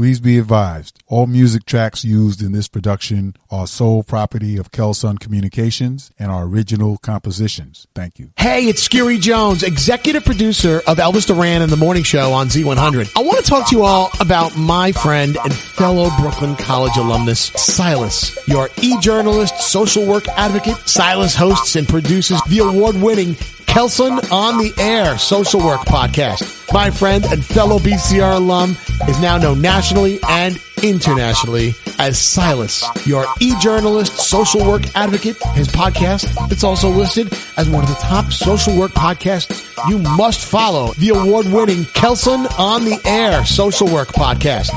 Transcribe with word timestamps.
Please 0.00 0.18
be 0.18 0.38
advised, 0.38 1.02
all 1.08 1.26
music 1.26 1.66
tracks 1.66 2.06
used 2.06 2.40
in 2.40 2.52
this 2.52 2.68
production 2.68 3.36
are 3.50 3.66
sole 3.66 4.02
property 4.02 4.56
of 4.56 4.72
Kelsunn 4.72 5.20
Communications 5.20 6.10
and 6.18 6.30
are 6.30 6.44
original 6.44 6.96
compositions. 6.96 7.86
Thank 7.94 8.18
you. 8.18 8.30
Hey, 8.38 8.66
it's 8.66 8.88
Skeery 8.88 9.20
Jones, 9.20 9.62
executive 9.62 10.24
producer 10.24 10.80
of 10.86 10.96
Elvis 10.96 11.26
Duran 11.26 11.60
and 11.60 11.70
the 11.70 11.76
Morning 11.76 12.02
Show 12.02 12.32
on 12.32 12.46
Z100. 12.46 13.12
I 13.14 13.20
want 13.20 13.44
to 13.44 13.50
talk 13.50 13.68
to 13.68 13.76
you 13.76 13.82
all 13.82 14.08
about 14.20 14.56
my 14.56 14.90
friend 14.92 15.36
and 15.44 15.54
fellow 15.54 16.08
Brooklyn 16.18 16.56
College 16.56 16.96
alumnus, 16.96 17.52
Silas, 17.56 18.48
your 18.48 18.70
e-journalist, 18.80 19.60
social 19.60 20.06
work 20.06 20.26
advocate. 20.28 20.78
Silas 20.88 21.34
hosts 21.34 21.76
and 21.76 21.86
produces 21.86 22.40
the 22.44 22.60
award-winning 22.60 23.34
Kelsunn 23.70 24.32
on 24.32 24.58
the 24.58 24.74
Air 24.78 25.16
social 25.16 25.60
work 25.64 25.82
podcast. 25.82 26.72
My 26.72 26.90
friend 26.90 27.24
and 27.26 27.44
fellow 27.44 27.78
BCR 27.78 28.34
alum 28.34 28.76
is 29.08 29.20
now 29.22 29.38
known 29.38 29.60
nationally 29.60 30.18
and 30.28 30.60
internationally 30.82 31.74
as 32.00 32.18
Silas, 32.18 32.84
your 33.06 33.26
e-journalist, 33.38 34.16
social 34.16 34.66
work 34.66 34.82
advocate. 34.96 35.36
His 35.54 35.68
podcast, 35.68 36.50
it's 36.50 36.64
also 36.64 36.88
listed 36.88 37.32
as 37.56 37.70
one 37.70 37.84
of 37.84 37.88
the 37.88 37.94
top 37.96 38.32
social 38.32 38.76
work 38.76 38.90
podcasts 38.90 39.88
you 39.88 39.98
must 39.98 40.44
follow. 40.44 40.92
The 40.94 41.10
award-winning 41.10 41.84
Kelsunn 41.94 42.46
on 42.58 42.84
the 42.84 43.00
Air 43.04 43.44
social 43.44 43.86
work 43.86 44.08
podcast. 44.08 44.70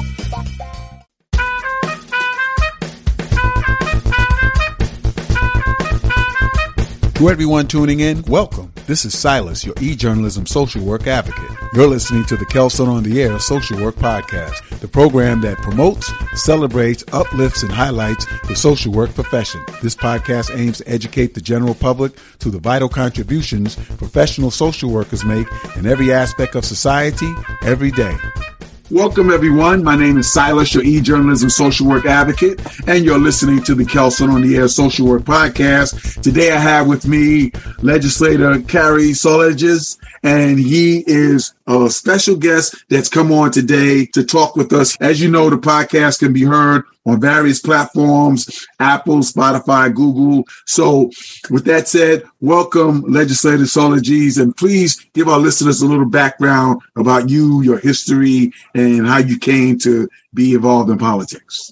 Everyone 7.30 7.68
tuning 7.68 8.02
in, 8.02 8.22
welcome. 8.24 8.72
This 8.86 9.06
is 9.06 9.18
Silas, 9.18 9.66
your 9.66 9.74
e-journalism 9.82 10.46
social 10.46 10.84
work 10.86 11.08
advocate. 11.08 11.58
You're 11.74 11.88
listening 11.88 12.26
to 12.26 12.38
the 12.38 12.46
Kelsunn 12.46 12.88
on 12.88 13.02
the 13.02 13.24
Air 13.24 13.40
Social 13.40 13.82
Work 13.82 13.96
Podcast, 13.96 14.80
the 14.80 14.88
program 14.88 15.42
that 15.42 15.58
promotes, 15.58 16.12
celebrates, 16.36 17.04
uplifts, 17.12 17.64
and 17.64 17.72
highlights 17.72 18.28
the 18.48 18.56
social 18.56 18.94
work 18.94 19.16
profession. 19.16 19.66
This 19.82 19.96
podcast 19.96 20.56
aims 20.56 20.78
to 20.78 20.88
educate 20.88 21.34
the 21.34 21.42
general 21.42 21.74
public 21.74 22.14
to 22.40 22.52
the 22.52 22.60
vital 22.60 22.90
contributions 22.90 23.78
professional 23.98 24.52
social 24.52 24.92
workers 24.92 25.26
make 25.26 25.48
in 25.76 25.88
every 25.88 26.14
aspect 26.14 26.54
of 26.54 26.66
society, 26.66 27.34
every 27.64 27.90
day. 27.90 28.16
Welcome, 28.94 29.32
everyone. 29.32 29.84
My 29.84 29.96
name 29.96 30.20
is 30.20 30.32
Silas, 30.32 30.76
your 30.76 30.84
e-journalism 30.84 31.50
social 31.50 31.88
work 31.88 32.06
advocate, 32.06 32.62
and 32.88 33.04
you're 33.04 33.18
listening 33.18 33.64
to 33.64 33.74
the 33.74 33.86
Kelsunn 33.86 34.32
on 34.32 34.42
the 34.42 34.56
Air 34.56 34.68
Social 34.68 35.08
Work 35.08 35.24
Podcast. 35.24 36.22
Today 36.22 36.52
I 36.52 36.60
have 36.60 36.86
with 36.86 37.08
me 37.08 37.52
legislator 37.82 38.62
Carrie 38.62 39.10
Solages, 39.14 39.98
and 40.24 40.58
he 40.58 41.04
is 41.06 41.54
a 41.68 41.90
special 41.90 42.36
guest 42.36 42.76
that's 42.90 43.10
come 43.10 43.32
on 43.32 43.52
today 43.52 44.06
to 44.08 44.24
talk 44.24 44.56
with 44.56 44.72
us. 44.74 44.98
As 45.02 45.22
you 45.22 45.30
know, 45.30 45.50
the 45.50 45.58
podcast 45.58 46.20
can 46.20 46.34
be 46.34 46.44
heard 46.44 46.84
on 47.06 47.20
various 47.20 47.60
platforms 47.60 48.66
Apple, 48.80 49.18
Spotify, 49.18 49.94
Google. 49.94 50.46
So, 50.66 51.12
with 51.50 51.66
that 51.66 51.88
said, 51.88 52.24
welcome, 52.40 53.02
Legislator 53.02 53.64
Solages, 53.64 54.42
and 54.42 54.56
please 54.56 55.06
give 55.14 55.28
our 55.28 55.40
listeners 55.40 55.82
a 55.82 55.88
little 55.88 56.10
background 56.10 56.82
about 56.96 57.30
you, 57.30 57.62
your 57.62 57.80
history, 57.80 58.52
and 58.74 59.06
how 59.06 59.18
you 59.18 59.38
came 59.38 59.78
to 59.80 60.08
be 60.34 60.54
involved 60.54 60.90
in 60.90 60.98
politics. 60.98 61.72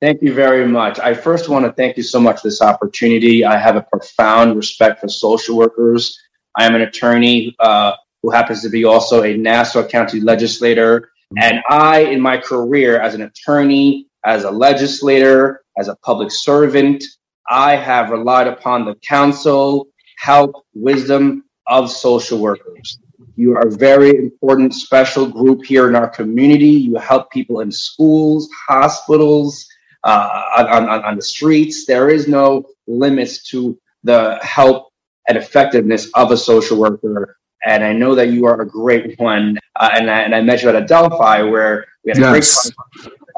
Thank 0.00 0.20
you 0.20 0.34
very 0.34 0.66
much. 0.66 0.98
I 0.98 1.14
first 1.14 1.48
want 1.48 1.64
to 1.64 1.72
thank 1.72 1.96
you 1.96 2.02
so 2.02 2.18
much 2.20 2.42
for 2.42 2.48
this 2.48 2.60
opportunity. 2.60 3.44
I 3.44 3.56
have 3.56 3.76
a 3.76 3.82
profound 3.82 4.56
respect 4.56 5.00
for 5.00 5.08
social 5.08 5.56
workers. 5.56 6.18
I 6.56 6.66
am 6.66 6.74
an 6.74 6.82
attorney 6.82 7.54
uh, 7.58 7.92
who 8.22 8.30
happens 8.30 8.62
to 8.62 8.68
be 8.68 8.84
also 8.84 9.22
a 9.22 9.36
Nassau 9.36 9.86
County 9.86 10.20
legislator. 10.20 11.10
And 11.38 11.60
I, 11.68 12.00
in 12.00 12.20
my 12.20 12.36
career 12.36 13.00
as 13.00 13.14
an 13.14 13.22
attorney, 13.22 14.06
as 14.24 14.44
a 14.44 14.50
legislator, 14.50 15.62
as 15.78 15.88
a 15.88 15.96
public 15.96 16.30
servant, 16.30 17.02
I 17.48 17.74
have 17.74 18.10
relied 18.10 18.46
upon 18.46 18.84
the 18.84 18.94
counsel, 18.96 19.88
help, 20.18 20.64
wisdom 20.74 21.44
of 21.66 21.90
social 21.90 22.38
workers. 22.38 22.98
You 23.36 23.56
are 23.56 23.66
a 23.66 23.70
very 23.70 24.10
important 24.10 24.74
special 24.74 25.26
group 25.26 25.64
here 25.64 25.88
in 25.88 25.96
our 25.96 26.08
community. 26.08 26.68
You 26.68 26.96
help 26.96 27.30
people 27.30 27.60
in 27.60 27.72
schools, 27.72 28.48
hospitals, 28.68 29.66
uh, 30.04 30.42
on, 30.58 30.66
on, 30.66 31.04
on 31.04 31.16
the 31.16 31.22
streets. 31.22 31.86
There 31.86 32.10
is 32.10 32.28
no 32.28 32.64
limits 32.86 33.48
to 33.50 33.78
the 34.04 34.38
help 34.42 34.91
and 35.28 35.38
effectiveness 35.38 36.10
of 36.14 36.30
a 36.30 36.36
social 36.36 36.78
worker. 36.78 37.36
And 37.64 37.84
I 37.84 37.92
know 37.92 38.14
that 38.14 38.28
you 38.28 38.46
are 38.46 38.60
a 38.60 38.66
great 38.66 39.18
one. 39.20 39.58
Uh, 39.76 39.90
and, 39.94 40.10
I, 40.10 40.20
and 40.22 40.34
I 40.34 40.40
met 40.40 40.62
you 40.62 40.68
at 40.68 40.76
Adelphi, 40.76 41.48
where 41.48 41.86
we 42.04 42.10
had 42.10 42.18
a 42.18 42.20
yes. 42.20 42.70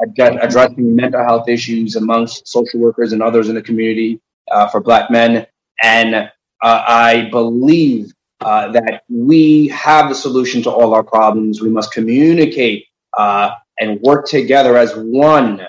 great 0.07 0.37
addressing 0.41 0.95
mental 0.95 1.23
health 1.23 1.47
issues 1.47 1.95
amongst 1.95 2.47
social 2.47 2.79
workers 2.79 3.13
and 3.13 3.21
others 3.21 3.49
in 3.49 3.55
the 3.55 3.61
community 3.61 4.19
uh, 4.51 4.67
for 4.69 4.81
Black 4.81 5.11
men. 5.11 5.45
And 5.81 6.15
uh, 6.15 6.29
I 6.61 7.29
believe 7.31 8.11
uh, 8.41 8.71
that 8.71 9.03
we 9.09 9.67
have 9.69 10.09
the 10.09 10.15
solution 10.15 10.61
to 10.63 10.71
all 10.71 10.93
our 10.93 11.03
problems. 11.03 11.61
We 11.61 11.69
must 11.69 11.91
communicate 11.91 12.85
uh, 13.17 13.51
and 13.79 13.99
work 14.01 14.27
together 14.27 14.77
as 14.77 14.93
one 14.95 15.61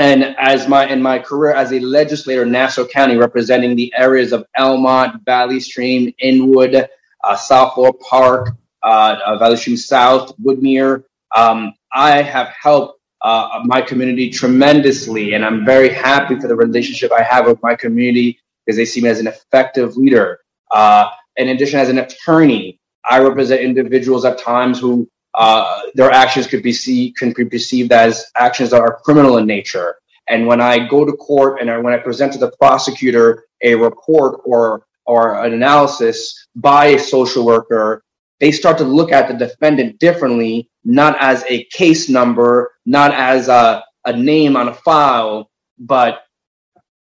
and 0.00 0.34
as 0.38 0.66
my 0.66 0.86
in 0.86 1.02
my 1.02 1.18
career 1.18 1.52
as 1.52 1.72
a 1.72 1.80
legislator 1.80 2.42
in 2.44 2.50
Nassau 2.50 2.86
County, 2.86 3.16
representing 3.16 3.76
the 3.76 3.92
areas 3.96 4.32
of 4.32 4.46
Elmont, 4.58 5.22
Valley 5.26 5.60
Stream, 5.60 6.12
Inwood, 6.20 6.88
uh, 7.22 7.36
South 7.36 7.74
Floral 7.74 7.92
Park, 8.08 8.56
uh, 8.82 9.16
uh, 9.26 9.36
Valley 9.36 9.58
Stream 9.58 9.76
South, 9.76 10.34
Woodmere, 10.38 11.04
um, 11.36 11.74
I 11.92 12.22
have 12.22 12.48
helped 12.48 12.98
uh, 13.20 13.60
my 13.64 13.82
community 13.82 14.30
tremendously, 14.30 15.34
and 15.34 15.44
I'm 15.44 15.66
very 15.66 15.90
happy 15.90 16.40
for 16.40 16.48
the 16.48 16.56
relationship 16.56 17.12
I 17.12 17.22
have 17.22 17.44
with 17.44 17.62
my 17.62 17.74
community 17.74 18.40
because 18.64 18.78
they 18.78 18.86
see 18.86 19.02
me 19.02 19.10
as 19.10 19.20
an 19.20 19.26
effective 19.26 19.98
leader. 19.98 20.40
Uh, 20.70 21.10
in 21.36 21.50
addition, 21.50 21.78
as 21.78 21.90
an 21.90 21.98
attorney, 21.98 22.80
I 23.10 23.18
represent 23.20 23.60
individuals 23.60 24.24
at 24.24 24.38
times 24.38 24.80
who 24.80 25.06
uh, 25.34 25.80
their 25.94 26.10
actions 26.10 26.46
could 26.46 26.62
be 26.62 26.72
see, 26.72 27.12
can 27.12 27.32
be 27.32 27.44
perceived 27.44 27.92
as 27.92 28.26
actions 28.36 28.70
that 28.70 28.80
are 28.80 29.00
criminal 29.04 29.38
in 29.38 29.46
nature. 29.46 29.96
And 30.28 30.46
when 30.46 30.60
I 30.60 30.86
go 30.86 31.04
to 31.04 31.12
court 31.12 31.60
and 31.60 31.70
I, 31.70 31.78
when 31.78 31.92
I 31.92 31.98
present 31.98 32.32
to 32.34 32.38
the 32.38 32.52
prosecutor 32.52 33.44
a 33.62 33.74
report 33.74 34.40
or 34.44 34.86
or 35.06 35.44
an 35.44 35.52
analysis 35.52 36.46
by 36.54 36.86
a 36.86 36.98
social 36.98 37.44
worker, 37.44 38.04
they 38.38 38.52
start 38.52 38.78
to 38.78 38.84
look 38.84 39.10
at 39.10 39.26
the 39.26 39.34
defendant 39.34 39.98
differently, 39.98 40.70
not 40.84 41.16
as 41.20 41.44
a 41.48 41.64
case 41.64 42.08
number, 42.08 42.72
not 42.86 43.12
as 43.12 43.48
a, 43.48 43.82
a 44.04 44.16
name 44.16 44.56
on 44.56 44.68
a 44.68 44.74
file, 44.74 45.50
but 45.78 46.22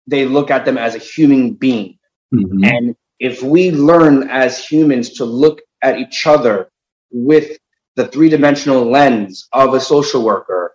they 0.07 0.25
look 0.25 0.49
at 0.49 0.65
them 0.65 0.77
as 0.77 0.95
a 0.95 0.99
human 0.99 1.53
being. 1.53 1.97
Mm-hmm. 2.33 2.63
And 2.63 2.95
if 3.19 3.43
we 3.43 3.71
learn 3.71 4.29
as 4.29 4.65
humans 4.65 5.09
to 5.13 5.25
look 5.25 5.61
at 5.83 5.99
each 5.99 6.25
other 6.25 6.71
with 7.11 7.57
the 7.99 8.07
three 8.07 8.29
dimensional 8.29 8.89
lens 8.89 9.49
of 9.51 9.73
a 9.73 9.79
social 9.79 10.23
worker 10.23 10.73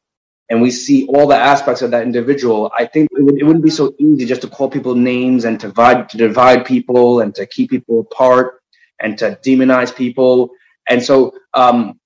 and 0.50 0.60
we 0.60 0.70
see 0.70 1.06
all 1.06 1.26
the 1.26 1.36
aspects 1.36 1.80
of 1.80 1.90
that 1.92 2.02
individual, 2.02 2.70
I 2.78 2.84
think 2.84 3.08
it, 3.12 3.22
would, 3.22 3.56
not 3.56 3.62
be 3.62 3.70
so 3.70 3.94
easy 3.98 4.26
just 4.26 4.42
to 4.42 4.48
call 4.48 4.68
people 4.68 4.94
names 4.94 5.46
and 5.46 5.58
to 5.60 5.68
divide, 5.68 6.08
to 6.10 6.16
divide 6.18 6.66
people 6.66 7.20
and 7.20 7.34
to 7.34 7.46
keep 7.46 7.70
people 7.70 8.00
apart 8.00 8.60
and 9.00 9.16
to 9.18 9.38
demonize 9.42 9.94
people. 9.94 10.50
And 10.86 11.02
so 11.02 11.32
um, 11.54 11.98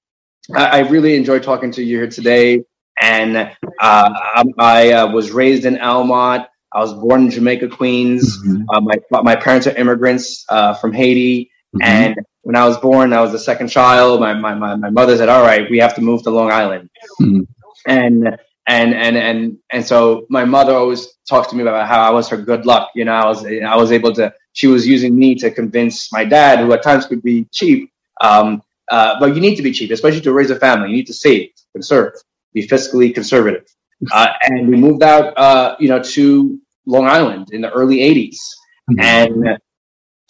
I, 0.54 0.66
I, 0.66 0.78
really 0.80 1.16
enjoyed 1.16 1.42
talking 1.42 1.72
to 1.72 1.82
you 1.82 1.98
here 1.98 2.08
today. 2.08 2.62
And 3.02 3.36
uh, 3.36 3.52
I, 3.80 4.44
I 4.58 4.92
uh, 4.92 5.12
was 5.12 5.32
raised 5.32 5.64
in 5.64 5.76
Elmont. 5.76 6.46
I 6.72 6.78
was 6.78 6.94
born 6.94 7.24
in 7.24 7.30
Jamaica, 7.30 7.68
Queens. 7.70 8.38
Mm-hmm. 8.38 8.62
Uh, 8.70 8.80
my 8.80 9.22
my 9.22 9.36
parents 9.36 9.66
are 9.66 9.74
immigrants 9.76 10.44
uh, 10.48 10.74
from 10.74 10.92
Haiti, 10.92 11.50
mm-hmm. 11.74 11.82
and 11.82 12.16
when 12.48 12.56
I 12.56 12.64
was 12.64 12.78
born, 12.78 13.12
I 13.12 13.20
was 13.20 13.32
the 13.32 13.38
second 13.38 13.69
child. 13.69 14.20
My, 14.20 14.32
my, 14.32 14.54
my, 14.54 14.75
my 14.75 14.88
mother 14.88 15.14
said, 15.19 15.28
all 15.28 15.42
right, 15.42 15.70
we 15.70 15.76
have 15.81 15.94
to 15.97 16.00
move 16.00 16.22
to 16.22 16.31
Long 16.31 16.50
Island. 16.50 16.88
Mm-hmm. 17.20 17.42
And, 17.86 18.26
and, 18.67 18.94
and, 18.94 19.19
and, 19.19 19.58
and 19.70 19.87
so 19.87 20.25
my 20.31 20.46
mother 20.46 20.72
always 20.72 21.08
talked 21.28 21.50
to 21.50 21.56
me 21.56 21.61
about 21.61 21.87
how 21.87 22.00
I 22.00 22.08
was 22.08 22.26
her 22.31 22.38
good 22.38 22.64
luck. 22.64 22.88
You 22.94 23.05
know, 23.05 23.12
I 23.12 23.26
was, 23.26 23.44
I 23.44 23.76
was 23.76 23.93
able 23.93 24.14
to, 24.14 24.32
she 24.55 24.67
was 24.67 24.87
using 24.87 25.14
me 25.14 25.34
to 25.34 25.50
convince 25.50 26.11
my 26.11 26.25
dad, 26.25 26.61
who 26.61 26.72
at 26.72 26.82
times 26.82 27.05
could 27.05 27.22
be 27.22 27.46
cheap. 27.52 27.93
Um, 28.22 28.62
uh, 28.90 29.20
but 29.20 29.34
you 29.34 29.43
need 29.43 29.56
to 29.56 29.62
be 29.62 29.70
cheap, 29.70 29.90
especially 29.90 30.22
to 30.22 30.32
raise 30.32 30.49
a 30.49 30.58
family. 30.58 30.88
You 30.88 30.96
need 30.96 31.08
to 31.08 31.14
save, 31.14 31.50
conserve, 31.75 32.14
be 32.55 32.67
fiscally 32.67 33.14
conservative. 33.14 33.67
Uh, 34.11 34.28
and 34.44 34.69
we 34.69 34.76
moved 34.78 35.02
out, 35.02 35.37
uh, 35.37 35.76
you 35.78 35.90
know, 35.90 36.02
to 36.02 36.58
Long 36.87 37.08
Island 37.08 37.50
in 37.52 37.61
the 37.61 37.70
early 37.72 37.99
80s. 37.99 38.38
Mm-hmm. 38.90 39.00
And 39.00 39.58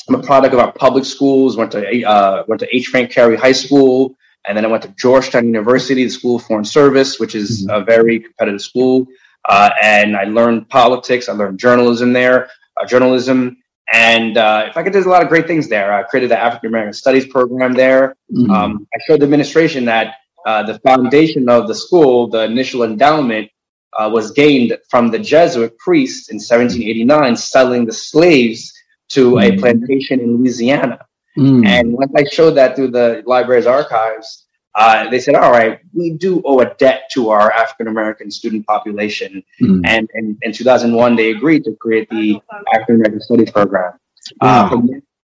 I'm 0.08 0.14
a 0.14 0.22
product 0.22 0.54
of 0.54 0.60
our 0.60 0.72
public 0.72 1.04
schools. 1.04 1.56
Went 1.56 1.72
to 1.72 2.04
uh, 2.04 2.44
went 2.48 2.60
to 2.60 2.74
H. 2.74 2.88
Frank 2.88 3.10
Carey 3.10 3.36
High 3.36 3.52
School, 3.52 4.16
and 4.46 4.56
then 4.56 4.64
I 4.64 4.68
went 4.68 4.82
to 4.84 4.94
Georgetown 4.98 5.46
University, 5.46 6.04
the 6.04 6.10
School 6.10 6.36
of 6.36 6.44
Foreign 6.44 6.64
Service, 6.64 7.20
which 7.20 7.34
is 7.34 7.66
mm-hmm. 7.66 7.82
a 7.82 7.84
very 7.84 8.20
competitive 8.20 8.62
school. 8.62 9.06
Uh, 9.48 9.70
and 9.82 10.16
I 10.16 10.24
learned 10.24 10.68
politics. 10.68 11.28
I 11.28 11.32
learned 11.32 11.58
journalism 11.58 12.12
there, 12.12 12.50
uh, 12.76 12.86
journalism, 12.86 13.56
and 13.92 14.36
uh, 14.36 14.66
if 14.68 14.76
I 14.76 14.82
could, 14.82 14.92
there's 14.92 15.06
a 15.06 15.10
lot 15.10 15.22
of 15.22 15.28
great 15.28 15.46
things 15.46 15.68
there. 15.68 15.92
I 15.92 16.02
created 16.02 16.30
the 16.30 16.38
African 16.38 16.68
American 16.68 16.92
Studies 16.92 17.26
program 17.26 17.72
there. 17.72 18.16
Mm-hmm. 18.32 18.50
Um, 18.50 18.86
I 18.94 18.98
showed 19.06 19.20
the 19.20 19.24
administration 19.24 19.84
that 19.86 20.16
uh, 20.46 20.62
the 20.62 20.78
foundation 20.80 21.48
of 21.48 21.68
the 21.68 21.74
school, 21.74 22.28
the 22.28 22.44
initial 22.44 22.82
endowment, 22.82 23.50
uh, 23.98 24.08
was 24.12 24.30
gained 24.30 24.76
from 24.90 25.10
the 25.10 25.18
Jesuit 25.18 25.76
priests 25.78 26.28
in 26.28 26.36
1789 26.36 27.36
selling 27.36 27.86
the 27.86 27.92
slaves 27.92 28.72
to 29.10 29.38
a 29.38 29.50
mm. 29.50 29.58
plantation 29.58 30.20
in 30.20 30.38
Louisiana. 30.38 31.06
Mm. 31.36 31.66
And 31.66 31.92
once 31.92 32.12
I 32.16 32.24
showed 32.24 32.52
that 32.52 32.76
through 32.76 32.90
the 32.90 33.22
library's 33.26 33.66
archives, 33.66 34.46
uh, 34.74 35.08
they 35.10 35.18
said, 35.18 35.34
all 35.34 35.50
right, 35.50 35.80
we 35.92 36.10
do 36.10 36.42
owe 36.44 36.60
a 36.60 36.74
debt 36.74 37.10
to 37.12 37.30
our 37.30 37.50
African 37.52 37.88
American 37.88 38.30
student 38.30 38.66
population. 38.66 39.42
Mm. 39.60 39.82
And, 39.84 40.08
and, 40.14 40.38
in 40.42 40.52
2001, 40.52 41.16
they 41.16 41.30
agreed 41.30 41.64
to 41.64 41.74
create 41.76 42.08
the 42.10 42.40
African 42.72 42.96
American 42.96 43.20
Studies 43.20 43.50
program. 43.50 43.94
Uh. 44.40 44.70
Uh, 44.72 44.80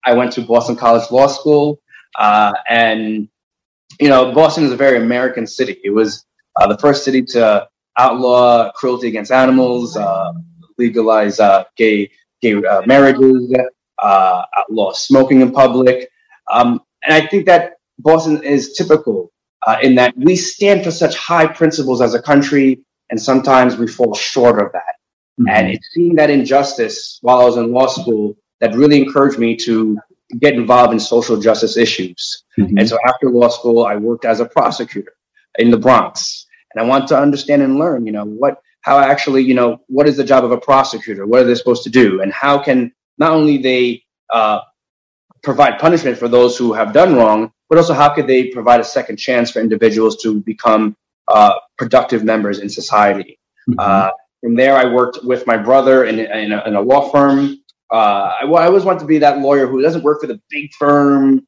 I 0.05 0.15
went 0.15 0.33
to 0.33 0.43
Boston 0.43 0.77
College 0.77 1.11
Law 1.11 1.27
School. 1.27 1.81
Uh, 2.19 2.53
and, 2.69 3.29
you 4.01 4.09
know, 4.09 4.33
Boston 4.33 4.65
is 4.65 4.73
a 4.73 4.77
very 4.77 4.99
American 4.99 5.47
city. 5.47 5.79
It 5.85 5.91
was 5.91 6.25
uh, 6.61 6.67
the 6.67 6.79
first 6.79 7.05
city 7.05 7.23
to 7.23 7.69
outlaw 7.99 8.73
cruelty 8.73 9.09
against 9.09 9.31
animals, 9.31 9.97
uh, 9.97 10.33
legalize 10.79 11.41
gay, 11.77 12.11
gay 12.40 12.55
marriages, 12.87 13.52
outlaw 14.02 14.93
smoking 14.93 15.40
in 15.40 15.52
public. 15.52 16.08
Um, 16.50 16.81
and 17.05 17.14
I 17.14 17.26
think 17.26 17.46
that 17.46 17.75
Boston 17.99 18.43
is 18.43 18.73
typical 18.73 19.32
uh, 19.67 19.76
in 19.82 19.94
that 19.96 20.17
we 20.17 20.37
stand 20.37 20.85
for 20.85 20.90
such 20.90 21.17
high 21.17 21.46
principles 21.46 22.00
as 22.00 22.14
a 22.14 22.23
country, 22.23 22.81
and 23.11 23.20
sometimes 23.20 23.76
we 23.76 23.87
fall 23.87 24.14
short 24.14 24.62
of 24.62 24.73
that. 24.73 24.94
Mm-hmm. 25.40 25.49
And 25.49 25.69
it's 25.69 25.88
seeing 25.93 26.14
that 26.17 26.31
injustice 26.31 27.19
while 27.23 27.40
I 27.40 27.44
was 27.44 27.56
in 27.56 27.73
law 27.73 27.87
school 27.87 28.37
that 28.61 28.75
really 28.75 29.02
encouraged 29.02 29.38
me 29.38 29.56
to 29.56 29.99
get 30.40 30.55
involved 30.55 30.93
in 30.93 31.00
social 31.00 31.40
justice 31.40 31.76
issues. 31.76 32.44
Mm-hmm. 32.58 32.79
And 32.79 32.88
so 32.88 32.99
after 33.06 33.31
law 33.31 33.49
school, 33.49 33.87
I 33.87 33.96
worked 33.96 34.25
as 34.25 34.40
a 34.40 34.46
prosecutor 34.46 35.12
in 35.58 35.70
the 35.70 35.76
Bronx. 35.76 36.46
And 36.75 36.85
I 36.85 36.87
want 36.87 37.08
to 37.08 37.19
understand 37.19 37.62
and 37.62 37.79
learn, 37.79 38.05
you 38.05 38.12
know, 38.12 38.25
what, 38.25 38.61
how 38.88 38.99
actually, 38.99 39.43
you 39.43 39.52
know, 39.52 39.82
what 39.88 40.08
is 40.08 40.17
the 40.17 40.25
job 40.25 40.44
of 40.44 40.50
a 40.50 40.56
prosecutor? 40.56 41.26
What 41.26 41.43
are 41.43 41.44
they 41.44 41.55
supposed 41.55 41.85
to 41.85 41.90
do? 41.90 42.23
And 42.23 42.32
how 42.32 42.58
can 42.58 42.90
not 43.19 43.32
only 43.32 43.58
they 43.58 44.02
uh, 44.32 44.61
provide 45.43 45.79
punishment 45.79 46.17
for 46.17 46.26
those 46.26 46.56
who 46.56 46.73
have 46.73 46.94
done 46.94 47.14
wrong, 47.14 47.52
but 47.69 47.76
also 47.76 47.93
how 47.93 48.08
could 48.14 48.26
they 48.26 48.49
provide 48.49 48.81
a 48.81 48.85
second 48.85 49.19
chance 49.19 49.50
for 49.50 49.61
individuals 49.61 50.23
to 50.23 50.40
become 50.40 50.96
uh, 51.29 51.52
productive 51.76 52.25
members 52.25 52.61
in 52.61 52.70
society? 52.70 53.38
Mm-hmm. 53.69 53.79
Uh, 53.79 54.11
from 54.43 54.55
there, 54.56 54.75
I 54.75 54.87
worked 54.87 55.19
with 55.23 55.46
my 55.46 55.58
brother 55.58 56.05
in, 56.05 56.19
in, 56.19 56.52
a, 56.52 56.64
in 56.64 56.75
a 56.75 56.81
law 56.81 57.11
firm. 57.11 57.58
Uh, 57.93 58.32
I, 58.40 58.44
I, 58.44 58.67
always 58.67 58.85
want 58.85 59.00
to 59.00 59.06
be 59.06 59.19
that 59.19 59.40
lawyer 59.40 59.67
who 59.67 59.82
doesn't 59.82 60.02
work 60.02 60.23
for 60.23 60.29
the 60.29 60.40
big 60.49 60.73
firm, 60.73 61.46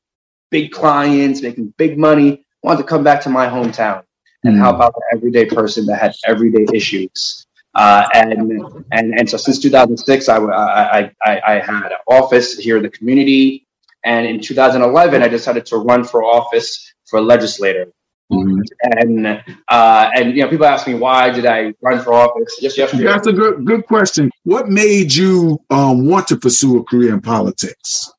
big 0.51 0.73
clients, 0.73 1.41
making 1.41 1.73
big 1.79 1.99
money. 1.99 2.33
I 2.33 2.67
wanted 2.67 2.83
to 2.83 2.89
come 2.89 3.03
back 3.03 3.23
to 3.23 3.31
my 3.31 3.47
hometown 3.47 4.03
and 4.45 4.55
mm-hmm. 4.55 4.63
help 4.63 4.81
out 4.81 4.95
the 4.95 5.03
everyday 5.17 5.45
person 5.45 5.87
that 5.87 6.01
had 6.01 6.15
everyday 6.27 6.67
issues. 6.75 7.47
Uh, 7.75 8.09
and 8.15 8.51
and 8.91 9.19
and 9.19 9.31
so 9.31 9.37
since 9.37 9.59
2006, 9.61 10.29
I, 10.29 10.39
I, 10.39 11.11
I, 11.25 11.41
I 11.47 11.53
had 11.61 11.93
an 11.93 11.99
office 12.09 12.59
here 12.59 12.77
in 12.77 12.83
the 12.83 12.91
community. 12.91 13.67
And 14.05 14.27
in 14.27 14.41
2011, 14.41 15.23
I 15.23 15.29
decided 15.29 15.67
to 15.67 15.77
run 15.77 16.05
for 16.05 16.25
office 16.25 16.95
for 17.07 17.19
a 17.19 17.23
legislator. 17.23 17.93
Mm-hmm. 18.33 18.61
And 18.83 19.43
uh, 19.69 20.11
and 20.15 20.37
you 20.37 20.43
know, 20.43 20.49
people 20.49 20.67
ask 20.67 20.87
me 20.87 20.95
why 20.95 21.31
did 21.31 21.47
I 21.47 21.75
run 21.83 22.03
for 22.03 22.13
office 22.13 22.59
just 22.61 22.79
yesterday. 22.79 23.05
That's 23.05 23.27
a 23.27 23.33
good 23.33 23.65
good 23.65 23.87
question. 23.87 24.31
What 24.45 24.69
made 24.69 25.13
you 25.15 25.59
um, 25.71 26.07
want 26.07 26.29
to 26.29 26.37
pursue 26.37 26.79
a 26.79 26.85
career 26.85 27.13
in 27.13 27.21
politics? 27.21 28.13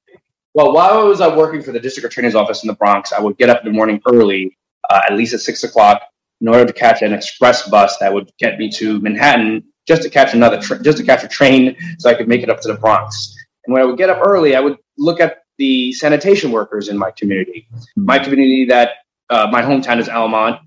Well, 0.53 0.73
while 0.73 1.00
I 1.00 1.03
was 1.03 1.21
uh, 1.21 1.33
working 1.38 1.62
for 1.62 1.71
the 1.71 1.79
district 1.79 2.12
attorney's 2.12 2.35
office 2.35 2.62
in 2.62 2.68
the 2.68 2.73
Bronx, 2.73 3.13
I 3.13 3.21
would 3.21 3.38
get 3.38 3.50
up 3.50 3.62
in 3.65 3.71
the 3.71 3.75
morning 3.75 4.01
early, 4.06 4.57
uh, 4.89 5.00
at 5.09 5.15
least 5.15 5.33
at 5.33 5.39
six 5.39 5.63
o'clock, 5.63 6.01
in 6.42 6.48
order 6.48 6.66
to 6.66 6.74
catch 6.74 7.02
an 7.02 7.14
express 7.14 7.70
bus 7.70 7.98
that 8.00 8.14
would 8.14 8.32
get 8.40 8.58
me 8.58 8.70
to 8.72 9.00
Manhattan 9.00 9.64
just 9.88 10.02
to 10.04 10.10
catch 10.10 10.34
another 10.34 10.60
tra- 10.60 10.82
just 10.82 10.98
to 10.98 11.04
catch 11.04 11.24
a 11.24 11.28
train 11.28 11.76
so 12.00 12.10
I 12.10 12.14
could 12.14 12.28
make 12.28 12.44
it 12.44 12.50
up 12.50 12.60
to 12.62 12.68
the 12.68 12.76
Bronx. 12.76 13.36
And 13.66 13.74
when 13.74 13.82
I 13.82 13.86
would 13.86 13.98
get 13.98 14.10
up 14.10 14.20
early, 14.26 14.56
I 14.56 14.60
would 14.60 14.78
look 14.98 15.20
at 15.20 15.40
the 15.58 15.94
sanitation 15.94 16.52
workers 16.52 16.90
in 16.90 16.98
my 16.98 17.12
community. 17.12 17.68
My 17.96 18.18
community 18.18 18.66
that 18.66 18.90
uh, 19.30 19.48
my 19.52 19.62
hometown 19.62 20.00
is 20.00 20.08
Elmont, 20.08 20.60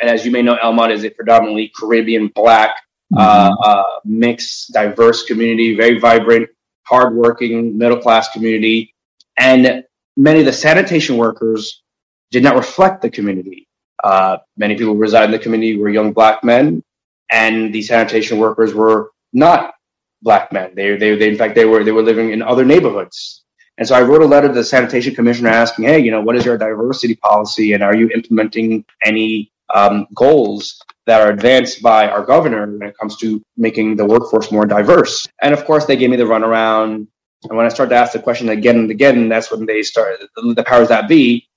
and 0.00 0.10
as 0.10 0.24
you 0.24 0.30
may 0.32 0.42
know, 0.42 0.56
Elmont 0.56 0.90
is 0.90 1.04
a 1.04 1.10
predominantly 1.10 1.70
Caribbean 1.76 2.28
Black, 2.34 2.74
uh, 3.16 3.50
mm-hmm. 3.50 3.62
uh, 3.62 3.82
mixed, 4.04 4.72
diverse 4.72 5.24
community, 5.24 5.76
very 5.76 5.98
vibrant, 5.98 6.48
hardworking, 6.82 7.78
middle 7.78 7.98
class 7.98 8.30
community, 8.30 8.94
and 9.38 9.84
many 10.16 10.40
of 10.40 10.46
the 10.46 10.52
sanitation 10.52 11.16
workers 11.16 11.82
did 12.30 12.42
not 12.42 12.56
reflect 12.56 13.02
the 13.02 13.10
community. 13.10 13.68
Uh, 14.02 14.38
many 14.56 14.74
people 14.76 14.94
who 14.94 15.00
reside 15.00 15.24
in 15.24 15.30
the 15.30 15.38
community 15.38 15.76
were 15.78 15.88
young 15.88 16.12
black 16.12 16.42
men, 16.42 16.82
and 17.30 17.72
the 17.72 17.82
sanitation 17.82 18.38
workers 18.38 18.74
were 18.74 19.10
not 19.32 19.74
black 20.22 20.52
men. 20.52 20.74
They, 20.74 20.96
they, 20.96 21.16
they 21.16 21.28
in 21.28 21.36
fact, 21.36 21.54
they 21.54 21.64
were 21.64 21.84
they 21.84 21.92
were 21.92 22.02
living 22.02 22.30
in 22.30 22.42
other 22.42 22.64
neighborhoods. 22.64 23.44
And 23.78 23.88
so 23.88 23.94
I 23.94 24.02
wrote 24.02 24.20
a 24.20 24.26
letter 24.26 24.48
to 24.48 24.52
the 24.54 24.64
sanitation 24.64 25.14
commissioner 25.14 25.48
asking, 25.48 25.86
hey, 25.86 25.98
you 26.00 26.10
know, 26.10 26.20
what 26.20 26.36
is 26.36 26.44
your 26.44 26.58
diversity 26.58 27.14
policy 27.16 27.72
and 27.72 27.82
are 27.82 27.96
you 27.96 28.10
implementing 28.10 28.84
any 29.06 29.50
um, 29.74 30.06
goals 30.14 30.82
that 31.06 31.22
are 31.22 31.30
advanced 31.30 31.80
by 31.80 32.06
our 32.06 32.22
governor 32.22 32.70
when 32.70 32.86
it 32.86 32.98
comes 32.98 33.16
to 33.18 33.42
making 33.56 33.96
the 33.96 34.04
workforce 34.04 34.52
more 34.52 34.66
diverse? 34.66 35.26
And 35.40 35.54
of 35.54 35.64
course, 35.64 35.86
they 35.86 35.96
gave 35.96 36.10
me 36.10 36.16
the 36.18 36.24
runaround. 36.24 37.06
And 37.48 37.56
when 37.56 37.64
I 37.64 37.70
started 37.70 37.90
to 37.90 37.96
ask 37.96 38.12
the 38.12 38.18
question 38.18 38.50
again 38.50 38.76
and 38.76 38.90
again, 38.90 39.30
that's 39.30 39.50
when 39.50 39.64
they 39.64 39.82
started, 39.82 40.28
the, 40.36 40.52
the 40.52 40.64
powers 40.64 40.88
that 40.88 41.08
be 41.08 41.48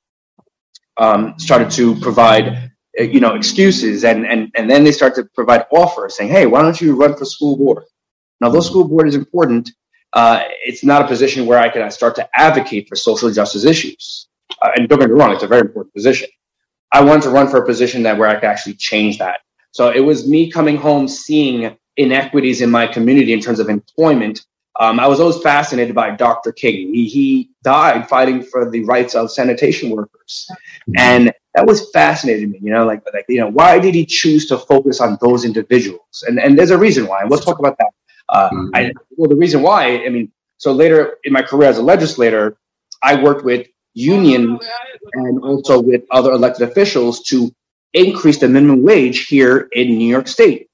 um, 0.98 1.34
started 1.38 1.72
to 1.72 1.96
provide 2.00 2.72
uh, 3.00 3.04
you 3.04 3.20
know 3.20 3.36
excuses 3.36 4.04
and 4.04 4.26
and 4.26 4.52
and 4.56 4.70
then 4.70 4.84
they 4.84 4.92
start 4.92 5.16
to 5.16 5.24
provide 5.36 5.66
offers 5.72 6.16
saying 6.16 6.30
hey 6.30 6.46
why 6.46 6.62
don't 6.62 6.80
you 6.80 6.96
run 6.96 7.16
for 7.16 7.26
school 7.26 7.58
board 7.58 7.84
now 8.42 8.50
though 8.50 8.60
school 8.60 8.88
board 8.88 9.08
is 9.08 9.16
important 9.16 9.70
uh, 10.14 10.44
it's 10.64 10.84
not 10.84 11.02
a 11.02 11.08
position 11.08 11.46
where 11.46 11.60
I 11.60 11.70
can 11.70 11.90
start 11.90 12.16
to 12.16 12.30
advocate 12.36 12.88
for 12.88 12.96
social 12.96 13.32
justice 13.32 13.66
issues. 13.66 14.28
Uh, 14.62 14.70
and 14.76 14.88
don't 14.88 15.00
get 15.00 15.10
me 15.10 15.16
wrong, 15.16 15.34
it's 15.34 15.44
a 15.44 15.48
very 15.48 15.62
important 15.62 15.94
position. 15.94 16.30
I 16.92 17.04
wanted 17.04 17.24
to 17.24 17.30
run 17.32 17.50
for 17.50 17.58
a 17.58 17.66
position 17.66 18.04
that 18.04 18.18
where 18.18 18.30
I 18.30 18.36
could 18.36 18.46
actually 18.46 18.76
change 18.76 19.18
that. 19.18 19.40
So 19.72 19.90
it 19.90 20.02
was 20.02 20.28
me 20.28 20.52
coming 20.52 20.78
home 20.78 21.08
seeing 21.08 21.76
inequities 21.98 22.62
in 22.62 22.70
my 22.70 22.86
community 22.86 23.34
in 23.34 23.40
terms 23.40 23.60
of 23.60 23.70
employment. 23.70 24.46
Um, 24.80 25.00
I 25.00 25.08
was 25.08 25.20
always 25.20 25.40
fascinated 25.42 25.94
by 25.94 26.12
Dr. 26.12 26.52
King. 26.52 26.94
He, 26.94 27.08
he 27.08 27.50
died 27.64 28.10
fighting 28.10 28.42
for 28.42 28.70
the 28.70 28.84
rights 28.86 29.14
of 29.14 29.32
sanitation 29.32 29.92
workers. 29.92 30.48
Mm-hmm. 30.50 30.94
And 30.98 31.34
that 31.54 31.68
was 31.68 31.92
fascinating 31.92 32.52
to 32.52 32.54
me, 32.54 32.60
you 32.64 32.74
know, 32.74 32.84
like, 32.86 33.04
like, 33.14 33.26
you 33.30 33.40
know, 33.40 33.50
why 33.50 33.78
did 33.78 33.94
he 33.94 34.06
choose 34.06 34.48
to 34.48 34.58
focus 34.58 35.00
on 35.00 35.20
those 35.22 35.46
individuals? 35.46 36.24
And, 36.28 36.40
and 36.40 36.58
there's 36.58 36.72
a 36.72 36.78
reason 36.78 37.06
why. 37.06 37.22
and 37.22 37.30
We'll 37.30 37.40
talk 37.40 37.60
about 37.60 37.78
that 37.78 37.90
uh, 38.30 38.50
mm-hmm. 38.50 38.70
I, 38.74 38.92
well, 39.18 39.30
the 39.30 39.36
reason 39.36 39.62
why, 39.62 40.04
I 40.06 40.10
mean, 40.10 40.32
so 40.58 40.72
later 40.72 41.18
in 41.24 41.34
my 41.34 41.42
career 41.42 41.70
as 41.70 41.78
a 41.78 41.84
legislator, 41.84 42.58
I 43.04 43.22
worked 43.22 43.44
with 43.44 43.68
union 43.94 44.60
and 45.14 45.44
also 45.44 45.80
with 45.80 46.04
other 46.12 46.32
elected 46.32 46.68
officials 46.70 47.22
to 47.24 47.54
increase 47.94 48.40
the 48.40 48.50
minimum 48.50 48.82
wage 48.82 49.28
here 49.28 49.70
in 49.74 49.98
New 49.98 50.08
York 50.08 50.28
State. 50.28 50.68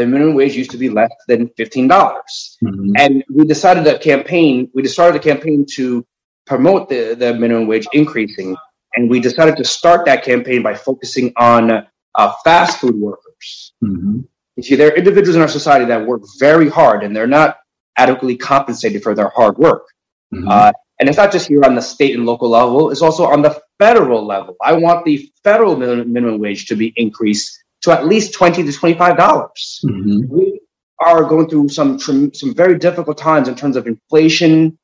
The 0.00 0.06
minimum 0.06 0.34
wage 0.34 0.56
used 0.56 0.70
to 0.70 0.78
be 0.78 0.88
less 0.88 1.12
than 1.28 1.50
15. 1.58 1.86
dollars 1.88 2.56
mm-hmm. 2.64 2.92
And 2.96 3.22
we 3.28 3.44
decided 3.44 3.86
a 3.86 3.98
campaign, 3.98 4.70
we 4.72 4.88
started 4.88 5.16
a 5.20 5.22
campaign 5.22 5.66
to 5.76 6.06
promote 6.46 6.88
the, 6.88 7.14
the 7.22 7.34
minimum 7.34 7.66
wage 7.66 7.86
increasing. 7.92 8.56
And 8.96 9.10
we 9.10 9.20
decided 9.20 9.58
to 9.58 9.64
start 9.64 10.06
that 10.06 10.24
campaign 10.24 10.62
by 10.62 10.74
focusing 10.74 11.34
on 11.36 11.70
uh, 11.70 12.32
fast 12.44 12.78
food 12.80 12.96
workers. 12.96 13.74
Mm-hmm. 13.84 14.20
You 14.56 14.62
see, 14.62 14.74
there 14.74 14.88
are 14.90 14.96
individuals 14.96 15.36
in 15.36 15.42
our 15.42 15.48
society 15.60 15.84
that 15.84 16.06
work 16.06 16.22
very 16.38 16.70
hard 16.70 17.04
and 17.04 17.14
they're 17.14 17.26
not 17.26 17.58
adequately 17.98 18.38
compensated 18.38 19.02
for 19.02 19.14
their 19.14 19.28
hard 19.28 19.58
work. 19.58 19.84
Mm-hmm. 20.32 20.48
Uh, 20.48 20.72
and 20.98 21.10
it's 21.10 21.18
not 21.18 21.30
just 21.30 21.48
here 21.48 21.62
on 21.62 21.74
the 21.74 21.82
state 21.82 22.14
and 22.14 22.24
local 22.24 22.48
level, 22.48 22.90
it's 22.90 23.02
also 23.02 23.26
on 23.26 23.42
the 23.42 23.60
federal 23.78 24.26
level. 24.26 24.56
I 24.62 24.72
want 24.72 25.04
the 25.04 25.30
federal 25.44 25.76
minimum 25.76 26.38
wage 26.40 26.64
to 26.68 26.74
be 26.74 26.94
increased 26.96 27.59
to 27.82 27.92
at 27.92 28.06
least 28.06 28.34
20 28.34 28.62
to 28.64 28.70
$25. 28.70 29.16
mm-hmm. 29.16 30.20
We 30.28 30.60
are 31.04 31.24
going 31.24 31.48
through 31.48 31.70
some, 31.70 31.98
some 31.98 32.54
very 32.54 32.78
difficult 32.78 33.16
times 33.16 33.48
in 33.48 33.54
terms 33.54 33.76
of 33.76 33.86
inflation, 33.86 34.78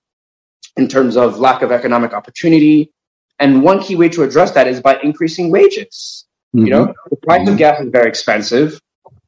in 0.76 0.88
terms 0.88 1.16
of 1.16 1.38
lack 1.38 1.62
of 1.62 1.72
economic 1.72 2.12
opportunity. 2.14 2.90
And 3.38 3.62
one 3.62 3.82
key 3.82 3.96
way 3.96 4.08
to 4.10 4.22
address 4.22 4.52
that 4.52 4.66
is 4.66 4.80
by 4.80 4.98
increasing 5.02 5.50
wages. 5.50 6.24
Mm-hmm. 6.54 6.66
You 6.66 6.70
know, 6.72 6.94
the 7.10 7.16
price 7.16 7.42
of 7.42 7.48
mm-hmm. 7.48 7.56
gas 7.56 7.80
is 7.80 7.90
very 7.90 8.08
expensive 8.08 8.80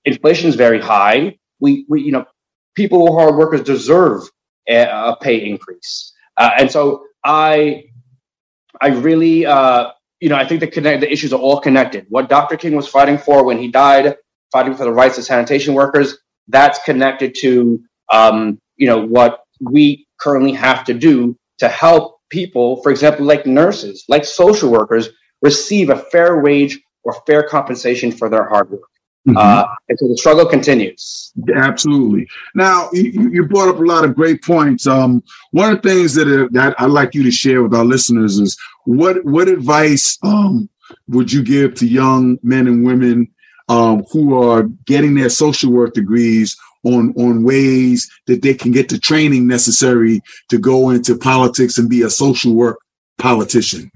inflation 0.08 0.48
is 0.48 0.56
very 0.56 0.80
high. 0.80 1.38
We, 1.60 1.84
we, 1.88 2.02
you 2.02 2.12
know, 2.12 2.24
people 2.74 3.06
who 3.06 3.18
are 3.18 3.36
workers 3.36 3.62
deserve 3.62 4.22
a, 4.68 4.82
a 4.82 5.16
pay 5.20 5.36
increase. 5.36 6.12
Uh, 6.36 6.50
and 6.58 6.70
so 6.70 7.04
I, 7.24 7.84
I 8.80 8.88
really, 8.88 9.46
uh, 9.46 9.90
you 10.20 10.28
know, 10.28 10.36
I 10.36 10.46
think 10.46 10.60
the 10.60 10.66
connect, 10.66 11.00
the 11.00 11.12
issues 11.12 11.32
are 11.32 11.40
all 11.40 11.60
connected. 11.60 12.06
What 12.08 12.28
Dr. 12.28 12.56
King 12.56 12.74
was 12.74 12.88
fighting 12.88 13.18
for 13.18 13.44
when 13.44 13.58
he 13.58 13.68
died, 13.68 14.16
fighting 14.52 14.74
for 14.74 14.84
the 14.84 14.92
rights 14.92 15.18
of 15.18 15.24
sanitation 15.24 15.74
workers, 15.74 16.18
that's 16.48 16.82
connected 16.84 17.34
to, 17.40 17.80
um, 18.12 18.60
you 18.76 18.86
know, 18.86 19.04
what 19.04 19.44
we 19.60 20.06
currently 20.18 20.52
have 20.52 20.84
to 20.84 20.94
do 20.94 21.36
to 21.58 21.68
help 21.68 22.20
people, 22.30 22.82
for 22.82 22.90
example, 22.90 23.24
like 23.24 23.46
nurses, 23.46 24.04
like 24.08 24.24
social 24.24 24.70
workers, 24.70 25.08
receive 25.42 25.90
a 25.90 25.96
fair 25.96 26.40
wage 26.40 26.78
or 27.04 27.14
fair 27.26 27.42
compensation 27.42 28.10
for 28.10 28.28
their 28.28 28.48
hard 28.48 28.70
work. 28.70 28.82
Mm-hmm. 29.26 29.36
Uh, 29.36 29.66
and 29.88 29.98
so 29.98 30.08
the 30.08 30.16
struggle 30.16 30.46
continues. 30.46 31.32
Absolutely. 31.54 32.26
Now, 32.54 32.88
you, 32.92 33.30
you, 33.30 33.46
brought 33.46 33.68
up 33.68 33.78
a 33.78 33.82
lot 33.82 34.04
of 34.04 34.14
great 34.14 34.42
points. 34.42 34.86
Um, 34.86 35.22
one 35.50 35.70
of 35.70 35.82
the 35.82 35.88
things 35.88 36.14
that, 36.14 36.28
uh, 36.28 36.48
that 36.52 36.74
I'd 36.78 36.90
like 36.90 37.14
you 37.14 37.22
to 37.24 37.30
share 37.30 37.62
with 37.62 37.74
our 37.74 37.84
listeners 37.84 38.38
is 38.38 38.56
what 38.88 39.22
what 39.24 39.48
advice 39.48 40.16
um, 40.22 40.68
would 41.08 41.30
you 41.30 41.42
give 41.42 41.74
to 41.74 41.86
young 41.86 42.38
men 42.42 42.66
and 42.66 42.86
women 42.86 43.28
um, 43.68 44.02
who 44.10 44.42
are 44.42 44.62
getting 44.86 45.14
their 45.14 45.28
social 45.28 45.70
work 45.70 45.92
degrees 45.92 46.56
on 46.84 47.12
on 47.18 47.42
ways 47.42 48.10
that 48.26 48.40
they 48.40 48.54
can 48.54 48.72
get 48.72 48.88
the 48.88 48.98
training 48.98 49.46
necessary 49.46 50.22
to 50.48 50.56
go 50.56 50.88
into 50.88 51.18
politics 51.18 51.76
and 51.76 51.90
be 51.90 52.00
a 52.00 52.08
social 52.08 52.54
work 52.54 52.78
politician? 53.18 53.90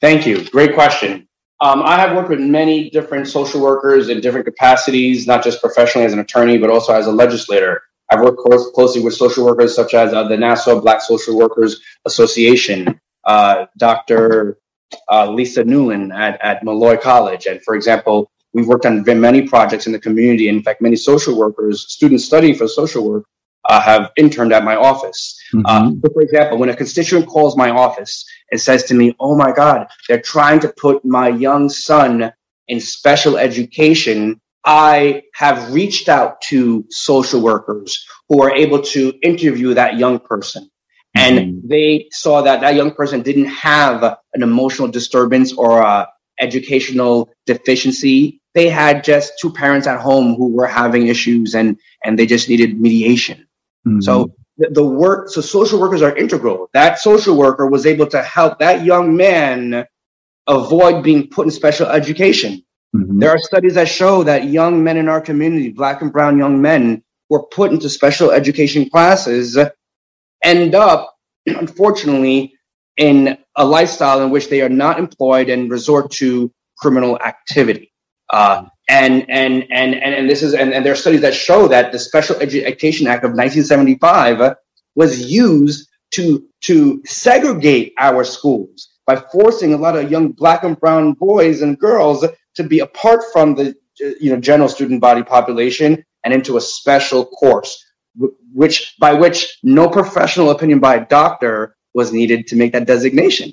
Thank 0.00 0.26
you. 0.26 0.48
Great 0.48 0.74
question. 0.74 1.28
Um, 1.60 1.82
I 1.82 1.98
have 1.98 2.16
worked 2.16 2.30
with 2.30 2.40
many 2.40 2.88
different 2.90 3.28
social 3.28 3.60
workers 3.60 4.08
in 4.08 4.20
different 4.20 4.46
capacities, 4.46 5.26
not 5.26 5.44
just 5.44 5.60
professionally 5.60 6.06
as 6.06 6.14
an 6.14 6.18
attorney, 6.18 6.56
but 6.56 6.70
also 6.70 6.94
as 6.94 7.06
a 7.06 7.12
legislator. 7.12 7.82
I've 8.10 8.20
worked 8.20 8.38
close, 8.38 8.70
closely 8.74 9.02
with 9.02 9.14
social 9.14 9.44
workers 9.44 9.74
such 9.74 9.94
as 9.94 10.12
uh, 10.14 10.28
the 10.28 10.36
Nassau 10.36 10.80
Black 10.80 11.00
Social 11.00 11.36
Workers 11.36 11.80
Association, 12.06 13.00
uh, 13.26 13.66
Dr. 13.78 14.58
Uh, 15.10 15.30
Lisa 15.30 15.64
Newland 15.64 16.12
at, 16.12 16.40
at 16.42 16.62
Molloy 16.64 16.96
College. 16.96 17.46
And 17.46 17.62
for 17.62 17.74
example, 17.74 18.30
we've 18.52 18.66
worked 18.66 18.86
on 18.86 19.02
many 19.02 19.42
projects 19.42 19.86
in 19.86 19.92
the 19.92 19.98
community. 19.98 20.48
In 20.48 20.62
fact, 20.62 20.80
many 20.80 20.96
social 20.96 21.36
workers, 21.36 21.86
students 21.88 22.24
studying 22.24 22.54
for 22.54 22.68
social 22.68 23.08
work, 23.08 23.24
uh, 23.66 23.80
have 23.80 24.10
interned 24.16 24.52
at 24.52 24.64
my 24.64 24.76
office. 24.76 25.38
Mm-hmm. 25.54 25.66
Uh, 25.66 25.90
so 26.02 26.12
for 26.12 26.22
example, 26.22 26.58
when 26.58 26.68
a 26.68 26.76
constituent 26.76 27.26
calls 27.26 27.56
my 27.56 27.70
office 27.70 28.24
and 28.50 28.60
says 28.60 28.84
to 28.84 28.94
me, 28.94 29.14
"Oh 29.20 29.36
my 29.36 29.52
God, 29.52 29.86
they're 30.08 30.20
trying 30.20 30.60
to 30.60 30.68
put 30.76 31.04
my 31.04 31.28
young 31.28 31.68
son 31.68 32.32
in 32.68 32.80
special 32.80 33.38
education," 33.38 34.40
I 34.64 35.22
have 35.34 35.72
reached 35.72 36.08
out 36.08 36.40
to 36.42 36.84
social 36.90 37.40
workers 37.40 38.06
who 38.28 38.42
are 38.42 38.50
able 38.50 38.82
to 38.82 39.12
interview 39.22 39.74
that 39.74 39.98
young 39.98 40.18
person. 40.18 40.70
And 41.14 41.38
mm-hmm. 41.38 41.68
they 41.68 42.08
saw 42.10 42.42
that 42.42 42.60
that 42.60 42.74
young 42.74 42.92
person 42.92 43.22
didn't 43.22 43.46
have 43.46 44.02
an 44.02 44.42
emotional 44.42 44.88
disturbance 44.88 45.52
or 45.52 45.80
a 45.80 46.08
educational 46.40 47.30
deficiency. 47.46 48.40
They 48.54 48.68
had 48.68 49.04
just 49.04 49.38
two 49.38 49.52
parents 49.52 49.86
at 49.86 50.00
home 50.00 50.34
who 50.34 50.48
were 50.48 50.66
having 50.66 51.06
issues 51.06 51.54
and, 51.54 51.78
and 52.04 52.18
they 52.18 52.26
just 52.26 52.48
needed 52.48 52.80
mediation. 52.80 53.46
Mm-hmm. 53.86 54.00
So 54.00 54.34
the, 54.56 54.70
the 54.70 54.84
work, 54.84 55.28
so 55.28 55.40
social 55.40 55.80
workers 55.80 56.02
are 56.02 56.16
integral. 56.16 56.68
That 56.72 56.98
social 56.98 57.36
worker 57.36 57.66
was 57.66 57.86
able 57.86 58.06
to 58.08 58.22
help 58.22 58.58
that 58.58 58.84
young 58.84 59.16
man 59.16 59.86
avoid 60.46 61.02
being 61.02 61.28
put 61.28 61.46
in 61.46 61.50
special 61.50 61.86
education. 61.86 62.64
Mm-hmm. 62.94 63.18
There 63.18 63.30
are 63.30 63.38
studies 63.38 63.74
that 63.74 63.88
show 63.88 64.22
that 64.24 64.44
young 64.44 64.82
men 64.82 64.96
in 64.96 65.08
our 65.08 65.20
community, 65.20 65.70
black 65.70 66.02
and 66.02 66.12
brown 66.12 66.38
young 66.38 66.60
men, 66.60 67.02
were 67.30 67.44
put 67.46 67.72
into 67.72 67.88
special 67.88 68.30
education 68.30 68.88
classes, 68.88 69.58
end 70.44 70.74
up, 70.74 71.14
unfortunately, 71.46 72.54
in 72.96 73.36
a 73.56 73.64
lifestyle 73.64 74.22
in 74.22 74.30
which 74.30 74.48
they 74.48 74.60
are 74.60 74.68
not 74.68 74.98
employed 74.98 75.48
and 75.48 75.70
resort 75.70 76.10
to 76.12 76.52
criminal 76.78 77.18
activity. 77.20 77.92
Uh, 78.32 78.64
and, 78.88 79.28
and, 79.28 79.64
and, 79.70 79.94
and, 79.94 80.14
and 80.14 80.30
this 80.30 80.42
is, 80.42 80.54
and, 80.54 80.72
and 80.72 80.84
there 80.84 80.92
are 80.92 80.96
studies 80.96 81.22
that 81.22 81.34
show 81.34 81.66
that 81.68 81.92
the 81.92 81.98
Special 81.98 82.36
Education 82.36 83.06
Act 83.06 83.24
of 83.24 83.30
1975 83.30 84.56
was 84.94 85.30
used 85.30 85.88
to, 86.12 86.46
to 86.62 87.02
segregate 87.04 87.94
our 87.98 88.24
schools 88.24 88.90
by 89.06 89.16
forcing 89.32 89.74
a 89.74 89.76
lot 89.76 89.96
of 89.96 90.10
young 90.10 90.32
black 90.32 90.64
and 90.64 90.78
brown 90.78 91.14
boys 91.14 91.62
and 91.62 91.78
girls 91.78 92.24
to 92.54 92.62
be 92.62 92.80
apart 92.80 93.20
from 93.32 93.54
the 93.54 93.74
you 93.98 94.32
know 94.32 94.40
general 94.40 94.68
student 94.68 95.00
body 95.00 95.22
population 95.22 96.04
and 96.24 96.34
into 96.34 96.56
a 96.56 96.60
special 96.60 97.26
course 97.26 97.84
which 98.52 98.94
by 98.98 99.12
which 99.12 99.58
no 99.62 99.88
professional 99.88 100.50
opinion 100.50 100.78
by 100.78 100.96
a 100.96 101.06
doctor 101.06 101.76
was 101.94 102.12
needed 102.12 102.46
to 102.46 102.56
make 102.56 102.72
that 102.72 102.86
designation 102.86 103.52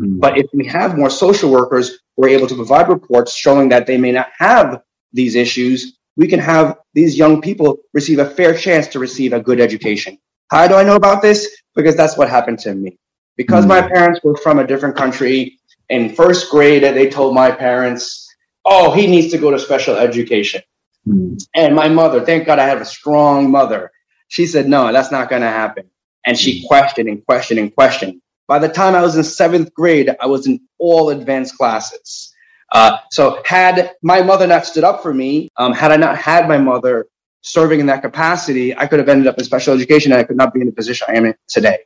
mm-hmm. 0.00 0.18
but 0.18 0.38
if 0.38 0.46
we 0.52 0.66
have 0.66 0.96
more 0.96 1.10
social 1.10 1.50
workers 1.50 1.98
who 2.16 2.24
are 2.24 2.28
able 2.28 2.46
to 2.46 2.54
provide 2.54 2.88
reports 2.88 3.34
showing 3.34 3.68
that 3.68 3.86
they 3.86 3.98
may 3.98 4.12
not 4.12 4.28
have 4.36 4.80
these 5.12 5.34
issues 5.34 5.98
we 6.16 6.26
can 6.26 6.40
have 6.40 6.76
these 6.94 7.16
young 7.16 7.40
people 7.40 7.78
receive 7.92 8.18
a 8.18 8.28
fair 8.28 8.56
chance 8.56 8.88
to 8.88 8.98
receive 8.98 9.32
a 9.32 9.40
good 9.40 9.60
education 9.60 10.18
how 10.50 10.66
do 10.66 10.74
i 10.74 10.82
know 10.82 10.96
about 10.96 11.22
this 11.22 11.62
because 11.74 11.96
that's 11.96 12.16
what 12.16 12.28
happened 12.28 12.58
to 12.58 12.74
me 12.74 12.98
because 13.36 13.64
mm-hmm. 13.64 13.80
my 13.80 13.82
parents 13.82 14.20
were 14.24 14.36
from 14.36 14.58
a 14.58 14.66
different 14.66 14.96
country 14.96 15.58
in 15.90 16.14
first 16.14 16.50
grade 16.50 16.82
they 16.82 17.08
told 17.08 17.34
my 17.34 17.50
parents 17.50 18.26
oh 18.64 18.92
he 18.92 19.06
needs 19.06 19.30
to 19.30 19.38
go 19.38 19.50
to 19.50 19.58
special 19.58 19.96
education 19.96 20.62
mm-hmm. 21.06 21.34
and 21.54 21.74
my 21.74 21.88
mother 21.88 22.24
thank 22.24 22.46
god 22.46 22.58
i 22.58 22.66
have 22.66 22.80
a 22.80 22.86
strong 22.86 23.50
mother 23.50 23.90
she 24.28 24.46
said 24.46 24.68
no 24.68 24.92
that's 24.92 25.10
not 25.10 25.28
going 25.28 25.42
to 25.42 25.48
happen 25.48 25.84
and 26.26 26.38
she 26.38 26.62
mm. 26.62 26.66
questioned 26.66 27.08
and 27.08 27.24
questioned 27.26 27.58
and 27.58 27.74
questioned 27.74 28.20
by 28.46 28.58
the 28.58 28.68
time 28.68 28.94
i 28.94 29.02
was 29.02 29.16
in 29.16 29.24
seventh 29.24 29.72
grade 29.74 30.10
i 30.20 30.26
was 30.26 30.46
in 30.46 30.60
all 30.78 31.10
advanced 31.10 31.56
classes 31.56 32.32
uh, 32.72 32.98
so 33.10 33.40
had 33.46 33.92
my 34.02 34.20
mother 34.20 34.46
not 34.46 34.66
stood 34.66 34.84
up 34.84 35.02
for 35.02 35.12
me 35.12 35.48
um, 35.56 35.72
had 35.72 35.90
i 35.90 35.96
not 35.96 36.16
had 36.16 36.48
my 36.48 36.58
mother 36.58 37.06
serving 37.42 37.80
in 37.80 37.86
that 37.86 38.02
capacity 38.02 38.76
i 38.76 38.86
could 38.86 38.98
have 38.98 39.08
ended 39.08 39.26
up 39.26 39.38
in 39.38 39.44
special 39.44 39.74
education 39.74 40.12
and 40.12 40.20
i 40.20 40.24
could 40.24 40.36
not 40.36 40.52
be 40.52 40.60
in 40.60 40.66
the 40.66 40.72
position 40.72 41.06
i 41.08 41.16
am 41.16 41.24
in 41.24 41.34
today 41.48 41.78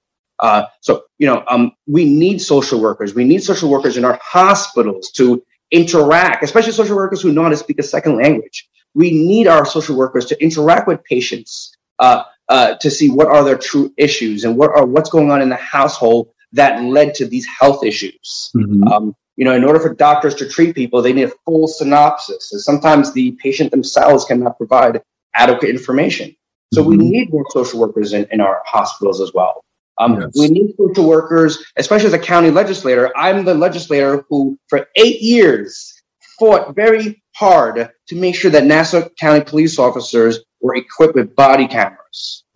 uh, 0.43 0.67
so, 0.81 1.05
you 1.19 1.27
know, 1.27 1.45
um, 1.49 1.73
we 1.87 2.05
need 2.05 2.41
social 2.41 2.81
workers. 2.81 3.15
We 3.15 3.25
need 3.25 3.43
social 3.45 3.71
workers 3.71 3.97
in 3.97 4.05
our 4.05 4.19
hospitals 4.21 5.13
to 5.13 5.43
interact, 5.71 6.43
especially 6.43 6.73
social 6.73 6.97
workers 6.97 7.23
who 7.23 7.33
know 7.33 7.45
how 7.45 7.49
to 7.49 7.57
speak 7.57 7.79
a 7.79 7.85
second 7.85 8.17
language. 8.17 8.69
We 8.93 9.13
need 9.13 9.47
our 9.47 9.65
social 9.65 9.97
workers 9.97 10.27
to 10.27 10.43
interact 10.43 10.89
with 10.89 11.03
patients 11.05 11.75
uh, 12.01 12.25
uh, 12.49 12.75
to 12.77 12.91
see 12.91 13.11
what 13.11 13.29
are 13.29 13.45
their 13.45 13.59
true 13.59 13.93
issues 13.97 14.45
and 14.45 14.57
what 14.57 14.71
are 14.71 14.87
what's 14.87 15.11
going 15.11 15.31
on 15.31 15.43
in 15.43 15.49
the 15.49 15.57
household 15.57 16.29
that 16.53 16.83
led 16.83 17.15
to 17.15 17.27
these 17.27 17.47
health 17.47 17.85
issues. 17.85 18.51
Mm-hmm. 18.57 18.89
Um, 18.89 19.17
you 19.37 19.45
know, 19.45 19.55
in 19.55 19.65
order 19.65 19.81
for 19.81 19.95
doctors 19.95 20.35
to 20.37 20.49
treat 20.49 20.75
people, 20.75 21.01
they 21.01 21.13
need 21.13 21.25
a 21.25 21.33
full 21.47 21.67
synopsis, 21.67 22.53
and 22.53 22.61
sometimes 22.61 23.13
the 23.13 23.33
patient 23.43 23.71
themselves 23.71 24.25
cannot 24.25 24.59
provide 24.59 25.03
adequate 25.35 25.71
information. 25.71 26.35
So 26.75 26.83
mm-hmm. 26.83 26.91
we 26.91 26.97
need 26.97 27.31
more 27.31 27.47
social 27.51 27.81
workers 27.81 28.13
in, 28.13 28.27
in 28.31 28.41
our 28.41 28.63
hospitals 28.67 29.21
as 29.21 29.33
well. 29.33 29.65
Um, 29.99 30.21
yes. 30.21 30.31
We 30.39 30.49
need 30.49 30.75
social 30.79 31.07
workers, 31.07 31.65
especially 31.77 32.09
as 32.09 32.13
a 32.13 32.19
county 32.19 32.51
legislator. 32.51 33.13
I'm 33.17 33.45
the 33.45 33.55
legislator 33.55 34.25
who, 34.29 34.59
for 34.69 34.87
eight 34.97 35.21
years, 35.21 36.03
fought 36.39 36.75
very 36.75 37.23
hard 37.37 37.91
to 38.09 38.17
make 38.17 38.35
sure 38.35 38.51
that 38.51 38.65
Nassau 38.65 39.09
County 39.21 39.45
police 39.45 39.79
officers 39.79 40.41
were 40.61 40.75
equipped 40.75 41.15
with 41.15 41.35
body 41.37 41.67
cameras. 41.67 41.99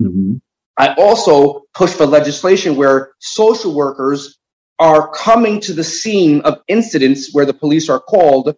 Mm-hmm. 0.00 0.34
I 0.78 0.94
also 0.94 1.62
push 1.74 1.90
for 1.90 2.06
legislation 2.06 2.76
where 2.76 3.12
social 3.18 3.74
workers 3.74 4.38
are 4.78 5.08
coming 5.12 5.58
to 5.60 5.72
the 5.72 5.84
scene 5.84 6.42
of 6.42 6.60
incidents 6.68 7.32
where 7.32 7.46
the 7.46 7.54
police 7.54 7.88
are 7.88 8.00
called 8.00 8.54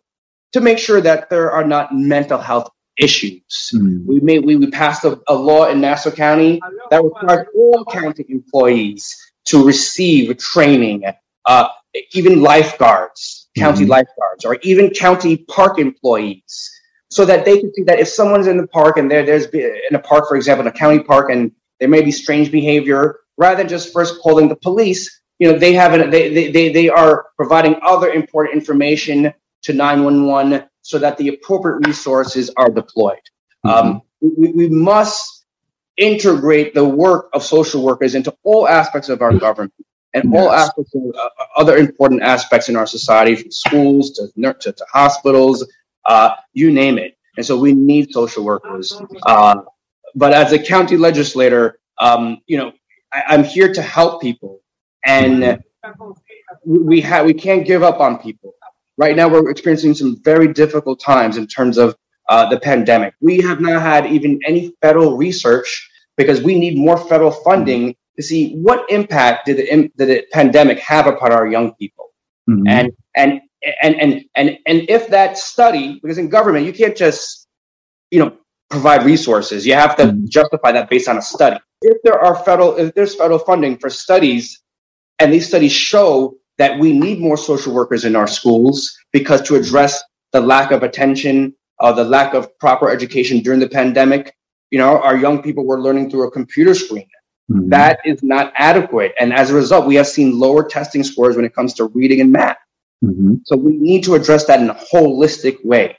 to 0.52 0.60
make 0.60 0.78
sure 0.78 1.00
that 1.00 1.30
there 1.30 1.52
are 1.52 1.64
not 1.64 1.94
mental 1.94 2.38
health 2.38 2.68
issues. 2.98 3.70
Mm. 3.74 4.04
We 4.06 4.20
made 4.20 4.44
we, 4.44 4.56
we 4.56 4.70
passed 4.70 5.04
a, 5.04 5.20
a, 5.28 5.34
law 5.34 5.68
in 5.68 5.80
Nassau 5.80 6.10
County 6.10 6.60
that 6.90 7.02
requires 7.02 7.46
all 7.54 7.84
county 7.84 8.24
employees 8.28 9.16
to 9.46 9.64
receive 9.64 10.36
training, 10.38 11.04
uh, 11.46 11.68
even 12.12 12.42
lifeguards, 12.42 13.48
county 13.56 13.84
mm. 13.84 13.90
lifeguards, 13.90 14.44
or 14.44 14.58
even 14.62 14.90
county 14.90 15.36
park 15.36 15.78
employees, 15.78 16.70
so 17.10 17.24
that 17.24 17.44
they 17.44 17.58
can 17.60 17.72
see 17.74 17.82
that 17.84 17.98
if 17.98 18.08
someone's 18.08 18.46
in 18.46 18.56
the 18.56 18.66
park 18.66 18.96
and 18.98 19.10
there 19.10 19.24
there's 19.24 19.46
in 19.46 19.94
a 19.94 19.98
park, 19.98 20.28
for 20.28 20.36
example, 20.36 20.66
in 20.66 20.72
a 20.72 20.76
county 20.76 21.00
park, 21.00 21.30
and 21.30 21.52
there 21.80 21.88
may 21.88 22.02
be 22.02 22.10
strange 22.10 22.50
behavior, 22.50 23.20
rather 23.36 23.56
than 23.56 23.68
just 23.68 23.92
first 23.92 24.20
calling 24.20 24.48
the 24.48 24.56
police, 24.56 25.20
you 25.38 25.50
know, 25.50 25.58
they 25.58 25.72
have 25.72 25.94
an, 25.94 26.10
they, 26.10 26.34
they, 26.34 26.50
they, 26.50 26.72
they 26.72 26.88
are 26.88 27.26
providing 27.36 27.76
other 27.82 28.10
important 28.10 28.54
information 28.54 29.32
to 29.62 29.72
911 29.72 30.68
so 30.82 30.98
that 30.98 31.16
the 31.16 31.28
appropriate 31.28 31.86
resources 31.86 32.50
are 32.56 32.70
deployed. 32.70 33.16
Mm-hmm. 33.64 33.88
Um, 33.88 34.02
we, 34.20 34.52
we 34.52 34.68
must 34.68 35.46
integrate 35.96 36.74
the 36.74 36.84
work 36.84 37.28
of 37.32 37.42
social 37.42 37.82
workers 37.82 38.14
into 38.14 38.34
all 38.42 38.68
aspects 38.68 39.08
of 39.08 39.22
our 39.22 39.36
government 39.36 39.72
and 40.14 40.32
yes. 40.32 40.40
all 40.40 40.50
aspects 40.50 40.94
of 40.94 41.02
uh, 41.14 41.28
other 41.56 41.76
important 41.76 42.22
aspects 42.22 42.68
in 42.68 42.76
our 42.76 42.86
society, 42.86 43.36
from 43.36 43.50
schools 43.50 44.12
to, 44.12 44.54
to, 44.54 44.72
to 44.72 44.86
hospitals, 44.92 45.66
uh, 46.08 46.30
you 46.52 46.72
name 46.72 46.98
it. 46.98 47.16
And 47.36 47.46
so 47.46 47.56
we 47.56 47.72
need 47.72 48.12
social 48.12 48.44
workers. 48.44 49.00
Uh, 49.22 49.62
but 50.16 50.32
as 50.32 50.52
a 50.52 50.58
county 50.58 50.96
legislator, 50.96 51.78
um, 52.00 52.38
you 52.46 52.56
know, 52.56 52.72
I, 53.12 53.34
am 53.34 53.44
here 53.44 53.72
to 53.72 53.82
help 53.82 54.20
people, 54.20 54.60
and 55.06 55.62
we 56.66 57.00
have 57.00 57.24
we 57.24 57.34
can't 57.34 57.64
give 57.64 57.82
up 57.84 58.00
on 58.00 58.18
people 58.18 58.54
right 58.98 59.16
now 59.16 59.28
we're 59.28 59.48
experiencing 59.48 59.94
some 59.94 60.20
very 60.22 60.52
difficult 60.52 61.00
times 61.00 61.38
in 61.38 61.46
terms 61.46 61.78
of 61.78 61.96
uh, 62.28 62.50
the 62.50 62.60
pandemic. 62.60 63.14
We 63.20 63.40
have 63.40 63.60
not 63.60 63.80
had 63.80 64.06
even 64.06 64.38
any 64.46 64.74
federal 64.82 65.16
research 65.16 65.88
because 66.18 66.42
we 66.42 66.58
need 66.58 66.76
more 66.76 66.98
federal 66.98 67.30
funding 67.30 67.96
to 68.16 68.22
see 68.22 68.56
what 68.56 68.84
impact 68.90 69.46
did 69.46 69.56
the, 69.56 69.90
did 69.96 70.08
the 70.08 70.24
pandemic 70.32 70.78
have 70.80 71.06
upon 71.06 71.32
our 71.32 71.46
young 71.46 71.72
people. 71.76 72.06
Mm-hmm. 72.50 72.66
And 72.66 72.92
and 73.16 73.40
and 73.82 73.94
and 74.00 74.24
and 74.34 74.58
and 74.66 74.88
if 74.88 75.08
that 75.08 75.38
study, 75.38 75.98
because 76.02 76.18
in 76.18 76.28
government 76.28 76.66
you 76.66 76.72
can't 76.72 76.96
just 76.96 77.48
you 78.10 78.18
know 78.18 78.36
provide 78.70 79.04
resources, 79.04 79.66
you 79.66 79.74
have 79.74 79.96
to 79.96 80.04
mm-hmm. 80.04 80.26
justify 80.26 80.72
that 80.72 80.90
based 80.90 81.08
on 81.08 81.18
a 81.18 81.22
study. 81.22 81.58
If 81.82 82.02
there 82.02 82.18
are 82.18 82.36
federal, 82.44 82.76
if 82.76 82.94
there's 82.94 83.14
federal 83.14 83.38
funding 83.38 83.78
for 83.78 83.90
studies, 83.90 84.60
and 85.18 85.32
these 85.32 85.48
studies 85.48 85.72
show 85.72 86.36
that 86.58 86.78
we 86.78 86.92
need 86.92 87.20
more 87.20 87.36
social 87.36 87.72
workers 87.72 88.04
in 88.04 88.16
our 88.16 88.26
schools 88.26 88.96
because 89.12 89.42
to 89.42 89.54
address 89.54 90.02
the 90.32 90.40
lack 90.40 90.70
of 90.72 90.82
attention, 90.82 91.54
uh, 91.80 91.92
the 91.92 92.04
lack 92.04 92.34
of 92.34 92.56
proper 92.58 92.90
education 92.90 93.40
during 93.40 93.60
the 93.60 93.68
pandemic, 93.68 94.34
you 94.70 94.78
know, 94.78 95.00
our 95.00 95.16
young 95.16 95.40
people 95.40 95.64
were 95.64 95.80
learning 95.80 96.10
through 96.10 96.26
a 96.26 96.30
computer 96.30 96.74
screen. 96.74 97.06
Mm-hmm. 97.50 97.70
That 97.70 98.00
is 98.04 98.22
not 98.22 98.52
adequate. 98.56 99.14
And 99.18 99.32
as 99.32 99.50
a 99.50 99.54
result, 99.54 99.86
we 99.86 99.94
have 99.94 100.06
seen 100.06 100.38
lower 100.38 100.68
testing 100.68 101.02
scores 101.02 101.36
when 101.36 101.44
it 101.44 101.54
comes 101.54 101.72
to 101.74 101.84
reading 101.86 102.20
and 102.20 102.30
math. 102.32 102.58
Mm-hmm. 103.04 103.34
So 103.44 103.56
we 103.56 103.76
need 103.76 104.04
to 104.04 104.14
address 104.14 104.46
that 104.46 104.60
in 104.60 104.70
a 104.70 104.74
holistic 104.74 105.64
way. 105.64 105.96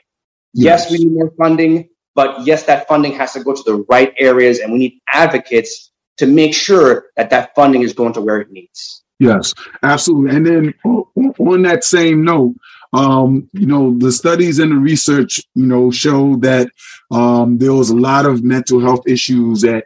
Yes. 0.52 0.88
yes, 0.88 0.90
we 0.90 0.98
need 0.98 1.12
more 1.12 1.32
funding, 1.38 1.88
but 2.14 2.44
yes, 2.44 2.64
that 2.64 2.88
funding 2.88 3.12
has 3.12 3.32
to 3.34 3.44
go 3.44 3.54
to 3.54 3.62
the 3.64 3.84
right 3.88 4.12
areas, 4.18 4.58
and 4.58 4.72
we 4.72 4.78
need 4.78 5.00
advocates 5.12 5.92
to 6.18 6.26
make 6.26 6.54
sure 6.54 7.06
that 7.16 7.30
that 7.30 7.54
funding 7.54 7.82
is 7.82 7.92
going 7.92 8.12
to 8.14 8.20
where 8.20 8.40
it 8.40 8.50
needs. 8.50 9.04
Yes, 9.20 9.54
absolutely. 9.82 10.34
And 10.34 10.46
then 10.46 10.74
on 10.84 11.62
that 11.62 11.84
same 11.84 12.24
note, 12.24 12.56
um, 12.92 13.48
you 13.52 13.66
know, 13.66 13.96
the 13.98 14.10
studies 14.10 14.58
and 14.58 14.72
the 14.72 14.76
research, 14.76 15.40
you 15.54 15.66
know, 15.66 15.90
show 15.90 16.36
that 16.36 16.68
um, 17.10 17.58
there 17.58 17.72
was 17.72 17.90
a 17.90 17.96
lot 17.96 18.26
of 18.26 18.42
mental 18.42 18.80
health 18.80 19.06
issues 19.06 19.60
that 19.60 19.84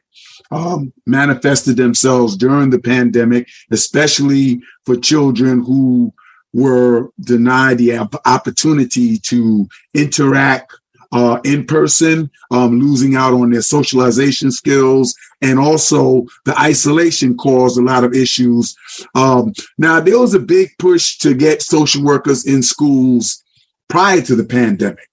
um, 0.50 0.92
manifested 1.06 1.76
themselves 1.76 2.36
during 2.36 2.70
the 2.70 2.78
pandemic, 2.78 3.48
especially 3.70 4.60
for 4.86 4.96
children 4.96 5.60
who 5.60 6.12
were 6.54 7.10
denied 7.20 7.78
the 7.78 7.98
opportunity 8.24 9.18
to 9.18 9.68
interact 9.92 10.72
uh, 11.12 11.40
in 11.44 11.66
person, 11.66 12.30
um, 12.50 12.80
losing 12.80 13.14
out 13.14 13.34
on 13.34 13.50
their 13.50 13.62
socialization 13.62 14.50
skills, 14.50 15.14
and 15.42 15.58
also 15.58 16.26
the 16.44 16.58
isolation 16.58 17.36
caused 17.36 17.78
a 17.78 17.82
lot 17.82 18.02
of 18.02 18.14
issues. 18.14 18.76
Um, 19.14 19.52
now, 19.78 20.00
there 20.00 20.18
was 20.18 20.34
a 20.34 20.40
big 20.40 20.70
push 20.78 21.18
to 21.18 21.34
get 21.34 21.62
social 21.62 22.02
workers 22.02 22.46
in 22.46 22.62
schools 22.62 23.44
prior 23.88 24.22
to 24.22 24.34
the 24.34 24.44
pandemic. 24.44 25.08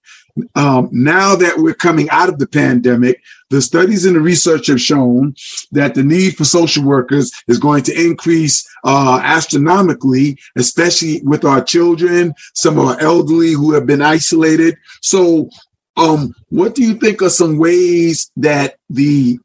Um, 0.54 0.88
now 0.92 1.36
that 1.36 1.58
we're 1.58 1.74
coming 1.74 2.08
out 2.10 2.28
of 2.28 2.38
the 2.38 2.46
pandemic, 2.46 3.22
the 3.50 3.60
studies 3.60 4.06
and 4.06 4.16
the 4.16 4.20
research 4.20 4.68
have 4.68 4.80
shown 4.80 5.34
that 5.72 5.94
the 5.94 6.02
need 6.02 6.36
for 6.36 6.44
social 6.44 6.84
workers 6.84 7.30
is 7.48 7.58
going 7.58 7.82
to 7.84 8.00
increase 8.00 8.66
uh, 8.84 9.20
astronomically, 9.22 10.38
especially 10.56 11.20
with 11.22 11.44
our 11.44 11.62
children, 11.62 12.32
some 12.54 12.78
of 12.78 12.86
our 12.86 13.00
elderly 13.00 13.52
who 13.52 13.72
have 13.72 13.86
been 13.86 14.00
isolated. 14.00 14.76
So, 15.02 15.50
um, 15.98 16.34
what 16.48 16.74
do 16.74 16.82
you 16.82 16.94
think 16.94 17.20
are 17.20 17.28
some 17.28 17.58
ways 17.58 18.30
that 18.36 18.76
the 18.88 19.38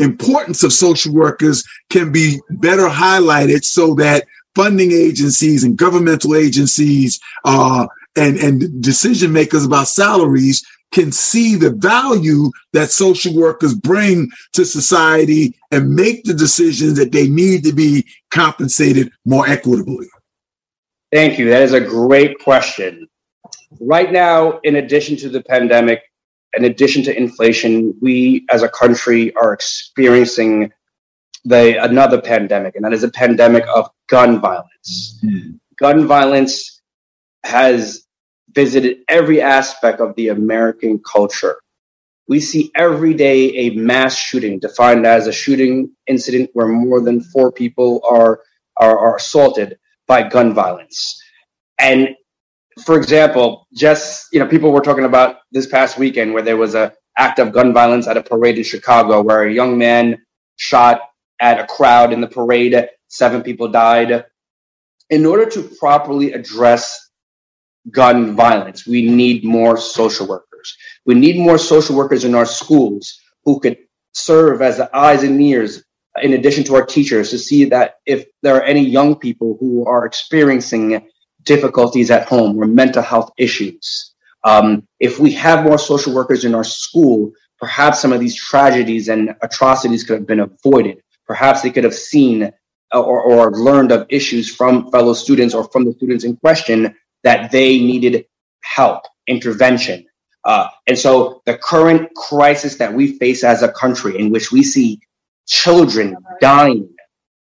importance 0.00 0.64
of 0.64 0.72
social 0.72 1.14
workers 1.14 1.62
can 1.90 2.10
be 2.10 2.40
better 2.50 2.88
highlighted 2.88 3.64
so 3.64 3.94
that 3.94 4.24
funding 4.56 4.90
agencies 4.90 5.62
and 5.62 5.76
governmental 5.76 6.34
agencies 6.34 7.20
uh, 7.44 7.86
and, 8.16 8.36
and 8.38 8.82
decision 8.82 9.32
makers 9.32 9.64
about 9.64 9.88
salaries 9.88 10.64
can 10.92 11.10
see 11.10 11.56
the 11.56 11.70
value 11.70 12.50
that 12.72 12.90
social 12.90 13.34
workers 13.34 13.74
bring 13.74 14.30
to 14.52 14.64
society 14.64 15.58
and 15.72 15.94
make 15.94 16.22
the 16.24 16.34
decisions 16.34 16.96
that 16.96 17.10
they 17.10 17.28
need 17.28 17.64
to 17.64 17.72
be 17.72 18.06
compensated 18.30 19.10
more 19.24 19.46
equitably? 19.48 20.06
Thank 21.12 21.38
you. 21.38 21.48
That 21.50 21.62
is 21.62 21.72
a 21.72 21.80
great 21.80 22.38
question. 22.38 23.08
Right 23.80 24.12
now, 24.12 24.60
in 24.62 24.76
addition 24.76 25.16
to 25.18 25.28
the 25.28 25.42
pandemic, 25.42 26.02
in 26.56 26.64
addition 26.64 27.02
to 27.04 27.16
inflation, 27.16 27.94
we 28.00 28.46
as 28.52 28.62
a 28.62 28.68
country 28.68 29.34
are 29.34 29.52
experiencing 29.52 30.72
the 31.44 31.82
another 31.82 32.20
pandemic, 32.20 32.76
and 32.76 32.84
that 32.84 32.92
is 32.92 33.02
a 33.02 33.10
pandemic 33.10 33.64
of 33.74 33.90
gun 34.08 34.40
violence. 34.40 35.20
Mm. 35.24 35.58
Gun 35.78 36.06
violence 36.06 36.80
has 37.44 38.03
visited 38.54 38.98
every 39.08 39.40
aspect 39.40 40.00
of 40.00 40.14
the 40.16 40.28
American 40.28 41.00
culture. 41.00 41.56
We 42.28 42.40
see 42.40 42.70
every 42.76 43.14
day 43.14 43.54
a 43.56 43.70
mass 43.70 44.16
shooting 44.16 44.58
defined 44.58 45.06
as 45.06 45.26
a 45.26 45.32
shooting 45.32 45.90
incident 46.06 46.50
where 46.54 46.68
more 46.68 47.00
than 47.00 47.20
four 47.20 47.52
people 47.52 48.00
are, 48.08 48.40
are, 48.76 48.98
are 48.98 49.16
assaulted 49.16 49.78
by 50.06 50.28
gun 50.28 50.54
violence. 50.54 51.20
And 51.78 52.10
for 52.84 52.96
example, 52.96 53.66
just, 53.74 54.26
you 54.32 54.40
know, 54.40 54.46
people 54.46 54.72
were 54.72 54.80
talking 54.80 55.04
about 55.04 55.36
this 55.52 55.66
past 55.66 55.98
weekend 55.98 56.32
where 56.32 56.42
there 56.42 56.56
was 56.56 56.74
a 56.74 56.92
act 57.16 57.38
of 57.38 57.52
gun 57.52 57.72
violence 57.72 58.06
at 58.06 58.16
a 58.16 58.22
parade 58.22 58.58
in 58.58 58.64
Chicago 58.64 59.22
where 59.22 59.44
a 59.44 59.52
young 59.52 59.78
man 59.78 60.18
shot 60.56 61.00
at 61.40 61.60
a 61.60 61.66
crowd 61.66 62.12
in 62.12 62.20
the 62.20 62.26
parade, 62.26 62.88
seven 63.08 63.42
people 63.42 63.68
died. 63.68 64.24
In 65.10 65.26
order 65.26 65.46
to 65.50 65.62
properly 65.78 66.32
address 66.32 67.03
gun 67.90 68.34
violence. 68.34 68.86
We 68.86 69.02
need 69.08 69.44
more 69.44 69.76
social 69.76 70.26
workers. 70.26 70.76
We 71.04 71.14
need 71.14 71.38
more 71.38 71.58
social 71.58 71.96
workers 71.96 72.24
in 72.24 72.34
our 72.34 72.46
schools 72.46 73.20
who 73.44 73.60
could 73.60 73.78
serve 74.12 74.62
as 74.62 74.78
the 74.78 74.94
eyes 74.96 75.22
and 75.22 75.40
ears, 75.40 75.84
in 76.22 76.32
addition 76.32 76.64
to 76.64 76.74
our 76.76 76.86
teachers, 76.86 77.30
to 77.30 77.38
see 77.38 77.64
that 77.66 77.96
if 78.06 78.26
there 78.42 78.56
are 78.56 78.62
any 78.62 78.84
young 78.84 79.16
people 79.16 79.56
who 79.60 79.84
are 79.86 80.06
experiencing 80.06 81.06
difficulties 81.42 82.10
at 82.10 82.26
home 82.26 82.56
or 82.56 82.66
mental 82.66 83.02
health 83.02 83.30
issues, 83.36 84.14
um, 84.44 84.86
if 85.00 85.18
we 85.18 85.32
have 85.32 85.64
more 85.64 85.78
social 85.78 86.14
workers 86.14 86.44
in 86.44 86.54
our 86.54 86.64
school, 86.64 87.32
perhaps 87.58 88.00
some 88.00 88.12
of 88.12 88.20
these 88.20 88.36
tragedies 88.36 89.08
and 89.08 89.34
atrocities 89.42 90.04
could 90.04 90.18
have 90.18 90.26
been 90.26 90.40
avoided. 90.40 91.02
Perhaps 91.26 91.62
they 91.62 91.70
could 91.70 91.84
have 91.84 91.94
seen 91.94 92.52
or, 92.92 93.20
or 93.20 93.52
learned 93.52 93.90
of 93.90 94.06
issues 94.08 94.54
from 94.54 94.90
fellow 94.90 95.14
students 95.14 95.54
or 95.54 95.64
from 95.64 95.84
the 95.84 95.92
students 95.92 96.24
in 96.24 96.36
question 96.36 96.94
that 97.24 97.50
they 97.50 97.78
needed 97.78 98.26
help, 98.62 99.02
intervention. 99.26 100.06
Uh, 100.44 100.68
and 100.86 100.98
so 100.98 101.42
the 101.46 101.56
current 101.58 102.08
crisis 102.14 102.76
that 102.76 102.92
we 102.92 103.18
face 103.18 103.42
as 103.42 103.62
a 103.62 103.72
country, 103.72 104.18
in 104.18 104.30
which 104.30 104.52
we 104.52 104.62
see 104.62 105.00
children 105.48 106.16
dying 106.40 106.88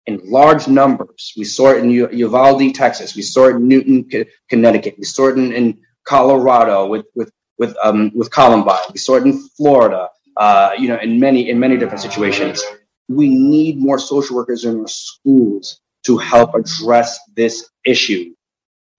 in 0.06 0.20
large 0.24 0.68
numbers, 0.68 1.32
we 1.36 1.44
saw 1.44 1.70
it 1.70 1.78
in 1.78 1.90
U- 1.90 2.08
Uvalde, 2.12 2.74
Texas, 2.74 3.14
we 3.16 3.22
saw 3.22 3.48
it 3.48 3.56
in 3.56 3.68
Newtown, 3.68 4.06
C- 4.10 4.24
Connecticut, 4.48 4.94
we 4.98 5.04
saw 5.04 5.28
it 5.28 5.38
in, 5.38 5.52
in 5.52 5.78
Colorado 6.04 6.86
with 6.86 7.06
with 7.14 7.30
with 7.58 7.76
um, 7.84 8.10
with 8.14 8.30
Columbine, 8.30 8.80
we 8.92 8.98
saw 8.98 9.16
it 9.16 9.24
in 9.24 9.48
Florida, 9.56 10.08
uh, 10.36 10.72
you 10.78 10.88
know, 10.88 10.98
in 10.98 11.20
many 11.20 11.50
in 11.50 11.58
many 11.58 11.76
different 11.76 12.00
situations. 12.00 12.62
We 13.08 13.28
need 13.28 13.78
more 13.78 13.98
social 13.98 14.36
workers 14.36 14.64
in 14.64 14.80
our 14.80 14.88
schools 14.88 15.80
to 16.06 16.18
help 16.18 16.54
address 16.54 17.18
this 17.36 17.68
issue 17.84 18.32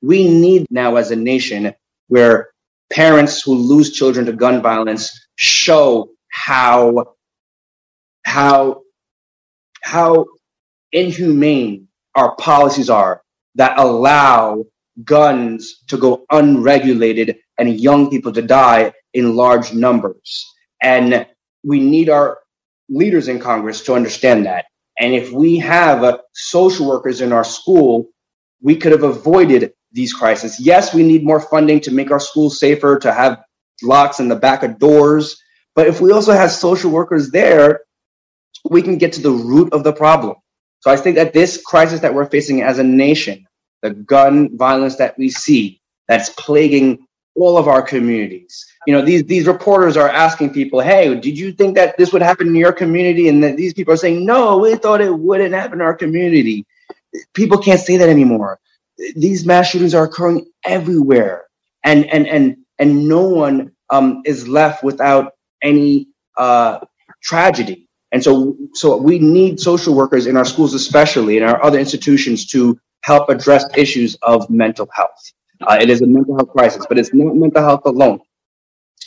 we 0.03 0.27
need 0.27 0.67
now 0.69 0.97
as 0.97 1.11
a 1.11 1.15
nation 1.15 1.73
where 2.07 2.49
parents 2.91 3.41
who 3.41 3.55
lose 3.55 3.93
children 3.93 4.25
to 4.25 4.33
gun 4.33 4.61
violence 4.61 5.27
show 5.35 6.09
how 6.29 7.15
how 8.25 8.81
how 9.81 10.25
inhumane 10.91 11.87
our 12.15 12.35
policies 12.35 12.89
are 12.89 13.21
that 13.55 13.79
allow 13.79 14.63
guns 15.03 15.83
to 15.87 15.97
go 15.97 16.25
unregulated 16.31 17.37
and 17.57 17.79
young 17.79 18.09
people 18.09 18.31
to 18.31 18.41
die 18.41 18.91
in 19.13 19.35
large 19.35 19.73
numbers. 19.73 20.45
And 20.81 21.25
we 21.63 21.79
need 21.79 22.09
our 22.09 22.39
leaders 22.89 23.27
in 23.29 23.39
congress 23.39 23.81
to 23.81 23.93
understand 23.93 24.45
that. 24.45 24.65
And 24.99 25.13
if 25.15 25.31
we 25.31 25.57
have 25.59 26.19
social 26.33 26.87
workers 26.87 27.21
in 27.21 27.31
our 27.31 27.43
school 27.43 28.09
we 28.63 28.77
could 28.77 28.93
have 28.93 29.03
avoided 29.03 29.73
these 29.93 30.13
crises. 30.13 30.59
Yes, 30.59 30.93
we 30.93 31.03
need 31.03 31.23
more 31.23 31.39
funding 31.39 31.79
to 31.81 31.91
make 31.91 32.11
our 32.11 32.19
schools 32.19 32.59
safer, 32.59 32.97
to 32.99 33.13
have 33.13 33.43
locks 33.81 34.19
in 34.19 34.27
the 34.27 34.35
back 34.35 34.63
of 34.63 34.79
doors. 34.79 35.39
But 35.75 35.87
if 35.87 36.01
we 36.01 36.11
also 36.11 36.33
have 36.33 36.51
social 36.51 36.91
workers 36.91 37.29
there, 37.31 37.81
we 38.69 38.81
can 38.81 38.97
get 38.97 39.13
to 39.13 39.21
the 39.21 39.31
root 39.31 39.71
of 39.73 39.83
the 39.83 39.93
problem. 39.93 40.35
So 40.79 40.91
I 40.91 40.97
think 40.97 41.15
that 41.15 41.33
this 41.33 41.61
crisis 41.63 42.01
that 42.01 42.13
we're 42.13 42.29
facing 42.29 42.61
as 42.61 42.79
a 42.79 42.83
nation, 42.83 43.45
the 43.81 43.91
gun 43.91 44.55
violence 44.57 44.97
that 44.97 45.17
we 45.17 45.29
see, 45.29 45.81
that's 46.07 46.29
plaguing 46.31 47.05
all 47.35 47.57
of 47.57 47.67
our 47.67 47.81
communities. 47.81 48.65
You 48.85 48.93
know, 48.93 49.01
these 49.01 49.23
these 49.23 49.47
reporters 49.47 49.97
are 49.97 50.09
asking 50.09 50.53
people, 50.53 50.81
"Hey, 50.81 51.13
did 51.15 51.37
you 51.37 51.51
think 51.53 51.75
that 51.75 51.97
this 51.97 52.11
would 52.13 52.21
happen 52.21 52.47
in 52.47 52.55
your 52.55 52.73
community?" 52.73 53.27
And 53.27 53.43
that 53.43 53.57
these 53.57 53.73
people 53.73 53.93
are 53.93 53.97
saying, 53.97 54.25
"No, 54.25 54.57
we 54.57 54.75
thought 54.75 55.01
it 55.01 55.17
wouldn't 55.17 55.53
happen 55.53 55.79
in 55.79 55.81
our 55.81 55.95
community." 55.95 56.65
People 57.33 57.57
can't 57.57 57.79
say 57.79 57.97
that 57.97 58.09
anymore 58.09 58.59
these 59.15 59.45
mass 59.45 59.69
shootings 59.69 59.93
are 59.93 60.05
occurring 60.05 60.45
everywhere, 60.65 61.45
and 61.83 62.05
and 62.05 62.27
and 62.27 62.57
and 62.79 63.07
no 63.07 63.21
one 63.21 63.71
um, 63.89 64.21
is 64.25 64.47
left 64.47 64.83
without 64.83 65.33
any 65.61 66.07
uh, 66.37 66.79
tragedy. 67.21 67.87
And 68.11 68.23
so, 68.23 68.55
so 68.73 68.95
we 68.97 69.17
need 69.17 69.59
social 69.59 69.95
workers 69.95 70.27
in 70.27 70.37
our 70.37 70.45
schools, 70.45 70.75
especially 70.75 71.37
in 71.37 71.43
our 71.43 71.63
other 71.63 71.79
institutions, 71.79 72.45
to 72.47 72.79
help 73.01 73.29
address 73.29 73.65
issues 73.75 74.15
of 74.21 74.47
mental 74.49 74.87
health. 74.93 75.33
Uh, 75.61 75.79
it 75.81 75.89
is 75.89 76.01
a 76.01 76.05
mental 76.05 76.35
health 76.35 76.49
crisis, 76.49 76.85
but 76.87 76.99
it's 76.99 77.13
not 77.13 77.35
mental 77.35 77.63
health 77.63 77.81
alone. 77.85 78.19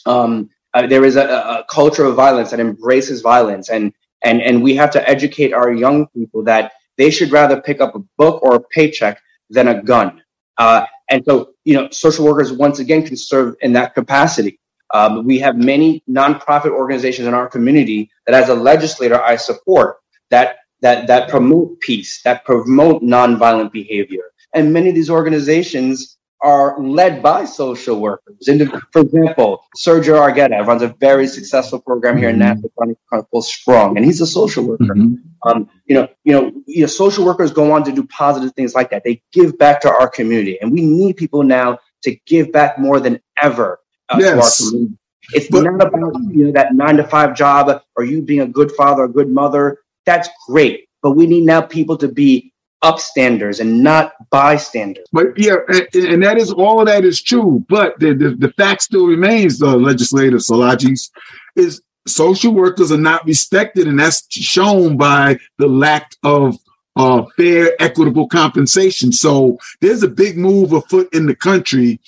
Um, 0.07 0.51
uh, 0.75 0.87
there 0.87 1.05
is 1.05 1.17
a, 1.17 1.25
a, 1.25 1.65
culture 1.71 2.05
of 2.05 2.17
violence 2.17 2.51
that 2.51 2.61
embraces 2.61 3.21
violence, 3.21 3.71
and 3.71 3.93
and 4.25 4.43
and 4.43 4.63
we 4.63 4.75
have 4.75 4.91
to 4.91 5.09
educate 5.09 5.53
our 5.53 5.73
young 5.73 6.07
people 6.09 6.43
that 6.45 6.73
they 6.99 7.11
should 7.11 7.31
rather 7.31 7.61
pick 7.61 7.81
up 7.81 7.95
a 7.95 8.01
book 8.19 8.43
or 8.43 8.57
a 8.57 8.61
paycheck 8.61 9.21
than 9.51 9.69
a 9.69 9.83
gun. 9.83 10.23
Uh, 10.59 10.87
and 11.11 11.23
so, 11.25 11.53
you 11.65 11.75
know, 11.75 11.89
social 11.91 12.25
workers 12.25 12.53
once 12.53 12.79
again 12.79 13.07
can 13.07 13.17
serve 13.17 13.55
in 13.61 13.73
that 13.75 13.95
capacity. 13.95 14.59
Um, 14.95 15.25
we 15.25 15.39
have 15.41 15.57
many 15.57 16.03
nonprofit 16.09 16.71
organizations 16.71 17.27
in 17.27 17.35
our 17.35 17.49
community 17.49 18.11
that, 18.27 18.35
as 18.35 18.49
a 18.49 18.55
legislator, 18.55 19.21
I 19.23 19.37
support 19.37 19.97
that 20.31 20.57
that 20.83 21.07
that 21.09 21.29
promote 21.29 21.81
peace, 21.81 22.21
that 22.25 22.45
promote 22.45 23.03
nonviolent 23.03 23.73
behavior. 23.73 24.23
And 24.55 24.73
many 24.73 24.89
of 24.89 24.95
these 24.95 25.11
organizations 25.11 26.16
are 26.43 26.81
led 26.81 27.23
by 27.23 27.45
social 27.45 28.01
workers. 28.01 28.49
And 28.49 28.71
for 28.93 29.03
example, 29.03 29.65
Sergio 29.77 30.21
Argueta 30.21 30.67
runs 30.67 30.83
a 30.83 30.89
very 31.01 31.27
successful 31.27 31.81
program 31.81 32.19
here 32.19 32.29
in 32.29 32.37
mm-hmm. 32.37 32.61
Nassau 32.61 32.69
County 32.79 32.97
called 33.31 33.45
Strong, 33.45 33.97
and 33.97 34.05
he's 34.05 34.21
a 34.21 34.27
social 34.27 34.65
worker. 34.67 34.85
Mm-hmm. 34.85 35.49
Um, 35.49 35.71
you 35.87 35.95
know, 35.95 36.09
you 36.25 36.33
know, 36.33 36.53
you 36.67 36.83
know, 36.83 36.87
social 36.87 37.25
workers 37.25 37.53
go 37.53 37.73
on 37.73 37.85
to 37.85 37.93
do 37.93 38.07
positive 38.07 38.53
things 38.55 38.75
like 38.75 38.91
that. 38.91 39.05
They 39.05 39.23
give 39.33 39.57
back 39.59 39.81
to 39.83 39.91
our 39.91 40.09
community, 40.09 40.59
and 40.61 40.73
we 40.73 40.83
need 40.83 41.17
people 41.17 41.43
now 41.43 41.79
to 42.03 42.15
give 42.27 42.53
back 42.53 42.79
more 42.79 43.01
than 43.01 43.21
ever 43.43 43.81
uh, 44.09 44.19
yes. 44.21 44.59
to 44.59 44.65
our 44.65 44.71
community. 44.71 44.99
It's 45.33 45.49
but, 45.49 45.65
not 45.65 45.83
about 45.83 46.15
you 46.31 46.47
know 46.47 46.53
that 46.53 46.75
nine 46.75 46.97
to 46.99 47.05
five 47.05 47.35
job 47.35 47.83
or 47.97 48.05
you 48.05 48.23
being 48.23 48.41
a 48.41 48.47
good 48.47 48.71
father, 48.73 49.05
a 49.05 49.09
good 49.09 49.29
mother. 49.29 49.79
That's 50.05 50.29
great, 50.47 50.89
but 51.03 51.13
we 51.13 51.27
need 51.27 51.45
now 51.45 51.63
people 51.63 51.97
to 51.97 52.09
be 52.09 52.53
upstanders 52.83 53.61
and 53.61 53.83
not 53.83 54.13
bystanders. 54.31 55.07
But 55.13 55.37
yeah, 55.37 55.57
and, 55.69 55.89
and, 55.95 56.23
that 56.23 56.39
is 56.39 56.53
all 56.53 56.81
of 56.81 56.87
that 56.87 57.05
is 57.05 57.23
true. 57.23 57.65
But 57.69 57.99
the, 57.99 58.15
the, 58.15 58.31
the 58.31 58.53
fact 58.53 58.83
still 58.83 59.07
remains, 59.07 59.59
the 59.59 59.77
legislator 59.77 60.37
Solages, 60.37 61.11
is 61.57 61.81
social 62.07 62.53
workers 62.53 62.93
are 62.93 62.99
not 62.99 63.25
respected, 63.25 63.87
and 63.89 63.99
that's 63.99 64.27
shown 64.31 64.97
by 64.97 65.39
the 65.59 65.67
lack 65.67 66.13
of 66.23 66.57
uh, 66.97 67.25
fair, 67.37 67.73
equitable 67.79 68.27
compensation. 68.29 69.13
So 69.13 69.59
there's 69.81 70.03
a 70.03 70.09
big 70.09 70.39
move 70.39 70.73
afoot 70.73 71.09
in 71.13 71.27
the 71.27 71.37
country 71.37 72.01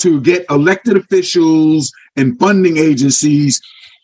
to 0.00 0.20
get 0.20 0.44
elected 0.50 0.96
officials 0.96 1.92
and 2.16 2.38
funding 2.38 2.76
agencies 2.76 3.60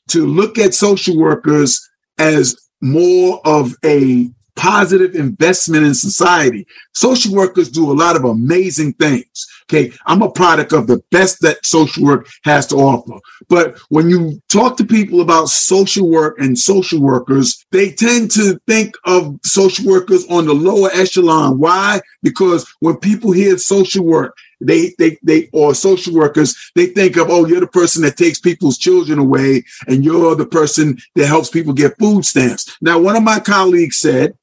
to 0.08 0.26
look 0.26 0.58
at 0.58 0.74
social 0.74 1.16
workers 1.18 1.88
as 2.18 2.56
more 2.80 3.40
of 3.44 3.74
a 3.84 4.30
positive 4.60 5.14
investment 5.14 5.86
in 5.86 5.94
society. 5.94 6.66
Social 6.92 7.34
workers 7.34 7.70
do 7.70 7.90
a 7.90 7.94
lot 7.94 8.14
of 8.14 8.26
amazing 8.26 8.92
things. 8.94 9.46
Okay. 9.64 9.90
I'm 10.04 10.20
a 10.20 10.30
product 10.30 10.74
of 10.74 10.86
the 10.86 11.02
best 11.10 11.40
that 11.40 11.64
social 11.64 12.04
work 12.04 12.28
has 12.44 12.66
to 12.66 12.76
offer. 12.76 13.18
But 13.48 13.78
when 13.88 14.10
you 14.10 14.38
talk 14.50 14.76
to 14.76 14.84
people 14.84 15.22
about 15.22 15.48
social 15.48 16.10
work 16.10 16.38
and 16.40 16.58
social 16.58 17.00
workers, 17.00 17.64
they 17.72 17.92
tend 17.92 18.32
to 18.32 18.60
think 18.66 18.94
of 19.06 19.40
social 19.44 19.86
workers 19.86 20.26
on 20.28 20.44
the 20.44 20.54
lower 20.54 20.90
echelon. 20.92 21.58
Why? 21.58 22.02
Because 22.22 22.70
when 22.80 22.98
people 22.98 23.32
hear 23.32 23.56
social 23.56 24.04
work, 24.04 24.36
they 24.60 24.94
they 24.98 25.16
they 25.22 25.48
or 25.54 25.74
social 25.74 26.14
workers 26.14 26.70
they 26.74 26.84
think 26.84 27.16
of 27.16 27.30
oh 27.30 27.46
you're 27.46 27.60
the 27.60 27.66
person 27.66 28.02
that 28.02 28.18
takes 28.18 28.38
people's 28.38 28.76
children 28.76 29.18
away 29.18 29.64
and 29.86 30.04
you're 30.04 30.36
the 30.36 30.44
person 30.44 30.98
that 31.14 31.26
helps 31.26 31.48
people 31.48 31.72
get 31.72 31.98
food 31.98 32.26
stamps 32.26 32.76
now 32.82 32.98
one 32.98 33.16
of 33.16 33.22
my 33.22 33.40
colleagues 33.40 33.96
said 33.96 34.34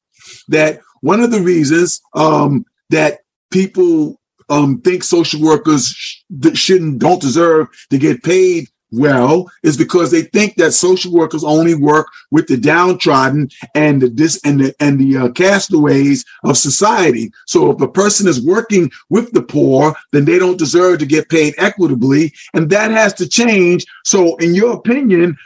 that 0.49 0.81
one 1.01 1.19
of 1.19 1.31
the 1.31 1.41
reasons 1.41 2.01
um, 2.13 2.65
that 2.89 3.19
people 3.51 4.19
um, 4.49 4.81
think 4.81 5.03
social 5.03 5.41
workers 5.41 5.87
sh- 5.87 6.21
shouldn't 6.53 6.99
don't 6.99 7.21
deserve 7.21 7.67
to 7.89 7.97
get 7.97 8.23
paid 8.23 8.67
well 8.91 9.49
is 9.63 9.77
because 9.77 10.11
they 10.11 10.21
think 10.21 10.55
that 10.55 10.71
social 10.71 11.11
workers 11.11 11.43
only 11.43 11.75
work 11.75 12.07
with 12.31 12.47
the 12.47 12.57
downtrodden 12.57 13.49
and 13.75 14.01
the 14.01 14.09
dis 14.09 14.39
and 14.43 14.59
the 14.59 14.75
and 14.79 14.99
the 14.99 15.17
uh, 15.17 15.29
castaways 15.29 16.23
of 16.43 16.57
society. 16.57 17.31
So 17.45 17.71
if 17.71 17.81
a 17.81 17.87
person 17.87 18.27
is 18.27 18.45
working 18.45 18.89
with 19.09 19.31
the 19.33 19.41
poor, 19.41 19.93
then 20.11 20.25
they 20.25 20.39
don't 20.39 20.59
deserve 20.59 20.99
to 20.99 21.05
get 21.05 21.29
paid 21.29 21.53
equitably, 21.57 22.33
and 22.53 22.69
that 22.69 22.91
has 22.91 23.13
to 23.15 23.27
change. 23.27 23.85
So, 24.05 24.35
in 24.37 24.55
your 24.55 24.73
opinion, 24.75 25.37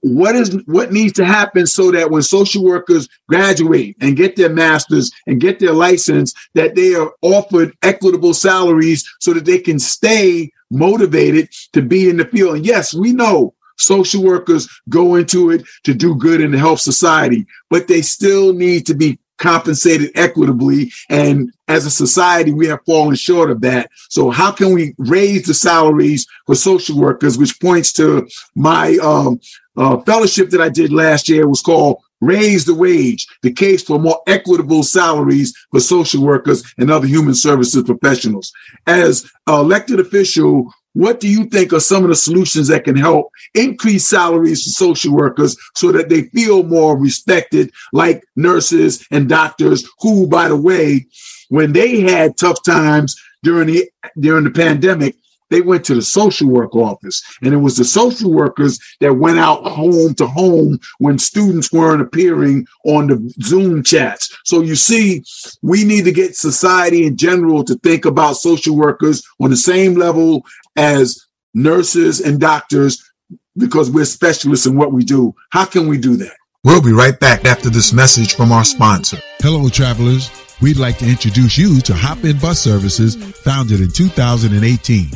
what 0.00 0.34
is 0.36 0.58
what 0.66 0.92
needs 0.92 1.12
to 1.14 1.24
happen 1.24 1.66
so 1.66 1.90
that 1.90 2.10
when 2.10 2.22
social 2.22 2.64
workers 2.64 3.08
graduate 3.28 3.96
and 4.00 4.16
get 4.16 4.36
their 4.36 4.52
masters 4.52 5.10
and 5.26 5.40
get 5.40 5.58
their 5.58 5.72
license 5.72 6.34
that 6.54 6.74
they 6.74 6.94
are 6.94 7.12
offered 7.22 7.74
equitable 7.82 8.34
salaries 8.34 9.08
so 9.20 9.32
that 9.32 9.44
they 9.44 9.58
can 9.58 9.78
stay 9.78 10.50
motivated 10.70 11.48
to 11.72 11.82
be 11.82 12.08
in 12.08 12.16
the 12.16 12.24
field? 12.26 12.56
And 12.56 12.66
yes 12.66 12.94
we 12.94 13.12
know 13.12 13.54
social 13.78 14.22
workers 14.22 14.68
go 14.88 15.14
into 15.14 15.50
it 15.50 15.62
to 15.84 15.94
do 15.94 16.14
good 16.14 16.40
and 16.40 16.52
to 16.52 16.58
help 16.58 16.78
society 16.78 17.46
but 17.70 17.88
they 17.88 18.02
still 18.02 18.52
need 18.52 18.86
to 18.86 18.94
be 18.94 19.18
compensated 19.38 20.10
equitably. 20.14 20.92
And 21.08 21.52
as 21.68 21.86
a 21.86 21.90
society, 21.90 22.52
we 22.52 22.66
have 22.68 22.84
fallen 22.86 23.14
short 23.14 23.50
of 23.50 23.60
that. 23.62 23.90
So 24.08 24.30
how 24.30 24.52
can 24.52 24.72
we 24.72 24.94
raise 24.98 25.46
the 25.46 25.54
salaries 25.54 26.26
for 26.46 26.54
social 26.54 26.98
workers, 26.98 27.38
which 27.38 27.60
points 27.60 27.92
to 27.94 28.28
my 28.54 28.96
um, 29.02 29.40
uh, 29.76 29.98
fellowship 30.00 30.50
that 30.50 30.60
I 30.60 30.68
did 30.68 30.92
last 30.92 31.28
year 31.28 31.48
was 31.48 31.62
called 31.62 31.98
Raise 32.20 32.64
the 32.64 32.74
Wage, 32.74 33.26
the 33.42 33.52
case 33.52 33.82
for 33.82 33.98
more 33.98 34.20
equitable 34.28 34.84
salaries 34.84 35.52
for 35.70 35.80
social 35.80 36.22
workers 36.22 36.62
and 36.78 36.90
other 36.90 37.06
human 37.06 37.34
services 37.34 37.82
professionals. 37.82 38.52
As 38.86 39.28
elected 39.48 39.98
official 39.98 40.72
what 40.94 41.20
do 41.20 41.28
you 41.28 41.46
think 41.46 41.72
are 41.72 41.80
some 41.80 42.02
of 42.02 42.10
the 42.10 42.16
solutions 42.16 42.68
that 42.68 42.84
can 42.84 42.96
help 42.96 43.30
increase 43.54 44.06
salaries 44.06 44.62
for 44.62 44.70
social 44.70 45.14
workers 45.14 45.56
so 45.74 45.90
that 45.92 46.08
they 46.08 46.22
feel 46.24 46.62
more 46.62 46.98
respected, 46.98 47.72
like 47.92 48.24
nurses 48.36 49.06
and 49.10 49.28
doctors, 49.28 49.88
who, 50.00 50.26
by 50.26 50.48
the 50.48 50.56
way, 50.56 51.06
when 51.48 51.72
they 51.72 52.00
had 52.00 52.36
tough 52.36 52.62
times 52.64 53.16
during 53.42 53.68
the 53.68 53.90
during 54.18 54.44
the 54.44 54.50
pandemic, 54.50 55.16
they 55.52 55.60
went 55.60 55.84
to 55.84 55.94
the 55.94 56.02
social 56.02 56.48
work 56.48 56.74
office, 56.74 57.22
and 57.42 57.52
it 57.52 57.58
was 57.58 57.76
the 57.76 57.84
social 57.84 58.32
workers 58.32 58.78
that 59.00 59.14
went 59.14 59.38
out 59.38 59.64
home 59.64 60.14
to 60.14 60.26
home 60.26 60.78
when 60.98 61.18
students 61.18 61.72
weren't 61.72 62.02
appearing 62.02 62.66
on 62.86 63.08
the 63.08 63.34
Zoom 63.42 63.82
chats. 63.82 64.36
So 64.44 64.62
you 64.62 64.74
see, 64.74 65.22
we 65.60 65.84
need 65.84 66.04
to 66.06 66.12
get 66.12 66.36
society 66.36 67.06
in 67.06 67.16
general 67.16 67.64
to 67.64 67.74
think 67.76 68.04
about 68.04 68.36
social 68.36 68.76
workers 68.76 69.22
on 69.40 69.50
the 69.50 69.56
same 69.56 69.94
level 69.94 70.44
as 70.76 71.26
nurses 71.54 72.20
and 72.20 72.40
doctors 72.40 73.02
because 73.56 73.90
we're 73.90 74.06
specialists 74.06 74.66
in 74.66 74.76
what 74.76 74.92
we 74.92 75.04
do. 75.04 75.34
How 75.50 75.66
can 75.66 75.86
we 75.86 75.98
do 75.98 76.16
that? 76.16 76.34
We'll 76.64 76.80
be 76.80 76.92
right 76.92 77.18
back 77.18 77.44
after 77.44 77.68
this 77.68 77.92
message 77.92 78.34
from 78.36 78.52
our 78.52 78.64
sponsor. 78.64 79.18
Hello, 79.40 79.68
travelers. 79.68 80.30
We'd 80.62 80.76
like 80.76 80.96
to 80.98 81.08
introduce 81.08 81.58
you 81.58 81.80
to 81.80 81.94
Hop 81.94 82.24
In 82.24 82.38
Bus 82.38 82.60
Services, 82.60 83.16
founded 83.16 83.80
in 83.80 83.90
2018. 83.90 85.10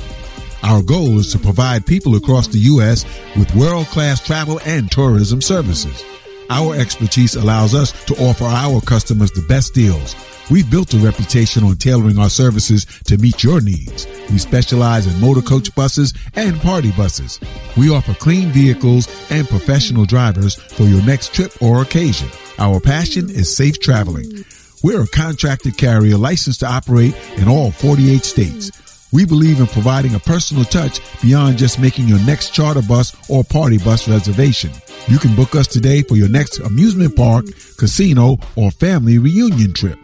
Our 0.63 0.83
goal 0.83 1.19
is 1.19 1.33
to 1.33 1.39
provide 1.39 1.87
people 1.87 2.17
across 2.17 2.49
the 2.49 2.59
U.S. 2.59 3.05
with 3.37 3.55
world-class 3.55 4.25
travel 4.25 4.61
and 4.65 4.91
tourism 4.91 5.41
services. 5.41 6.05
Our 6.51 6.75
expertise 6.77 7.35
allows 7.35 7.75
us 7.75 7.93
to 8.07 8.15
offer 8.17 8.45
our 8.45 8.81
customers 8.81 9.33
the 9.33 9.43
best 9.43 9.75
deals 9.75 10.15
We've 10.49 10.71
built 10.71 10.95
a 10.95 10.99
reputation 10.99 11.65
on 11.65 11.77
tailoring 11.77 12.19
our 12.19 12.31
services 12.31 12.87
to 13.07 13.19
meet 13.19 13.43
your 13.43 13.61
needs. 13.61 14.07
We 14.31 14.39
specialize 14.39 15.07
in 15.07 15.21
motor 15.21 15.43
coach 15.43 15.75
buses 15.75 16.15
and 16.35 16.61
party 16.61 16.93
buses. 16.93 17.41
We 17.77 17.91
offer 17.91 18.15
clean 18.15 18.51
vehicles 18.51 19.09
and 19.31 19.49
professional 19.49 20.05
drivers 20.05 20.55
for 20.55 20.85
your 20.85 21.03
next 21.03 21.35
trip 21.35 21.53
or 21.61 21.83
occasion. 21.83 22.29
Our 22.59 22.79
passion 22.79 23.29
is 23.29 23.55
safe 23.55 23.81
traveling. 23.81 24.45
We're 24.85 25.03
a 25.03 25.09
contracted 25.09 25.77
carrier 25.77 26.17
licensed 26.17 26.61
to 26.61 26.67
operate 26.67 27.17
in 27.37 27.49
all 27.49 27.73
48 27.73 28.25
states. 28.25 28.71
We 29.17 29.25
believe 29.25 29.61
in 29.61 29.67
providing 29.67 30.15
a 30.15 30.19
personal 30.19 30.65
touch 30.67 31.01
beyond 31.23 31.57
just 31.57 31.79
making 31.79 32.07
your 32.07 32.19
next 32.27 32.53
charter 32.53 32.83
bus 32.83 33.17
or 33.31 33.43
party 33.43 33.79
bus 33.79 34.07
reservation. 34.07 34.71
You 35.09 35.17
can 35.19 35.35
book 35.35 35.55
us 35.55 35.67
today 35.67 36.03
for 36.03 36.17
your 36.17 36.29
next 36.29 36.59
amusement 36.59 37.17
park, 37.17 37.47
casino, 37.79 38.37
or 38.57 38.71
family 38.71 39.17
reunion 39.17 39.73
trip. 39.73 39.99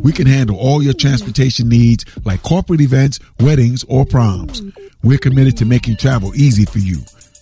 We 0.00 0.12
can 0.12 0.26
handle 0.26 0.58
all 0.58 0.82
your 0.82 0.92
transportation 0.92 1.70
needs 1.70 2.04
like 2.26 2.42
corporate 2.42 2.82
events, 2.82 3.20
weddings, 3.40 3.84
or 3.88 4.04
proms. 4.04 4.60
We're 5.02 5.16
committed 5.16 5.56
to 5.56 5.64
making 5.64 5.96
travel 5.96 6.34
easy 6.34 6.66
for 6.66 6.78
you. 6.78 6.98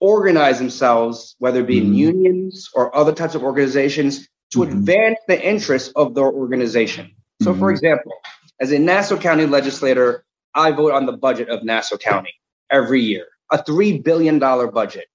organize 0.00 0.58
themselves, 0.58 1.36
whether 1.38 1.60
it 1.60 1.66
be 1.66 1.80
mm. 1.80 1.84
in 1.84 1.94
unions 1.94 2.70
or 2.74 2.94
other 2.96 3.12
types 3.12 3.34
of 3.34 3.44
organizations, 3.44 4.28
to 4.52 4.60
mm-hmm. 4.60 4.78
advance 4.78 5.18
the 5.28 5.48
interests 5.48 5.92
of 5.94 6.14
their 6.14 6.26
organization. 6.26 7.14
So, 7.40 7.50
mm-hmm. 7.50 7.60
for 7.60 7.70
example, 7.70 8.12
as 8.62 8.70
a 8.70 8.78
Nassau 8.78 9.18
County 9.18 9.44
legislator, 9.44 10.24
I 10.54 10.70
vote 10.70 10.92
on 10.92 11.06
the 11.06 11.12
budget 11.12 11.48
of 11.48 11.64
Nassau 11.64 11.96
County 11.96 12.32
every 12.70 13.02
year, 13.02 13.26
a 13.50 13.58
$3 13.58 14.02
billion 14.04 14.38
budget. 14.38 15.06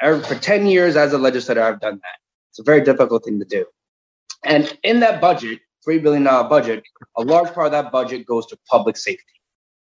For 0.00 0.36
10 0.36 0.66
years 0.66 0.94
as 0.94 1.12
a 1.12 1.18
legislator, 1.18 1.62
I've 1.62 1.80
done 1.80 1.96
that. 1.96 2.18
It's 2.50 2.60
a 2.60 2.62
very 2.62 2.82
difficult 2.82 3.24
thing 3.24 3.40
to 3.40 3.44
do. 3.44 3.66
And 4.44 4.78
in 4.84 5.00
that 5.00 5.20
budget, 5.20 5.58
$3 5.86 6.00
billion 6.00 6.22
budget, 6.22 6.84
a 7.16 7.22
large 7.22 7.52
part 7.52 7.66
of 7.66 7.72
that 7.72 7.90
budget 7.90 8.24
goes 8.24 8.46
to 8.46 8.58
public 8.70 8.96
safety. 8.96 9.24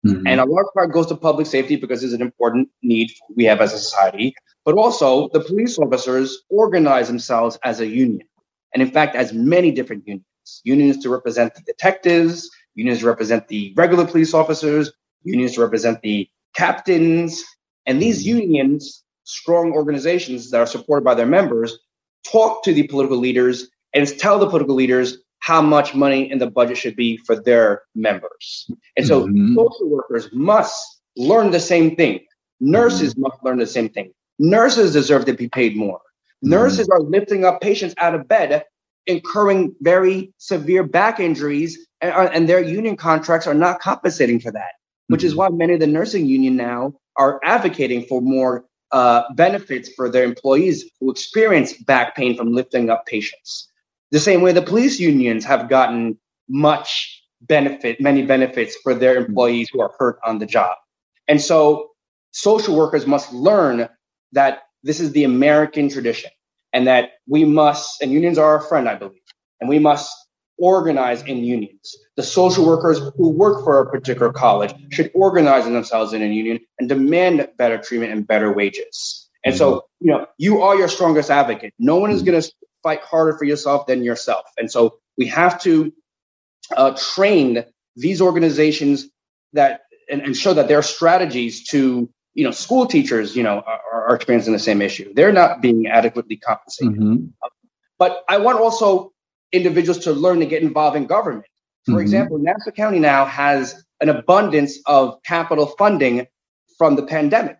Mm-hmm. 0.04 0.26
And 0.26 0.40
a 0.40 0.44
large 0.44 0.66
part 0.74 0.92
goes 0.92 1.06
to 1.06 1.16
public 1.16 1.46
safety 1.46 1.76
because 1.76 2.02
it's 2.02 2.14
an 2.14 2.22
important 2.22 2.68
need 2.82 3.12
we 3.36 3.44
have 3.44 3.60
as 3.60 3.74
a 3.74 3.78
society. 3.78 4.34
But 4.64 4.74
also, 4.74 5.28
the 5.32 5.40
police 5.40 5.78
officers 5.78 6.42
organize 6.50 7.06
themselves 7.06 7.58
as 7.64 7.78
a 7.78 7.86
union. 7.86 8.26
And 8.74 8.82
in 8.82 8.90
fact, 8.90 9.14
as 9.14 9.32
many 9.32 9.70
different 9.70 10.02
unions 10.06 10.24
unions 10.64 10.98
to 10.98 11.10
represent 11.10 11.54
the 11.54 11.62
detectives, 11.62 12.50
unions 12.78 13.02
represent 13.02 13.48
the 13.48 13.74
regular 13.76 14.06
police 14.06 14.32
officers, 14.32 14.92
unions 15.24 15.58
represent 15.58 16.00
the 16.02 16.28
captains. 16.54 17.44
And 17.86 18.00
these 18.00 18.20
mm-hmm. 18.24 18.38
unions, 18.38 19.02
strong 19.24 19.72
organizations 19.72 20.50
that 20.50 20.60
are 20.60 20.66
supported 20.66 21.04
by 21.04 21.14
their 21.14 21.26
members, 21.26 21.76
talk 22.30 22.62
to 22.64 22.72
the 22.72 22.86
political 22.86 23.16
leaders 23.16 23.68
and 23.94 24.06
tell 24.18 24.38
the 24.38 24.48
political 24.48 24.76
leaders 24.76 25.18
how 25.40 25.60
much 25.60 25.94
money 25.94 26.30
in 26.30 26.38
the 26.38 26.50
budget 26.50 26.76
should 26.76 26.94
be 26.94 27.16
for 27.18 27.34
their 27.34 27.82
members. 27.94 28.70
And 28.96 29.06
so 29.06 29.26
mm-hmm. 29.26 29.54
social 29.56 29.88
workers 29.88 30.28
must 30.32 31.00
learn 31.16 31.50
the 31.50 31.60
same 31.60 31.96
thing. 31.96 32.20
Nurses 32.60 33.14
mm-hmm. 33.14 33.22
must 33.22 33.42
learn 33.42 33.58
the 33.58 33.66
same 33.66 33.88
thing. 33.88 34.12
Nurses 34.38 34.92
deserve 34.92 35.24
to 35.26 35.32
be 35.32 35.48
paid 35.48 35.76
more. 35.76 35.98
Mm-hmm. 35.98 36.50
Nurses 36.50 36.88
are 36.88 37.00
lifting 37.00 37.44
up 37.44 37.60
patients 37.60 37.94
out 37.98 38.14
of 38.14 38.28
bed, 38.28 38.64
incurring 39.08 39.74
very 39.80 40.32
severe 40.36 40.84
back 40.84 41.18
injuries, 41.18 41.78
and, 42.00 42.12
and 42.12 42.48
their 42.48 42.62
union 42.62 42.96
contracts 42.96 43.46
are 43.46 43.54
not 43.54 43.80
compensating 43.80 44.38
for 44.38 44.52
that, 44.52 44.72
which 45.08 45.24
is 45.24 45.32
mm-hmm. 45.32 45.38
why 45.40 45.48
many 45.48 45.74
of 45.74 45.80
the 45.80 45.86
nursing 45.86 46.26
union 46.26 46.54
now 46.54 46.94
are 47.16 47.40
advocating 47.42 48.04
for 48.04 48.20
more 48.20 48.64
uh, 48.92 49.22
benefits 49.34 49.90
for 49.96 50.08
their 50.08 50.24
employees 50.24 50.84
who 51.00 51.10
experience 51.10 51.72
back 51.72 52.14
pain 52.14 52.36
from 52.36 52.52
lifting 52.52 52.90
up 52.90 53.06
patients. 53.06 53.68
The 54.12 54.20
same 54.20 54.40
way 54.40 54.52
the 54.52 54.62
police 54.62 55.00
unions 55.00 55.44
have 55.44 55.68
gotten 55.68 56.18
much 56.48 57.22
benefit, 57.40 58.00
many 58.00 58.22
benefits 58.22 58.76
for 58.82 58.94
their 58.94 59.16
employees 59.16 59.68
who 59.72 59.80
are 59.80 59.92
hurt 59.98 60.18
on 60.24 60.38
the 60.38 60.46
job. 60.46 60.76
And 61.26 61.40
so 61.40 61.90
social 62.32 62.76
workers 62.76 63.06
must 63.06 63.32
learn 63.32 63.88
that 64.32 64.60
this 64.82 65.00
is 65.00 65.12
the 65.12 65.24
American 65.24 65.88
tradition 65.88 66.30
and 66.72 66.86
that 66.86 67.10
we 67.26 67.44
must, 67.44 68.02
and 68.02 68.12
unions 68.12 68.38
are 68.38 68.46
our 68.46 68.60
friend, 68.60 68.88
I 68.88 68.94
believe, 68.94 69.20
and 69.60 69.68
we 69.68 69.78
must 69.78 70.10
organize 70.58 71.22
in 71.22 71.44
unions. 71.44 71.96
The 72.16 72.22
social 72.22 72.66
workers 72.66 72.98
who 73.16 73.30
work 73.30 73.64
for 73.64 73.80
a 73.80 73.90
particular 73.90 74.32
college 74.32 74.74
should 74.90 75.10
organize 75.14 75.64
themselves 75.64 76.12
in 76.12 76.22
a 76.22 76.26
union 76.26 76.58
and 76.78 76.88
demand 76.88 77.48
better 77.56 77.78
treatment 77.78 78.12
and 78.12 78.26
better 78.26 78.52
wages. 78.52 79.28
And 79.44 79.56
so, 79.56 79.84
you 80.00 80.10
know, 80.10 80.26
you 80.36 80.62
are 80.62 80.76
your 80.76 80.88
strongest 80.88 81.30
advocate. 81.30 81.72
No 81.78 81.96
one 81.96 82.10
is 82.10 82.22
going 82.22 82.40
to 82.40 82.52
fight 82.82 83.00
harder 83.02 83.38
for 83.38 83.44
yourself 83.44 83.86
than 83.86 84.02
yourself. 84.02 84.44
And 84.58 84.70
so 84.70 84.98
we 85.16 85.26
have 85.26 85.60
to 85.62 85.92
uh, 86.76 86.96
train 87.14 87.64
these 87.96 88.20
organizations 88.20 89.08
that 89.52 89.82
and, 90.10 90.22
and, 90.22 90.36
show 90.36 90.54
that 90.54 90.68
there 90.68 90.78
are 90.78 90.82
strategies 90.82 91.66
to 91.68 92.10
you 92.34 92.44
know 92.44 92.50
school 92.50 92.86
teachers 92.86 93.36
you 93.36 93.42
know 93.42 93.62
are, 93.66 94.08
are 94.08 94.14
experiencing 94.14 94.52
the 94.52 94.58
same 94.58 94.80
issue 94.82 95.12
they're 95.14 95.32
not 95.32 95.60
being 95.60 95.86
adequately 95.86 96.36
compensated 96.36 96.94
mm-hmm. 96.94 97.26
but 97.98 98.24
i 98.28 98.36
want 98.36 98.58
also 98.58 99.12
individuals 99.52 99.98
to 99.98 100.12
learn 100.12 100.40
to 100.40 100.46
get 100.46 100.62
involved 100.62 100.96
in 100.96 101.06
government 101.06 101.44
for 101.84 101.92
mm-hmm. 101.92 102.00
example 102.00 102.38
nassau 102.38 102.70
county 102.70 102.98
now 102.98 103.24
has 103.24 103.84
an 104.00 104.08
abundance 104.08 104.78
of 104.86 105.20
capital 105.24 105.66
funding 105.78 106.26
from 106.76 106.96
the 106.96 107.02
pandemic 107.02 107.58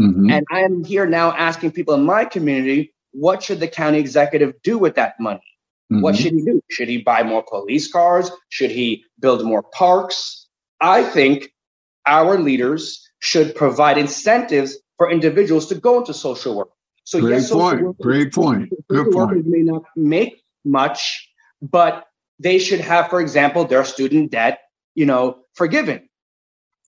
mm-hmm. 0.00 0.30
and 0.30 0.44
i 0.50 0.60
am 0.60 0.82
here 0.84 1.06
now 1.06 1.32
asking 1.32 1.70
people 1.70 1.94
in 1.94 2.04
my 2.04 2.24
community 2.24 2.92
what 3.16 3.42
should 3.42 3.60
the 3.60 3.68
county 3.68 3.98
executive 3.98 4.52
do 4.62 4.76
with 4.76 4.94
that 4.96 5.18
money? 5.18 5.40
Mm-hmm. 5.90 6.02
What 6.02 6.16
should 6.16 6.34
he 6.34 6.42
do? 6.42 6.60
Should 6.70 6.88
he 6.88 6.98
buy 6.98 7.22
more 7.22 7.42
police 7.42 7.90
cars? 7.90 8.30
Should 8.50 8.70
he 8.70 9.04
build 9.18 9.44
more 9.44 9.62
parks? 9.62 10.46
I 10.80 11.02
think 11.02 11.50
our 12.04 12.38
leaders 12.38 13.05
should 13.18 13.54
provide 13.54 13.98
incentives 13.98 14.78
for 14.98 15.10
individuals 15.10 15.66
to 15.66 15.74
go 15.74 15.98
into 15.98 16.14
social 16.14 16.56
work. 16.56 16.70
So 17.04 17.20
Great 17.20 17.32
yes, 17.32 17.50
point. 17.50 17.82
Workers, 17.82 17.96
Great 18.02 18.32
point. 18.32 18.72
Good 18.88 19.12
point. 19.12 19.46
may 19.46 19.62
not 19.62 19.84
make 19.94 20.42
much, 20.64 21.30
but 21.62 22.06
they 22.38 22.58
should 22.58 22.80
have, 22.80 23.08
for 23.08 23.20
example, 23.20 23.64
their 23.64 23.84
student 23.84 24.32
debt, 24.32 24.60
you 24.94 25.06
know, 25.06 25.38
forgiven. 25.54 26.08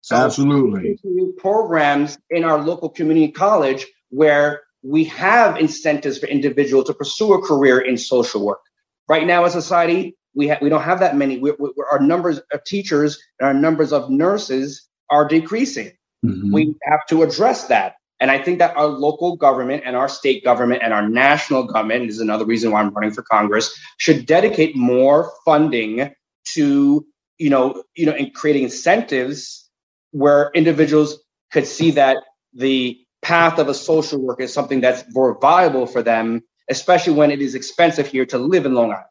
So 0.01 0.17
Absolutely. 0.17 0.99
Programs 1.39 2.19
in 2.31 2.45
our 2.45 2.59
local 2.59 2.89
community 2.89 3.33
college 3.33 3.87
where 4.11 4.63
we 4.83 5.05
have 5.05 5.57
incentives 5.59 6.19
for 6.19 6.27
individuals 6.27 6.87
to 6.87 6.95
pursue 6.95 7.35
a 7.35 7.43
career 7.43 7.79
in 7.79 7.97
social 7.97 8.45
work. 8.45 8.61
Right 9.09 9.27
now, 9.27 9.45
as 9.45 9.55
a 9.55 9.63
society, 9.63 10.17
we 10.35 10.49
ha- 10.49 10.59
we 10.61 10.69
don't 10.69 10.83
have 10.83 11.01
that 11.01 11.17
many. 11.17 11.39
We, 11.39 11.53
we, 11.59 11.71
our 11.91 11.99
numbers 11.99 12.41
of 12.53 12.65
teachers 12.65 13.21
and 13.39 13.47
our 13.47 13.55
numbers 13.55 13.93
of 13.93 14.11
nurses 14.11 14.89
are 15.11 15.27
decreasing. 15.27 15.93
Mm-hmm. 16.25 16.53
We 16.53 16.75
have 16.85 17.07
to 17.09 17.23
address 17.23 17.69
that. 17.69 17.95
And 18.21 18.31
I 18.31 18.43
think 18.43 18.59
that 18.59 18.77
our 18.77 18.89
local 18.89 19.37
government 19.37 19.85
and 19.87 19.95
our 19.95 20.09
state 20.09 20.43
government 20.43 20.83
and 20.83 20.93
our 20.93 21.09
national 21.09 21.65
government 21.65 22.11
is 22.11 22.21
another 22.21 22.45
reason 22.45 22.73
why 22.73 22.81
I'm 22.81 22.91
running 22.91 23.13
for 23.13 23.23
Congress 23.23 23.79
should 23.99 24.27
dedicate 24.27 24.75
more 24.77 25.33
funding 25.45 26.13
to 26.55 27.07
you 27.39 27.51
know 27.51 27.85
you 27.95 28.07
know 28.07 28.15
in 28.15 28.31
creating 28.31 28.65
incentives 28.65 29.69
where 30.11 30.51
individuals 30.55 31.19
could 31.53 31.67
see 31.67 31.93
that 31.93 32.17
the 32.53 32.99
path 33.23 33.59
of 33.59 33.69
a 33.69 33.75
social 33.75 34.21
worker 34.21 34.43
is 34.43 34.53
something 34.53 34.81
that's 34.81 35.05
more 35.11 35.39
viable 35.41 35.87
for 35.87 36.03
them, 36.03 36.43
especially 36.69 37.13
when 37.13 37.31
it 37.31 37.41
is 37.41 37.55
expensive 37.55 38.07
here 38.07 38.27
to 38.27 38.39
live 38.39 38.67
in 38.67 38.75
Long 38.75 38.91
Island. 38.91 39.07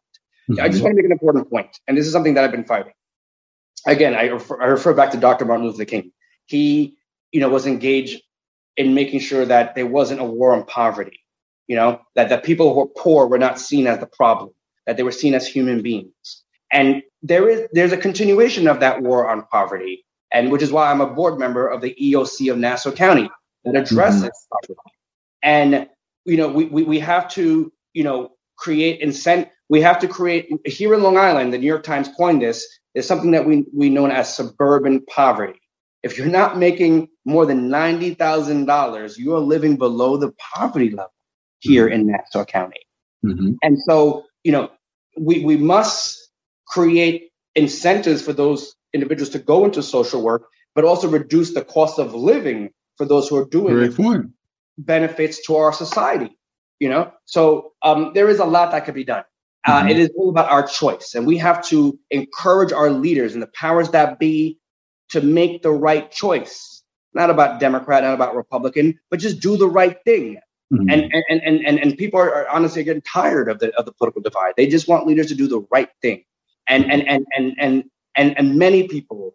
Mm-hmm. 0.49 0.61
I 0.61 0.69
just 0.69 0.81
want 0.81 0.93
to 0.93 0.95
make 0.95 1.05
an 1.05 1.11
important 1.11 1.49
point, 1.49 1.69
and 1.87 1.97
this 1.97 2.05
is 2.05 2.11
something 2.11 2.33
that 2.35 2.43
I've 2.43 2.51
been 2.51 2.65
fighting. 2.65 2.93
Again, 3.85 4.15
I 4.15 4.25
refer, 4.27 4.61
I 4.61 4.65
refer 4.65 4.93
back 4.93 5.11
to 5.11 5.17
Dr. 5.17 5.45
Martin 5.45 5.65
Luther 5.65 5.85
King. 5.85 6.11
He, 6.45 6.96
you 7.31 7.39
know, 7.39 7.49
was 7.49 7.67
engaged 7.67 8.21
in 8.77 8.93
making 8.93 9.19
sure 9.19 9.45
that 9.45 9.75
there 9.75 9.87
wasn't 9.87 10.21
a 10.21 10.23
war 10.23 10.53
on 10.53 10.65
poverty. 10.65 11.23
You 11.67 11.75
know, 11.75 11.99
that 12.15 12.29
the 12.29 12.37
people 12.37 12.73
who 12.73 12.79
were 12.79 12.87
poor 12.87 13.27
were 13.27 13.37
not 13.37 13.59
seen 13.59 13.87
as 13.87 13.99
the 13.99 14.07
problem, 14.07 14.51
that 14.85 14.95
they 14.95 15.03
were 15.03 15.11
seen 15.11 15.33
as 15.33 15.45
human 15.45 15.81
beings. 15.81 16.43
And 16.71 17.03
there 17.21 17.49
is 17.49 17.67
there's 17.73 17.91
a 17.91 17.97
continuation 17.97 18.67
of 18.67 18.79
that 18.79 19.01
war 19.01 19.29
on 19.29 19.45
poverty, 19.51 20.05
and 20.31 20.51
which 20.51 20.61
is 20.61 20.71
why 20.71 20.89
I'm 20.89 21.01
a 21.01 21.07
board 21.07 21.39
member 21.39 21.67
of 21.67 21.81
the 21.81 21.95
EOC 22.01 22.51
of 22.51 22.57
Nassau 22.57 22.91
County, 22.91 23.29
that 23.65 23.75
addresses 23.75 24.29
mm-hmm. 24.29 24.73
And 25.43 25.87
you 26.25 26.37
know, 26.37 26.47
we, 26.47 26.65
we 26.65 26.83
we 26.83 26.99
have 26.99 27.29
to 27.31 27.71
you 27.93 28.03
know 28.03 28.31
create 28.57 29.01
incent. 29.01 29.49
We 29.69 29.81
have 29.81 29.99
to 29.99 30.07
create 30.07 30.49
here 30.65 30.93
in 30.93 31.03
Long 31.03 31.17
Island. 31.17 31.53
The 31.53 31.57
New 31.57 31.67
York 31.67 31.83
Times 31.83 32.09
coined 32.17 32.41
this. 32.41 32.65
Is 32.93 33.07
something 33.07 33.31
that 33.31 33.45
we 33.45 33.65
we 33.73 33.89
known 33.89 34.11
as 34.11 34.33
suburban 34.33 35.05
poverty. 35.05 35.59
If 36.03 36.17
you're 36.17 36.27
not 36.27 36.57
making 36.57 37.09
more 37.25 37.45
than 37.45 37.69
ninety 37.69 38.13
thousand 38.13 38.65
dollars, 38.65 39.17
you 39.17 39.33
are 39.35 39.39
living 39.39 39.77
below 39.77 40.17
the 40.17 40.31
poverty 40.53 40.89
level 40.91 41.13
here 41.59 41.85
mm-hmm. 41.85 41.93
in 42.01 42.07
Nassau 42.07 42.45
County. 42.45 42.79
Mm-hmm. 43.25 43.53
And 43.63 43.79
so, 43.79 44.25
you 44.43 44.51
know, 44.51 44.69
we 45.17 45.43
we 45.43 45.57
must 45.57 46.31
create 46.67 47.31
incentives 47.55 48.21
for 48.21 48.33
those 48.33 48.75
individuals 48.93 49.29
to 49.31 49.39
go 49.39 49.65
into 49.65 49.81
social 49.81 50.21
work, 50.21 50.47
but 50.75 50.85
also 50.85 51.07
reduce 51.07 51.53
the 51.53 51.63
cost 51.63 51.99
of 51.99 52.13
living 52.13 52.69
for 52.95 53.05
those 53.05 53.27
who 53.27 53.35
are 53.37 53.45
doing 53.45 53.75
benefits 54.77 55.45
to 55.47 55.55
our 55.55 55.73
society. 55.73 56.37
You 56.79 56.89
know, 56.89 57.11
so 57.25 57.73
um, 57.81 58.11
there 58.13 58.29
is 58.29 58.39
a 58.39 58.45
lot 58.45 58.71
that 58.71 58.85
could 58.85 58.93
be 58.93 59.03
done. 59.03 59.23
Uh, 59.65 59.79
mm-hmm. 59.79 59.89
It 59.89 59.99
is 59.99 60.11
all 60.15 60.29
about 60.29 60.49
our 60.49 60.65
choice, 60.65 61.15
and 61.15 61.25
we 61.25 61.37
have 61.37 61.65
to 61.69 61.97
encourage 62.11 62.71
our 62.71 62.91
leaders 62.91 63.33
and 63.33 63.41
the 63.41 63.51
powers 63.59 63.89
that 63.89 64.19
be 64.19 64.59
to 65.09 65.21
make 65.21 65.61
the 65.61 65.71
right 65.71 66.11
choice. 66.11 66.83
Not 67.13 67.29
about 67.29 67.59
Democrat, 67.59 68.03
not 68.03 68.13
about 68.13 68.35
Republican, 68.35 68.99
but 69.09 69.19
just 69.19 69.39
do 69.39 69.57
the 69.57 69.67
right 69.67 69.97
thing. 70.05 70.37
Mm-hmm. 70.73 70.89
And, 70.89 71.13
and, 71.13 71.41
and, 71.45 71.65
and, 71.65 71.79
and 71.79 71.97
people 71.97 72.19
are, 72.19 72.33
are 72.33 72.49
honestly 72.49 72.83
getting 72.83 73.01
tired 73.01 73.49
of 73.49 73.59
the, 73.59 73.73
of 73.77 73.85
the 73.85 73.93
political 73.93 74.21
divide. 74.21 74.53
They 74.57 74.67
just 74.67 74.87
want 74.87 75.07
leaders 75.07 75.27
to 75.27 75.35
do 75.35 75.47
the 75.47 75.65
right 75.71 75.89
thing. 76.01 76.23
And, 76.67 76.91
and, 76.91 77.07
and, 77.07 77.25
and, 77.35 77.53
and, 77.57 77.83
and, 78.15 78.37
and 78.37 78.55
many 78.55 78.87
people 78.87 79.33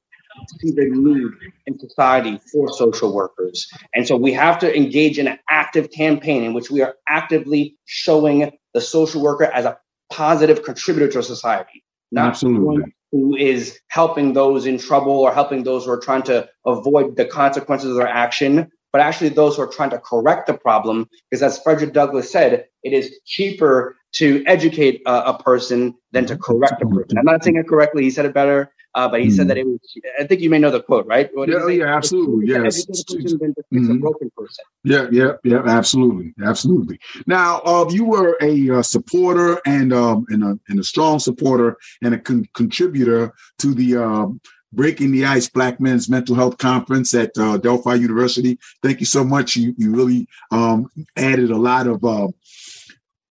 see 0.60 0.70
the 0.72 0.86
need 0.90 1.30
in 1.66 1.78
society 1.78 2.38
for 2.52 2.70
social 2.72 3.14
workers. 3.14 3.70
And 3.94 4.06
so 4.06 4.16
we 4.16 4.32
have 4.32 4.58
to 4.60 4.76
engage 4.76 5.18
in 5.18 5.26
an 5.26 5.38
active 5.48 5.90
campaign 5.90 6.44
in 6.44 6.52
which 6.52 6.70
we 6.70 6.82
are 6.82 6.96
actively 7.08 7.76
showing 7.86 8.52
the 8.74 8.80
social 8.80 9.22
worker 9.22 9.44
as 9.44 9.64
a 9.64 9.78
positive 10.10 10.62
contributor 10.62 11.08
to 11.12 11.22
society, 11.22 11.82
not 12.10 12.28
Absolutely. 12.28 12.94
Who 13.12 13.36
is 13.36 13.78
helping 13.88 14.32
those 14.32 14.66
in 14.66 14.78
trouble 14.78 15.12
or 15.12 15.32
helping 15.32 15.62
those 15.62 15.84
who 15.84 15.92
are 15.92 16.00
trying 16.00 16.22
to 16.22 16.48
avoid 16.66 17.16
the 17.16 17.26
consequences 17.26 17.90
of 17.90 17.96
their 17.96 18.08
action, 18.08 18.70
but 18.90 19.00
actually 19.00 19.28
those 19.28 19.56
who 19.56 19.62
are 19.62 19.68
trying 19.68 19.90
to 19.90 19.98
correct 19.98 20.46
the 20.46 20.54
problem. 20.54 21.08
Because 21.30 21.42
as 21.42 21.62
Frederick 21.62 21.92
Douglass 21.92 22.32
said, 22.32 22.64
it 22.82 22.92
is 22.92 23.20
cheaper 23.26 23.96
to 24.12 24.42
educate 24.46 25.02
a, 25.06 25.12
a 25.26 25.42
person 25.42 25.94
than 26.12 26.26
to 26.26 26.34
mm-hmm. 26.34 26.42
correct 26.42 26.82
a 26.82 26.86
person. 26.86 27.18
I'm 27.18 27.24
not 27.24 27.44
saying 27.44 27.56
it 27.56 27.68
correctly. 27.68 28.02
He 28.02 28.10
said 28.10 28.24
it 28.24 28.34
better. 28.34 28.72
Uh, 28.94 29.08
but 29.08 29.22
he 29.22 29.28
mm. 29.28 29.32
said 29.32 29.48
that 29.48 29.56
it 29.56 29.66
was. 29.66 29.80
I 30.20 30.24
think 30.24 30.40
you 30.40 30.50
may 30.50 30.58
know 30.58 30.70
the 30.70 30.82
quote, 30.82 31.06
right? 31.06 31.30
Yeah, 31.34 31.66
yeah, 31.68 31.96
absolutely. 31.96 32.48
Yes. 32.48 32.84
Mm-hmm. 32.84 33.90
a 33.90 33.94
broken 33.94 34.30
person. 34.36 34.64
Yeah, 34.84 35.06
yeah, 35.10 35.32
yeah, 35.44 35.62
absolutely, 35.64 36.34
absolutely. 36.44 36.98
Now, 37.26 37.60
uh, 37.64 37.86
you 37.90 38.04
were 38.04 38.36
a 38.42 38.70
uh, 38.70 38.82
supporter 38.82 39.60
and 39.64 39.92
um, 39.92 40.26
and 40.28 40.44
a 40.44 40.58
and 40.68 40.78
a 40.78 40.84
strong 40.84 41.18
supporter 41.20 41.78
and 42.02 42.14
a 42.14 42.18
con- 42.18 42.48
contributor 42.54 43.32
to 43.58 43.74
the. 43.74 43.96
Um, 43.96 44.40
Breaking 44.74 45.12
the 45.12 45.26
Ice 45.26 45.50
Black 45.50 45.80
Men's 45.80 46.08
Mental 46.08 46.34
Health 46.34 46.56
Conference 46.56 47.12
at 47.12 47.32
uh, 47.36 47.56
Adelphi 47.56 47.96
University. 47.96 48.58
Thank 48.82 49.00
you 49.00 49.06
so 49.06 49.22
much. 49.22 49.54
You 49.54 49.74
you 49.76 49.94
really 49.94 50.26
um, 50.50 50.88
added 51.14 51.50
a 51.50 51.58
lot 51.58 51.86
of 51.86 52.02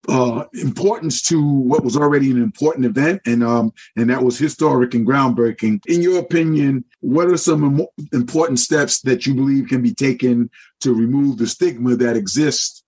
uh, 0.07 0.45
importance 0.53 1.21
to 1.21 1.43
what 1.43 1.83
was 1.83 1.95
already 1.95 2.31
an 2.31 2.41
important 2.41 2.85
event, 2.85 3.21
and 3.25 3.43
um, 3.43 3.71
and 3.95 4.09
that 4.09 4.23
was 4.23 4.37
historic 4.37 4.93
and 4.93 5.05
groundbreaking. 5.05 5.79
In 5.87 6.01
your 6.01 6.19
opinion, 6.19 6.83
what 7.01 7.27
are 7.27 7.37
some 7.37 7.85
important 8.11 8.59
steps 8.59 9.01
that 9.01 9.25
you 9.25 9.35
believe 9.35 9.67
can 9.67 9.81
be 9.81 9.93
taken 9.93 10.49
to 10.81 10.93
remove 10.93 11.37
the 11.37 11.47
stigma 11.47 11.95
that 11.97 12.15
exists 12.15 12.83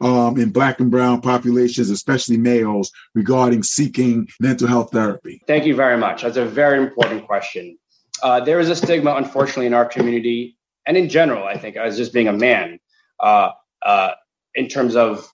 um, 0.00 0.38
in 0.38 0.50
Black 0.50 0.80
and 0.80 0.90
Brown 0.90 1.20
populations, 1.20 1.90
especially 1.90 2.38
males, 2.38 2.90
regarding 3.14 3.62
seeking 3.62 4.28
mental 4.40 4.66
health 4.66 4.90
therapy? 4.90 5.42
Thank 5.46 5.66
you 5.66 5.76
very 5.76 5.98
much. 5.98 6.22
That's 6.22 6.38
a 6.38 6.46
very 6.46 6.78
important 6.78 7.26
question. 7.26 7.78
Uh, 8.22 8.40
there 8.40 8.58
is 8.58 8.70
a 8.70 8.76
stigma, 8.76 9.14
unfortunately, 9.16 9.66
in 9.66 9.74
our 9.74 9.84
community 9.84 10.56
and 10.86 10.96
in 10.96 11.10
general. 11.10 11.44
I 11.44 11.58
think 11.58 11.76
as 11.76 11.98
just 11.98 12.12
being 12.12 12.28
a 12.28 12.32
man, 12.32 12.78
uh, 13.20 13.50
uh 13.84 14.12
in 14.54 14.68
terms 14.68 14.94
of 14.94 15.33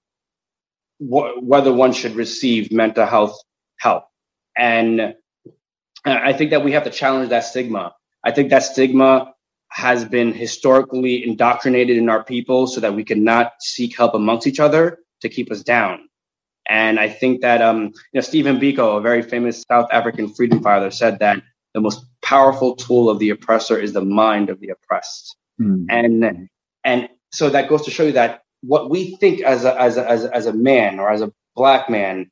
wh- 1.00 1.42
whether 1.42 1.72
one 1.72 1.92
should 1.92 2.14
receive 2.14 2.70
mental 2.70 3.06
health 3.06 3.40
help. 3.78 4.04
And 4.56 5.14
I 6.04 6.32
think 6.32 6.50
that 6.50 6.64
we 6.64 6.72
have 6.72 6.84
to 6.84 6.90
challenge 6.90 7.30
that 7.30 7.44
stigma. 7.44 7.94
I 8.24 8.30
think 8.30 8.50
that 8.50 8.62
stigma 8.62 9.34
has 9.70 10.04
been 10.04 10.32
historically 10.32 11.26
indoctrinated 11.26 11.96
in 11.96 12.08
our 12.08 12.24
people 12.24 12.66
so 12.66 12.80
that 12.80 12.94
we 12.94 13.04
cannot 13.04 13.52
seek 13.60 13.96
help 13.96 14.14
amongst 14.14 14.46
each 14.46 14.60
other 14.60 14.98
to 15.22 15.28
keep 15.28 15.50
us 15.50 15.62
down. 15.62 16.08
And 16.68 17.00
I 17.00 17.08
think 17.08 17.40
that 17.40 17.62
um, 17.62 17.84
you 17.84 17.92
know 18.14 18.20
Stephen 18.20 18.58
Biko, 18.58 18.98
a 18.98 19.00
very 19.00 19.22
famous 19.22 19.62
South 19.62 19.88
African 19.90 20.32
freedom 20.32 20.62
fighter, 20.62 20.90
said 20.90 21.18
that 21.20 21.42
the 21.74 21.80
most 21.80 22.04
powerful 22.22 22.76
tool 22.76 23.08
of 23.08 23.18
the 23.18 23.30
oppressor 23.30 23.78
is 23.78 23.92
the 23.92 24.04
mind 24.04 24.50
of 24.50 24.60
the 24.60 24.68
oppressed. 24.68 25.36
Mm. 25.60 25.86
And 25.88 26.48
and 26.84 27.08
so 27.32 27.50
that 27.50 27.68
goes 27.68 27.84
to 27.84 27.90
show 27.90 28.04
you 28.04 28.12
that 28.12 28.42
what 28.62 28.90
we 28.90 29.16
think 29.16 29.40
as 29.40 29.64
a, 29.64 29.80
as 29.80 29.96
a, 29.96 30.08
as 30.08 30.24
a, 30.24 30.34
as 30.34 30.46
a 30.46 30.52
man 30.52 30.98
or 30.98 31.10
as 31.10 31.22
a 31.22 31.32
black 31.56 31.88
man 31.88 32.30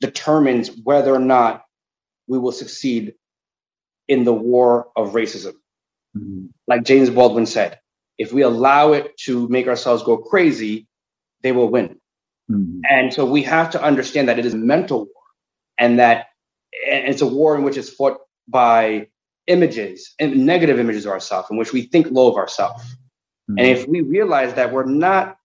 determines 0.00 0.70
whether 0.82 1.14
or 1.14 1.18
not 1.18 1.64
we 2.26 2.38
will 2.38 2.52
succeed 2.52 3.14
in 4.08 4.24
the 4.24 4.34
war 4.34 4.88
of 4.96 5.12
racism. 5.12 5.54
Mm-hmm. 6.16 6.46
Like 6.66 6.84
James 6.84 7.10
Baldwin 7.10 7.46
said, 7.46 7.80
if 8.18 8.32
we 8.32 8.42
allow 8.42 8.92
it 8.92 9.16
to 9.18 9.48
make 9.48 9.66
ourselves 9.66 10.02
go 10.02 10.16
crazy, 10.16 10.86
they 11.42 11.52
will 11.52 11.68
win. 11.68 11.98
Mm-hmm. 12.50 12.80
And 12.88 13.12
so 13.12 13.24
we 13.24 13.42
have 13.42 13.70
to 13.70 13.82
understand 13.82 14.28
that 14.28 14.38
it 14.38 14.46
is 14.46 14.54
a 14.54 14.58
mental 14.58 15.00
war 15.00 15.24
and 15.78 15.98
that 15.98 16.26
it's 16.72 17.22
a 17.22 17.26
war 17.26 17.56
in 17.56 17.62
which 17.62 17.76
it's 17.76 17.90
fought 17.90 18.18
by 18.46 19.08
images 19.46 20.14
and 20.18 20.46
negative 20.46 20.78
images 20.78 21.06
of 21.06 21.12
ourselves 21.12 21.48
in 21.50 21.56
which 21.56 21.72
we 21.72 21.82
think 21.82 22.10
low 22.10 22.30
of 22.30 22.36
ourselves. 22.36 22.82
Mm-hmm. 23.50 23.58
And 23.58 23.68
if 23.68 23.88
we 23.88 24.00
realize 24.00 24.54
that 24.54 24.72
we're 24.72 24.84
not 24.84 25.38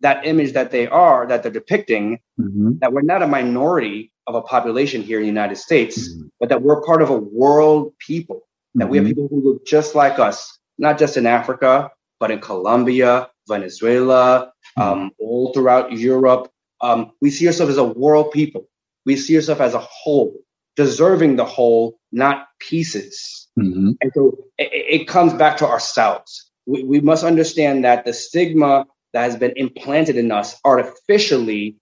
that 0.00 0.26
image 0.26 0.52
that 0.52 0.70
they 0.70 0.86
are, 0.86 1.26
that 1.26 1.42
they're 1.42 1.52
depicting, 1.52 2.18
mm-hmm. 2.38 2.72
that 2.80 2.92
we're 2.92 3.02
not 3.02 3.22
a 3.22 3.26
minority 3.26 4.12
of 4.26 4.34
a 4.34 4.42
population 4.42 5.02
here 5.02 5.18
in 5.18 5.22
the 5.22 5.28
United 5.28 5.56
States, 5.56 6.08
mm-hmm. 6.08 6.28
but 6.38 6.48
that 6.48 6.62
we're 6.62 6.82
part 6.82 7.02
of 7.02 7.10
a 7.10 7.16
world 7.16 7.92
people, 7.98 8.48
that 8.74 8.84
mm-hmm. 8.84 8.90
we 8.90 8.96
have 8.96 9.06
mm-hmm. 9.06 9.10
people 9.10 9.28
who 9.28 9.42
look 9.42 9.66
just 9.66 9.94
like 9.94 10.18
us, 10.18 10.58
not 10.78 10.98
just 10.98 11.16
in 11.16 11.26
Africa, 11.26 11.90
but 12.18 12.30
in 12.30 12.40
Colombia, 12.40 13.28
Venezuela, 13.48 14.52
mm-hmm. 14.78 14.82
um, 14.82 15.10
all 15.18 15.52
throughout 15.52 15.92
Europe. 15.92 16.50
Um, 16.80 17.12
we 17.20 17.30
see 17.30 17.46
ourselves 17.46 17.72
as 17.72 17.78
a 17.78 17.84
world 17.84 18.32
people. 18.32 18.66
We 19.04 19.16
see 19.16 19.36
ourselves 19.36 19.60
as 19.60 19.74
a 19.74 19.80
whole, 19.80 20.34
deserving 20.76 21.36
the 21.36 21.44
whole, 21.44 21.98
not 22.12 22.46
pieces. 22.58 23.48
Mm-hmm. 23.58 23.90
And 24.00 24.12
so 24.14 24.38
it, 24.58 25.00
it, 25.00 25.08
comes 25.08 25.34
back 25.34 25.56
to 25.58 25.66
ourselves. 25.66 26.50
We, 26.66 26.84
we 26.84 27.00
must 27.00 27.24
understand 27.24 27.84
that 27.84 28.04
the 28.04 28.12
stigma 28.12 28.86
that 29.12 29.22
has 29.22 29.36
been 29.36 29.52
implanted 29.56 30.16
in 30.16 30.30
us 30.30 30.58
artificially 30.64 31.76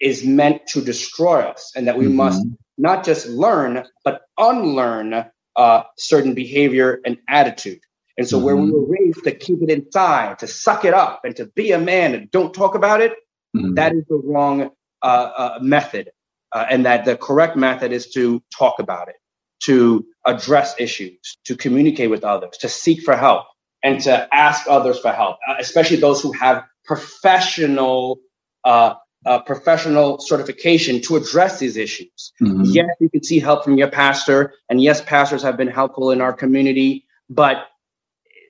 is 0.00 0.24
meant 0.24 0.66
to 0.66 0.80
destroy 0.80 1.40
us 1.40 1.72
and 1.74 1.86
that 1.86 1.96
we 1.96 2.06
mm-hmm. 2.06 2.16
must 2.16 2.46
not 2.76 3.04
just 3.04 3.26
learn 3.28 3.84
but 4.04 4.22
unlearn 4.38 5.24
uh, 5.56 5.82
certain 5.96 6.34
behavior 6.34 7.00
and 7.06 7.18
attitude 7.28 7.78
and 8.18 8.28
so 8.28 8.36
mm-hmm. 8.36 8.46
where 8.46 8.56
we 8.56 8.70
were 8.70 8.86
raised 8.86 9.24
to 9.24 9.32
keep 9.32 9.62
it 9.62 9.70
inside 9.70 10.38
to 10.38 10.46
suck 10.46 10.84
it 10.84 10.94
up 10.94 11.20
and 11.24 11.36
to 11.36 11.46
be 11.54 11.72
a 11.72 11.78
man 11.78 12.14
and 12.14 12.30
don't 12.30 12.52
talk 12.52 12.74
about 12.74 13.00
it 13.00 13.12
mm-hmm. 13.56 13.74
that 13.74 13.92
is 13.92 14.04
the 14.08 14.16
wrong 14.16 14.70
uh, 15.02 15.30
uh, 15.36 15.58
method 15.62 16.10
uh, 16.52 16.66
and 16.70 16.84
that 16.84 17.04
the 17.04 17.16
correct 17.16 17.56
method 17.56 17.92
is 17.92 18.10
to 18.10 18.42
talk 18.56 18.78
about 18.78 19.08
it 19.08 19.16
to 19.60 20.04
address 20.26 20.74
issues 20.78 21.38
to 21.44 21.56
communicate 21.56 22.10
with 22.10 22.24
others 22.24 22.56
to 22.58 22.68
seek 22.68 23.00
for 23.02 23.16
help 23.16 23.46
and 23.84 24.00
to 24.00 24.34
ask 24.34 24.66
others 24.68 24.98
for 24.98 25.12
help, 25.12 25.36
uh, 25.46 25.54
especially 25.60 25.98
those 25.98 26.20
who 26.20 26.32
have 26.32 26.64
professional 26.84 28.18
uh, 28.64 28.94
uh, 29.26 29.38
professional 29.40 30.18
certification 30.18 31.00
to 31.00 31.16
address 31.16 31.58
these 31.58 31.76
issues. 31.78 32.32
Mm-hmm. 32.42 32.62
Yes, 32.64 32.90
you 33.00 33.08
can 33.08 33.22
see 33.22 33.38
help 33.38 33.64
from 33.64 33.78
your 33.78 33.88
pastor, 33.88 34.54
and 34.68 34.82
yes, 34.82 35.00
pastors 35.00 35.42
have 35.42 35.56
been 35.56 35.68
helpful 35.68 36.10
in 36.10 36.20
our 36.20 36.32
community, 36.32 37.06
but 37.30 37.68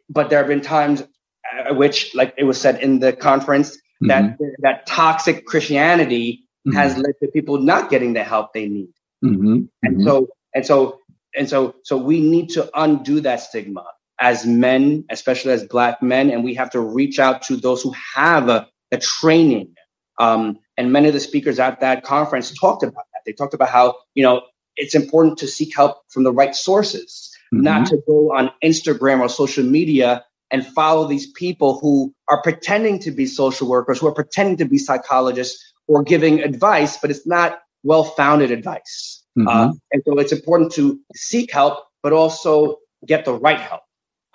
but 0.09 0.31
there 0.31 0.39
have 0.39 0.49
been 0.49 0.61
times 0.61 1.03
uh, 1.03 1.75
which, 1.75 2.15
like 2.15 2.35
it 2.37 2.45
was 2.45 2.61
said 2.61 2.83
in 2.83 3.01
the 3.01 3.13
conference, 3.13 3.77
mm-hmm. 3.77 4.09
that 4.09 4.39
that 4.61 4.87
toxic 4.87 5.47
Christianity 5.47 6.45
mm-hmm. 6.67 6.77
has 6.77 6.97
led 6.97 7.15
to 7.21 7.29
people 7.29 7.59
not 7.59 7.91
getting 7.91 8.13
the 8.13 8.25
help 8.25 8.53
they 8.53 8.69
need, 8.69 8.93
mm-hmm. 9.25 9.63
and 9.83 9.97
mm-hmm. 9.97 10.05
so 10.05 10.29
and 10.55 10.67
so 10.67 10.99
and 11.37 11.49
so 11.49 11.75
so 11.83 11.97
we 11.97 12.21
need 12.21 12.51
to 12.51 12.69
undo 12.75 13.21
that 13.21 13.41
stigma 13.41 13.85
as 14.21 14.47
men, 14.47 15.05
especially 15.11 15.53
as 15.53 15.65
Black 15.65 16.03
men, 16.03 16.31
and 16.31 16.45
we 16.45 16.55
have 16.55 16.71
to 16.71 16.81
reach 16.81 17.19
out 17.19 17.43
to 17.43 17.57
those 17.57 17.83
who 17.83 17.93
have 18.15 18.49
a, 18.49 18.69
a 18.93 18.99
training. 18.99 19.75
Um, 20.19 20.59
and 20.77 20.93
many 20.93 21.09
of 21.09 21.15
the 21.15 21.21
speakers 21.21 21.59
at 21.59 21.81
that 21.81 22.05
conference 22.05 22.53
talked 22.59 22.83
about 22.83 23.05
that. 23.13 23.23
They 23.27 23.33
talked 23.33 23.55
about 23.55 23.71
how 23.71 23.97
you 24.15 24.23
know 24.23 24.43
it's 24.77 24.95
important 24.95 25.39
to 25.39 25.47
seek 25.47 25.75
help 25.75 26.03
from 26.11 26.25
the 26.25 26.33
right 26.33 26.55
sources, 26.55 27.31
mm-hmm. 27.53 27.63
not 27.63 27.87
to 27.89 27.99
go 28.07 28.35
on 28.35 28.51
Instagram 28.63 29.21
or 29.21 29.29
social 29.29 29.65
media 29.65 30.25
and 30.51 30.67
follow 30.67 31.09
these 31.09 31.31
people 31.33 31.79
who 31.81 32.15
are 32.29 32.41
pretending 32.43 32.99
to 33.01 33.11
be 33.11 33.27
social 33.27 33.69
workers, 33.69 33.99
who 33.99 34.07
are 34.07 34.15
pretending 34.15 34.57
to 34.59 34.65
be 34.65 34.79
psychologists, 34.79 35.73
or 35.89 36.03
giving 36.03 36.41
advice, 36.41 36.97
but 36.97 37.11
it's 37.11 37.27
not 37.27 37.59
well-founded 37.83 38.51
advice. 38.51 39.23
Mm-hmm. 39.39 39.49
Uh, 39.49 39.73
and 39.93 40.03
so 40.07 40.19
it's 40.19 40.33
important 40.33 40.73
to 40.73 40.99
seek 41.15 41.53
help, 41.53 41.85
but 42.03 42.13
also 42.13 42.79
get 43.07 43.25
the 43.25 43.35
right 43.35 43.61
help. 43.61 43.83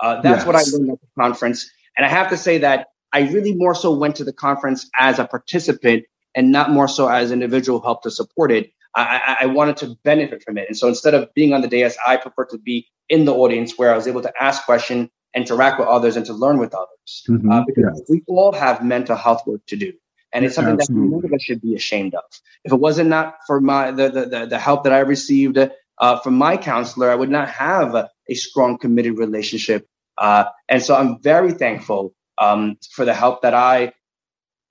Uh, 0.00 0.20
that's 0.22 0.40
yes. 0.40 0.46
what 0.46 0.56
I 0.56 0.62
learned 0.72 0.90
at 0.90 1.00
the 1.00 1.06
conference. 1.18 1.70
And 1.96 2.06
I 2.06 2.08
have 2.08 2.28
to 2.30 2.36
say 2.36 2.58
that 2.58 2.88
I 3.12 3.20
really 3.20 3.54
more 3.54 3.74
so 3.74 3.92
went 3.92 4.16
to 4.16 4.24
the 4.24 4.32
conference 4.32 4.88
as 4.98 5.18
a 5.18 5.26
participant 5.26 6.04
and 6.34 6.52
not 6.52 6.70
more 6.70 6.88
so 6.88 7.08
as 7.08 7.30
an 7.30 7.42
individual 7.42 7.80
who 7.80 7.86
helped 7.86 8.04
to 8.04 8.10
support 8.10 8.52
it. 8.52 8.72
I, 8.96 9.36
I, 9.42 9.46
wanted 9.46 9.76
to 9.78 9.96
benefit 10.02 10.42
from 10.42 10.58
it. 10.58 10.66
And 10.66 10.76
so 10.76 10.88
instead 10.88 11.14
of 11.14 11.32
being 11.34 11.52
on 11.52 11.60
the 11.60 11.68
dais, 11.68 11.96
I 12.04 12.16
prefer 12.16 12.46
to 12.46 12.58
be 12.58 12.88
in 13.08 13.24
the 13.24 13.32
audience 13.32 13.78
where 13.78 13.92
I 13.92 13.96
was 13.96 14.08
able 14.08 14.20
to 14.22 14.32
ask 14.42 14.64
questions, 14.64 15.10
interact 15.32 15.78
with 15.78 15.86
others, 15.86 16.16
and 16.16 16.26
to 16.26 16.32
learn 16.32 16.58
with 16.58 16.74
others. 16.74 17.22
Mm-hmm. 17.28 17.52
Uh, 17.52 17.64
because 17.66 17.84
yes. 17.98 18.08
we 18.08 18.24
all 18.26 18.52
have 18.52 18.84
mental 18.84 19.14
health 19.14 19.46
work 19.46 19.64
to 19.66 19.76
do. 19.76 19.92
And 20.32 20.44
it's 20.44 20.56
something 20.56 20.74
Absolutely. 20.74 21.08
that 21.08 21.14
none 21.14 21.24
of 21.24 21.32
us 21.32 21.42
should 21.42 21.60
be 21.60 21.76
ashamed 21.76 22.14
of. 22.14 22.24
If 22.64 22.72
it 22.72 22.80
wasn't 22.80 23.10
not 23.10 23.36
for 23.46 23.60
my 23.60 23.92
the 23.92 24.08
the, 24.08 24.26
the, 24.26 24.46
the 24.46 24.58
help 24.58 24.82
that 24.84 24.92
I 24.92 25.00
received 25.00 25.58
uh, 25.98 26.18
from 26.20 26.34
my 26.34 26.56
counselor, 26.56 27.10
I 27.10 27.14
would 27.14 27.30
not 27.30 27.48
have 27.48 28.08
a, 28.30 28.34
strong, 28.34 28.78
committed 28.78 29.18
relationship 29.18 29.86
uh, 30.18 30.44
and 30.68 30.82
so 30.82 30.94
I'm 30.94 31.20
very 31.22 31.52
thankful 31.52 32.14
um, 32.38 32.76
for 32.92 33.04
the 33.04 33.14
help 33.14 33.42
that 33.42 33.54
I 33.54 33.92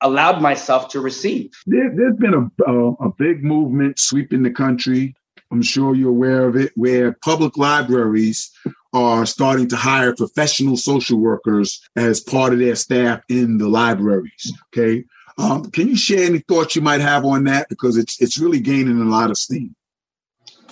allowed 0.01 0.41
myself 0.41 0.89
to 0.89 1.01
receive. 1.01 1.51
There, 1.65 1.89
has 1.89 2.15
been 2.17 2.33
a, 2.33 2.71
a, 2.71 2.91
a, 2.93 3.11
big 3.17 3.43
movement 3.43 3.99
sweeping 3.99 4.43
the 4.43 4.51
country 4.51 5.15
I'm 5.51 5.61
sure 5.61 5.95
you're 5.95 6.09
aware 6.09 6.47
of 6.47 6.55
it, 6.55 6.71
where 6.75 7.13
public 7.23 7.57
libraries 7.57 8.51
are 8.93 9.25
starting 9.25 9.67
to 9.69 9.75
hire 9.75 10.15
professional 10.15 10.77
social 10.77 11.19
workers 11.19 11.81
as 11.95 12.19
part 12.19 12.53
of 12.53 12.59
their 12.59 12.75
staff 12.75 13.21
in 13.29 13.57
the 13.57 13.67
libraries. 13.67 14.53
Okay. 14.67 15.05
Um, 15.37 15.71
can 15.71 15.87
you 15.87 15.95
share 15.95 16.25
any 16.25 16.39
thoughts 16.39 16.75
you 16.75 16.81
might 16.81 17.01
have 17.01 17.25
on 17.25 17.45
that? 17.45 17.67
Because 17.69 17.97
it's 17.97 18.21
it's 18.21 18.37
really 18.37 18.59
gaining 18.59 18.99
a 19.01 19.05
lot 19.05 19.31
of 19.31 19.37
steam. 19.37 19.75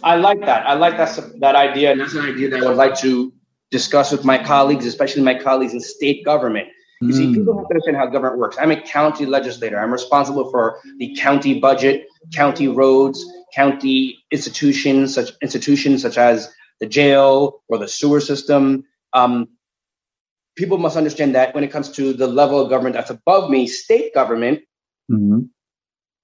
I 0.04 0.16
like 0.16 0.42
that. 0.42 0.68
I 0.68 0.74
like 0.74 0.98
that 0.98 1.20
that 1.40 1.56
idea, 1.56 1.92
and 1.92 2.02
that's 2.02 2.14
an 2.14 2.26
idea 2.26 2.50
that 2.50 2.64
I 2.64 2.68
would 2.68 2.78
like 2.78 2.98
to 3.00 3.34
discuss 3.72 4.12
with 4.12 4.24
my 4.24 4.42
colleagues, 4.44 4.86
especially 4.86 5.24
my 5.24 5.38
colleagues 5.38 5.74
in 5.74 5.80
state 5.80 6.24
government. 6.24 6.68
You 7.00 7.14
see, 7.14 7.32
people 7.32 7.56
have 7.56 7.68
to 7.68 7.74
understand 7.76 7.98
how 7.98 8.08
government 8.08 8.40
works. 8.40 8.58
I'm 8.60 8.72
a 8.72 8.82
county 8.82 9.28
legislator. 9.28 9.80
I'm 9.80 9.92
responsible 9.92 10.50
for 10.50 10.80
the 10.98 11.16
county 11.16 11.60
budget, 11.60 12.08
county 12.34 12.68
roads, 12.68 13.24
county 13.54 14.18
institutions, 14.32 15.14
such 15.14 15.30
institutions 15.44 16.02
such 16.02 16.18
as 16.18 16.52
the 16.80 16.88
jail 16.88 17.64
or 17.68 17.78
the 17.78 17.88
sewer 17.88 18.20
system. 18.20 18.84
Um, 19.14 19.48
people 20.56 20.80
must 20.80 20.98
understand 20.98 21.36
that 21.36 21.54
when 21.54 21.64
it 21.64 21.72
comes 21.72 21.92
to 21.92 22.14
the 22.14 22.28
level 22.28 22.60
of 22.60 22.70
government 22.70 22.96
that's 22.96 23.12
above 23.12 23.52
me, 23.52 23.68
state 23.68 24.14
government, 24.16 24.62
mm-hmm. 25.12 25.42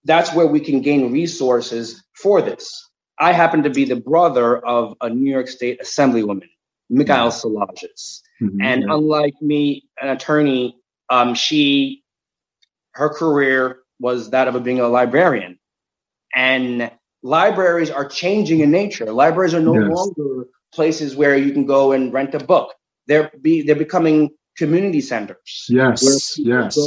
that's 0.06 0.34
where 0.34 0.48
we 0.48 0.60
can 0.60 0.82
gain 0.82 1.12
resources 1.12 2.04
for 2.16 2.42
this. 2.42 2.90
I 3.20 3.32
happen 3.32 3.64
to 3.64 3.70
be 3.70 3.86
the 3.86 3.96
brother 3.96 4.58
of 4.58 4.96
a 5.02 5.10
New 5.10 5.32
York 5.32 5.48
State 5.48 5.80
Assemblywoman, 5.82 6.50
Michaelle 6.90 7.32
Solages. 7.32 8.22
Mm-hmm. 8.42 8.62
And 8.62 8.84
unlike 8.86 9.36
me, 9.42 9.86
an 10.02 10.10
attorney, 10.10 10.78
um, 11.10 11.36
she 11.36 12.04
her 12.94 13.10
career 13.10 13.80
was 14.00 14.30
that 14.32 14.48
of 14.48 14.64
being 14.64 14.80
a 14.80 14.88
librarian. 14.88 15.60
And 16.36 16.92
libraries 17.22 17.90
are 17.90 18.06
changing 18.08 18.60
in 18.62 18.72
nature. 18.72 19.12
Libraries 19.12 19.54
are 19.54 19.60
no 19.60 19.80
yes. 19.80 19.90
longer 19.90 20.48
places 20.74 21.16
where 21.16 21.38
you 21.38 21.52
can 21.52 21.66
go 21.66 21.92
and 21.92 22.12
rent 22.12 22.34
a 22.36 22.40
book. 22.40 22.74
They're 23.08 23.32
be 23.42 23.62
they're 23.62 23.76
becoming 23.76 24.32
community 24.58 25.02
centers. 25.02 25.66
Yes, 25.70 26.38
yes. 26.38 26.78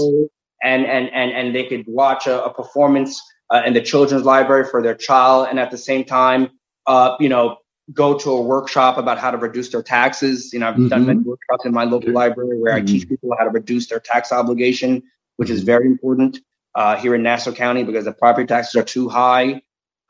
and 0.62 0.86
and 0.86 1.08
and 1.12 1.30
and 1.32 1.54
they 1.54 1.64
could 1.64 1.84
watch 1.86 2.26
a, 2.26 2.44
a 2.44 2.52
performance 2.52 3.20
uh, 3.50 3.62
in 3.64 3.74
the 3.74 3.80
children's 3.80 4.24
library 4.24 4.64
for 4.64 4.82
their 4.82 4.94
child, 4.94 5.48
and 5.50 5.58
at 5.58 5.70
the 5.70 5.78
same 5.78 6.04
time, 6.04 6.50
uh, 6.86 7.16
you 7.20 7.28
know, 7.28 7.58
go 7.92 8.18
to 8.18 8.30
a 8.30 8.40
workshop 8.40 8.98
about 8.98 9.18
how 9.18 9.30
to 9.30 9.36
reduce 9.36 9.68
their 9.70 9.82
taxes. 9.82 10.52
You 10.52 10.60
know, 10.60 10.68
I've 10.68 10.74
mm-hmm. 10.74 10.88
done 10.88 11.06
many 11.06 11.20
workshops 11.20 11.64
in 11.64 11.72
my 11.72 11.84
local 11.84 12.12
library 12.12 12.58
where 12.58 12.74
mm-hmm. 12.74 12.82
I 12.82 12.86
teach 12.86 13.08
people 13.08 13.30
how 13.38 13.44
to 13.44 13.50
reduce 13.50 13.86
their 13.88 14.00
tax 14.00 14.32
obligation, 14.32 15.02
which 15.36 15.50
is 15.50 15.62
very 15.62 15.86
important 15.86 16.38
uh, 16.74 16.96
here 16.96 17.14
in 17.14 17.22
Nassau 17.22 17.52
County 17.52 17.84
because 17.84 18.04
the 18.04 18.12
property 18.12 18.46
taxes 18.46 18.74
are 18.74 18.84
too 18.84 19.08
high. 19.08 19.62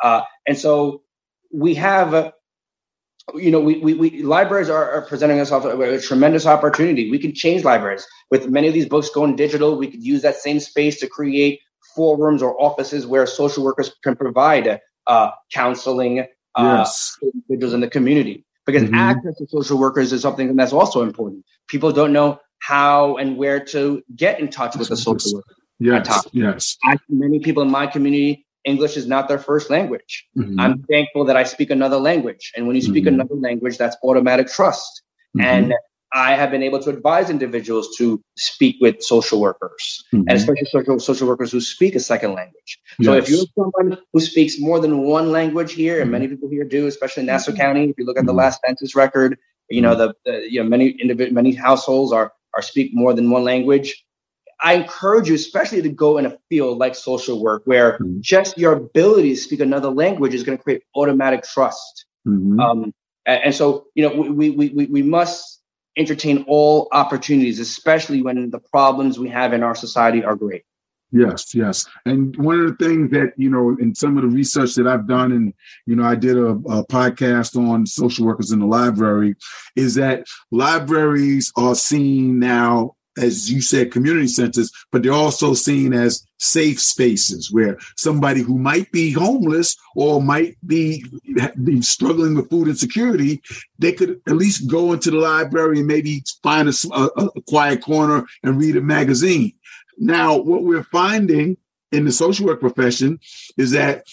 Uh, 0.02 0.22
and 0.46 0.58
so 0.58 1.02
we 1.52 1.74
have, 1.74 2.14
uh, 2.14 2.32
you 3.34 3.50
know, 3.50 3.60
we, 3.60 3.78
we, 3.78 3.94
we 3.94 4.22
libraries 4.22 4.68
are, 4.68 4.90
are, 4.90 5.02
presenting 5.02 5.40
us 5.40 5.50
a 5.50 6.00
tremendous 6.00 6.46
opportunity. 6.46 7.10
We 7.10 7.18
can 7.18 7.34
change 7.34 7.64
libraries 7.64 8.06
with 8.30 8.48
many 8.48 8.68
of 8.68 8.74
these 8.74 8.88
books 8.88 9.10
going 9.10 9.36
digital. 9.36 9.76
We 9.76 9.88
could 9.88 10.04
use 10.04 10.22
that 10.22 10.36
same 10.36 10.60
space 10.60 11.00
to 11.00 11.08
create 11.08 11.60
forums 11.96 12.42
or 12.42 12.60
offices 12.60 13.06
where 13.06 13.26
social 13.26 13.64
workers 13.64 13.90
can 14.04 14.14
provide 14.14 14.80
uh, 15.06 15.30
counseling, 15.52 16.20
uh, 16.54 16.84
yes. 16.84 17.16
individuals 17.22 17.74
in 17.74 17.80
the 17.80 17.88
community. 17.88 18.44
Because 18.66 18.82
mm-hmm. 18.82 18.94
access 18.94 19.36
to 19.38 19.46
social 19.48 19.78
workers 19.78 20.12
is 20.12 20.22
something 20.22 20.54
that's 20.56 20.72
also 20.72 21.02
important. 21.02 21.44
People 21.68 21.92
don't 21.92 22.12
know 22.12 22.40
how 22.58 23.16
and 23.16 23.36
where 23.36 23.60
to 23.74 24.02
get 24.14 24.40
in 24.40 24.48
touch 24.48 24.76
with 24.76 24.90
a 24.90 24.96
social 24.96 25.34
worker. 25.34 25.54
Yes, 25.78 26.26
yes. 26.32 26.76
I, 26.84 26.96
many 27.08 27.38
people 27.38 27.62
in 27.62 27.70
my 27.70 27.86
community, 27.86 28.46
English 28.64 28.96
is 28.96 29.06
not 29.06 29.28
their 29.28 29.38
first 29.38 29.70
language. 29.70 30.26
Mm-hmm. 30.36 30.58
I'm 30.58 30.82
thankful 30.90 31.24
that 31.26 31.36
I 31.36 31.44
speak 31.44 31.70
another 31.70 31.98
language. 31.98 32.52
And 32.56 32.66
when 32.66 32.74
you 32.74 32.82
speak 32.82 33.04
mm-hmm. 33.04 33.20
another 33.20 33.34
language, 33.36 33.78
that's 33.78 33.96
automatic 34.02 34.48
trust. 34.48 35.02
Mm-hmm. 35.36 35.46
And 35.46 35.74
I 36.12 36.34
have 36.34 36.50
been 36.50 36.62
able 36.62 36.78
to 36.80 36.90
advise 36.90 37.30
individuals 37.30 37.96
to 37.98 38.22
speak 38.36 38.76
with 38.80 39.02
social 39.02 39.40
workers, 39.40 40.04
mm-hmm. 40.12 40.28
and 40.28 40.38
especially 40.38 40.66
social, 40.66 40.98
social 40.98 41.28
workers 41.28 41.52
who 41.52 41.60
speak 41.60 41.94
a 41.94 42.00
second 42.00 42.34
language. 42.34 42.78
So 43.02 43.14
if 43.14 43.28
you're 43.28 43.44
someone 43.58 43.98
who 44.12 44.20
speaks 44.20 44.58
more 44.58 44.80
than 44.80 45.02
one 45.02 45.32
language 45.32 45.72
here, 45.72 45.96
and 45.96 46.04
mm-hmm. 46.04 46.12
many 46.12 46.28
people 46.28 46.48
here 46.48 46.64
do, 46.64 46.86
especially 46.86 47.22
in 47.22 47.26
Nassau 47.26 47.50
mm-hmm. 47.50 47.60
County, 47.60 47.84
if 47.90 47.96
you 47.98 48.04
look 48.04 48.18
at 48.18 48.24
the 48.24 48.32
mm-hmm. 48.32 48.38
last 48.38 48.60
census 48.64 48.94
record, 48.94 49.36
you 49.68 49.82
know 49.82 49.94
the, 49.94 50.14
the 50.24 50.46
you 50.48 50.62
know 50.62 50.68
many 50.68 50.94
individ- 50.94 51.32
many 51.32 51.52
households 51.52 52.12
are 52.12 52.32
are 52.54 52.62
speak 52.62 52.92
more 52.94 53.12
than 53.12 53.30
one 53.30 53.44
language. 53.44 54.04
I 54.60 54.74
encourage 54.74 55.28
you, 55.28 55.34
especially 55.34 55.82
to 55.82 55.88
go 55.88 56.16
in 56.18 56.24
a 56.24 56.38
field 56.48 56.78
like 56.78 56.94
social 56.94 57.42
work, 57.42 57.62
where 57.66 57.94
mm-hmm. 57.94 58.18
just 58.20 58.56
your 58.56 58.72
ability 58.72 59.34
to 59.34 59.36
speak 59.36 59.60
another 59.60 59.90
language 59.90 60.34
is 60.34 60.42
going 60.42 60.56
to 60.56 60.64
create 60.64 60.82
automatic 60.94 61.42
trust. 61.42 62.06
Mm-hmm. 62.26 62.58
Um, 62.58 62.94
and, 63.26 63.44
and, 63.44 63.54
so, 63.54 63.86
you 63.94 64.08
know, 64.08 64.14
we, 64.14 64.50
we, 64.50 64.68
we, 64.70 64.86
we 64.86 65.02
must 65.02 65.55
entertain 65.96 66.44
all 66.46 66.88
opportunities, 66.92 67.58
especially 67.58 68.22
when 68.22 68.50
the 68.50 68.58
problems 68.58 69.18
we 69.18 69.28
have 69.28 69.52
in 69.52 69.62
our 69.62 69.74
society 69.74 70.24
are 70.24 70.36
great. 70.36 70.64
Yes, 71.12 71.54
yes. 71.54 71.86
And 72.04 72.36
one 72.36 72.60
of 72.60 72.76
the 72.76 72.84
things 72.84 73.10
that, 73.12 73.32
you 73.36 73.48
know, 73.48 73.76
in 73.80 73.94
some 73.94 74.18
of 74.18 74.22
the 74.24 74.28
research 74.28 74.74
that 74.74 74.88
I've 74.88 75.06
done, 75.06 75.32
and, 75.32 75.54
you 75.86 75.94
know, 75.94 76.04
I 76.04 76.16
did 76.16 76.36
a, 76.36 76.48
a, 76.48 76.84
podcast 76.86 77.56
on 77.56 77.86
social 77.86 78.26
workers 78.26 78.50
in 78.50 78.58
the 78.58 78.66
library, 78.66 79.36
is 79.76 79.94
that 79.94 80.26
libraries 80.50 81.52
are 81.56 81.76
seen 81.76 82.40
now 82.40 82.95
as 83.16 83.50
you 83.50 83.60
said, 83.60 83.92
community 83.92 84.28
centers, 84.28 84.70
but 84.92 85.02
they're 85.02 85.12
also 85.12 85.54
seen 85.54 85.92
as 85.92 86.26
safe 86.38 86.80
spaces 86.80 87.50
where 87.50 87.78
somebody 87.96 88.42
who 88.42 88.58
might 88.58 88.90
be 88.92 89.10
homeless 89.12 89.76
or 89.94 90.22
might 90.22 90.56
be, 90.66 91.04
be 91.64 91.80
struggling 91.80 92.34
with 92.34 92.50
food 92.50 92.68
insecurity, 92.68 93.42
they 93.78 93.92
could 93.92 94.20
at 94.28 94.36
least 94.36 94.68
go 94.70 94.92
into 94.92 95.10
the 95.10 95.16
library 95.16 95.78
and 95.78 95.86
maybe 95.86 96.22
find 96.42 96.68
a, 96.68 96.74
a, 96.92 97.26
a 97.36 97.42
quiet 97.48 97.82
corner 97.82 98.26
and 98.42 98.58
read 98.58 98.76
a 98.76 98.80
magazine. 98.80 99.52
Now, 99.98 100.36
what 100.36 100.64
we're 100.64 100.84
finding 100.84 101.56
in 101.92 102.04
the 102.04 102.12
social 102.12 102.46
work 102.46 102.60
profession 102.60 103.18
is 103.56 103.70
that 103.70 104.04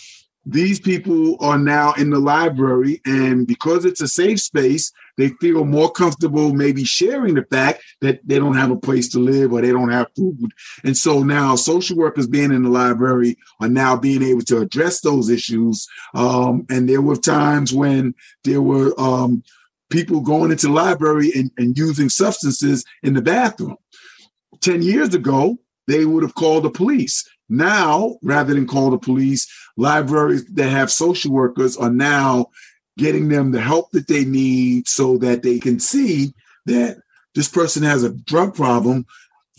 these 0.45 0.79
people 0.79 1.37
are 1.39 1.57
now 1.57 1.93
in 1.93 2.09
the 2.09 2.19
library 2.19 3.01
and 3.05 3.47
because 3.47 3.85
it's 3.85 4.01
a 4.01 4.07
safe 4.07 4.41
space 4.41 4.91
they 5.17 5.29
feel 5.39 5.63
more 5.63 5.91
comfortable 5.91 6.53
maybe 6.53 6.83
sharing 6.83 7.35
the 7.35 7.45
fact 7.45 7.83
that 8.01 8.19
they 8.25 8.39
don't 8.39 8.57
have 8.57 8.71
a 8.71 8.75
place 8.75 9.07
to 9.09 9.19
live 9.19 9.53
or 9.53 9.61
they 9.61 9.71
don't 9.71 9.91
have 9.91 10.07
food. 10.15 10.51
And 10.83 10.97
so 10.97 11.21
now 11.23 11.55
social 11.55 11.97
workers 11.97 12.27
being 12.27 12.51
in 12.51 12.63
the 12.63 12.69
library 12.69 13.37
are 13.61 13.69
now 13.69 13.95
being 13.95 14.23
able 14.23 14.41
to 14.41 14.59
address 14.59 15.01
those 15.01 15.29
issues. 15.29 15.87
Um, 16.15 16.65
and 16.69 16.89
there 16.89 17.01
were 17.01 17.15
times 17.15 17.73
when 17.73 18.15
there 18.43 18.61
were 18.61 18.99
um, 18.99 19.43
people 19.89 20.21
going 20.21 20.51
into 20.51 20.67
the 20.67 20.73
library 20.73 21.31
and, 21.35 21.51
and 21.57 21.77
using 21.77 22.09
substances 22.09 22.83
in 23.03 23.13
the 23.13 23.21
bathroom. 23.21 23.77
10 24.61 24.81
years 24.81 25.13
ago 25.13 25.57
they 25.87 26.05
would 26.05 26.23
have 26.23 26.35
called 26.35 26.63
the 26.63 26.69
police 26.69 27.27
now, 27.53 28.17
rather 28.21 28.53
than 28.53 28.67
call 28.67 28.91
the 28.91 28.97
police, 28.97 29.47
libraries 29.77 30.45
that 30.53 30.69
have 30.69 30.91
social 30.91 31.31
workers 31.31 31.77
are 31.77 31.89
now 31.89 32.47
getting 32.97 33.29
them 33.29 33.51
the 33.51 33.61
help 33.61 33.91
that 33.91 34.07
they 34.07 34.25
need 34.25 34.87
so 34.87 35.17
that 35.17 35.43
they 35.43 35.59
can 35.59 35.79
see 35.79 36.33
that 36.65 36.97
this 37.35 37.47
person 37.47 37.83
has 37.83 38.03
a 38.03 38.13
drug 38.13 38.55
problem. 38.55 39.05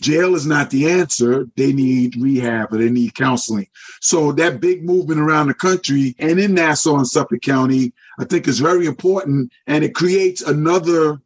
Jail 0.01 0.35
is 0.35 0.47
not 0.47 0.71
the 0.71 0.91
answer. 0.91 1.47
They 1.57 1.73
need 1.73 2.17
rehab 2.17 2.73
or 2.73 2.79
they 2.79 2.91
need 2.91 3.15
counseling. 3.15 3.69
So 4.01 4.33
that 4.33 4.61
big 4.61 4.85
movement 4.85 5.21
around 5.21 5.49
the 5.49 5.55
country 5.55 6.15
and 6.19 6.39
in 6.39 6.55
Nassau 6.55 6.97
and 6.97 7.07
Suffolk 7.07 7.43
County, 7.43 7.93
I 8.19 8.25
think 8.25 8.47
is 8.47 8.61
very 8.61 8.87
important. 8.87 9.53
And 9.67 9.85
it 9.85 9.95
creates 9.95 10.43
another 10.43 11.21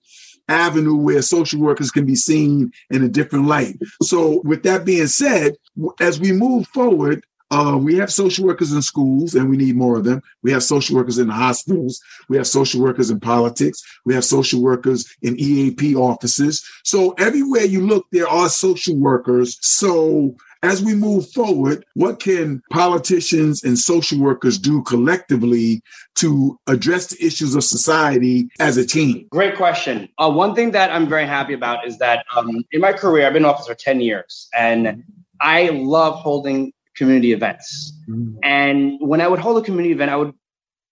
avenue 0.48 0.96
where 0.96 1.22
social 1.22 1.60
workers 1.60 1.90
can 1.90 2.06
be 2.06 2.14
seen 2.14 2.72
in 2.90 3.04
a 3.04 3.08
different 3.08 3.46
light. 3.46 3.76
So, 4.02 4.40
with 4.44 4.62
that 4.64 4.84
being 4.84 5.06
said, 5.06 5.56
as 6.00 6.18
we 6.18 6.32
move 6.32 6.66
forward, 6.68 7.24
uh, 7.50 7.78
we 7.80 7.96
have 7.96 8.12
social 8.12 8.44
workers 8.44 8.72
in 8.72 8.82
schools, 8.82 9.34
and 9.34 9.48
we 9.48 9.56
need 9.56 9.76
more 9.76 9.96
of 9.96 10.04
them. 10.04 10.22
We 10.42 10.52
have 10.52 10.62
social 10.62 10.96
workers 10.96 11.18
in 11.18 11.28
hospitals. 11.28 12.00
We 12.28 12.36
have 12.36 12.46
social 12.46 12.82
workers 12.82 13.10
in 13.10 13.20
politics. 13.20 13.82
We 14.04 14.14
have 14.14 14.24
social 14.24 14.60
workers 14.60 15.06
in 15.22 15.38
EAP 15.38 15.96
offices. 15.96 16.62
So 16.84 17.12
everywhere 17.12 17.64
you 17.64 17.86
look, 17.86 18.06
there 18.12 18.28
are 18.28 18.50
social 18.50 18.96
workers. 18.96 19.56
So 19.62 20.36
as 20.62 20.82
we 20.82 20.94
move 20.94 21.30
forward, 21.30 21.84
what 21.94 22.20
can 22.20 22.62
politicians 22.70 23.62
and 23.62 23.78
social 23.78 24.18
workers 24.18 24.58
do 24.58 24.82
collectively 24.82 25.82
to 26.16 26.58
address 26.66 27.08
the 27.08 27.24
issues 27.24 27.54
of 27.54 27.62
society 27.64 28.48
as 28.58 28.76
a 28.76 28.86
team? 28.86 29.26
Great 29.30 29.56
question. 29.56 30.08
Uh, 30.18 30.30
one 30.30 30.54
thing 30.54 30.72
that 30.72 30.90
I'm 30.90 31.08
very 31.08 31.26
happy 31.26 31.54
about 31.54 31.86
is 31.86 31.98
that 31.98 32.24
um, 32.34 32.64
in 32.72 32.80
my 32.80 32.92
career, 32.92 33.26
I've 33.26 33.32
been 33.32 33.42
in 33.44 33.48
office 33.48 33.66
for 33.66 33.74
10 33.74 34.00
years 34.00 34.48
and 34.56 35.04
I 35.40 35.68
love 35.68 36.14
holding 36.16 36.72
community 36.96 37.32
events. 37.32 37.92
Mm. 38.08 38.36
And 38.42 38.98
when 39.00 39.20
I 39.20 39.28
would 39.28 39.38
hold 39.38 39.62
a 39.62 39.64
community 39.64 39.92
event, 39.92 40.10
I 40.10 40.16
would 40.16 40.34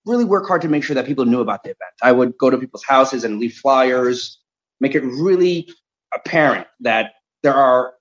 really 0.05 0.25
work 0.25 0.47
hard 0.47 0.62
to 0.62 0.69
make 0.69 0.85
sure 0.85 0.95
that 0.95 1.05
people 1.05 1.25
knew 1.25 1.41
about 1.41 1.64
the 1.64 1.71
event. 1.71 1.93
I 2.03 2.12
would 2.12 2.39
go 2.39 2.49
to 2.49 2.57
people's 2.57 2.85
houses 2.85 3.25
and 3.25 3.41
leave 3.41 3.55
flyers, 3.55 4.39
make 4.81 4.95
it 4.95 5.03
really 5.03 5.69
apparent 6.14 6.69
that 6.81 7.14
there 7.43 7.55
are 7.55 7.95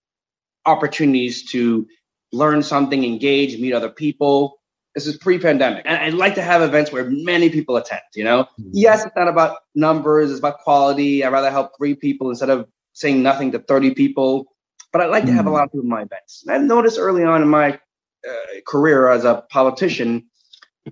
opportunities 0.66 1.50
to 1.52 1.88
learn 2.32 2.64
something, 2.64 3.04
engage, 3.04 3.60
meet 3.60 3.74
other 3.74 3.90
people. 3.90 4.60
This 4.94 5.08
is 5.08 5.18
pre-pandemic, 5.18 5.84
and 5.86 5.98
I'd 5.98 6.14
like 6.14 6.36
to 6.36 6.42
have 6.42 6.62
events 6.62 6.92
where 6.92 7.10
many 7.10 7.50
people 7.50 7.76
attend. 7.76 8.02
You 8.14 8.24
know, 8.24 8.44
mm-hmm. 8.44 8.70
yes, 8.74 9.06
it's 9.06 9.16
not 9.16 9.28
about 9.28 9.58
numbers; 9.76 10.32
it's 10.32 10.40
about 10.40 10.60
quality. 10.60 11.24
I'd 11.24 11.34
rather 11.34 11.52
help 11.52 11.72
three 11.78 11.96
people 11.96 12.30
instead 12.30 12.50
of 12.50 12.68
saying 12.94 13.22
nothing 13.22 13.52
to 13.52 13.60
thirty 13.60 13.94
people. 13.94 14.46
But 14.94 15.02
I'd 15.02 15.08
like 15.08 15.24
mm-hmm. 15.24 15.32
to 15.32 15.36
have 15.36 15.46
a 15.46 15.50
mm-hmm. 15.50 15.56
lot 15.56 15.64
of 15.66 15.72
people 15.72 15.84
in 15.84 15.90
my 15.90 16.04
events. 16.04 16.44
And 16.46 16.56
I've 16.56 16.62
noticed 16.62 16.98
early 16.98 17.26
on 17.26 17.42
in 17.42 17.50
my 17.50 17.74
uh, 17.74 18.34
career 18.66 19.10
as 19.10 19.26
a 19.26 19.44
politician, 19.50 20.26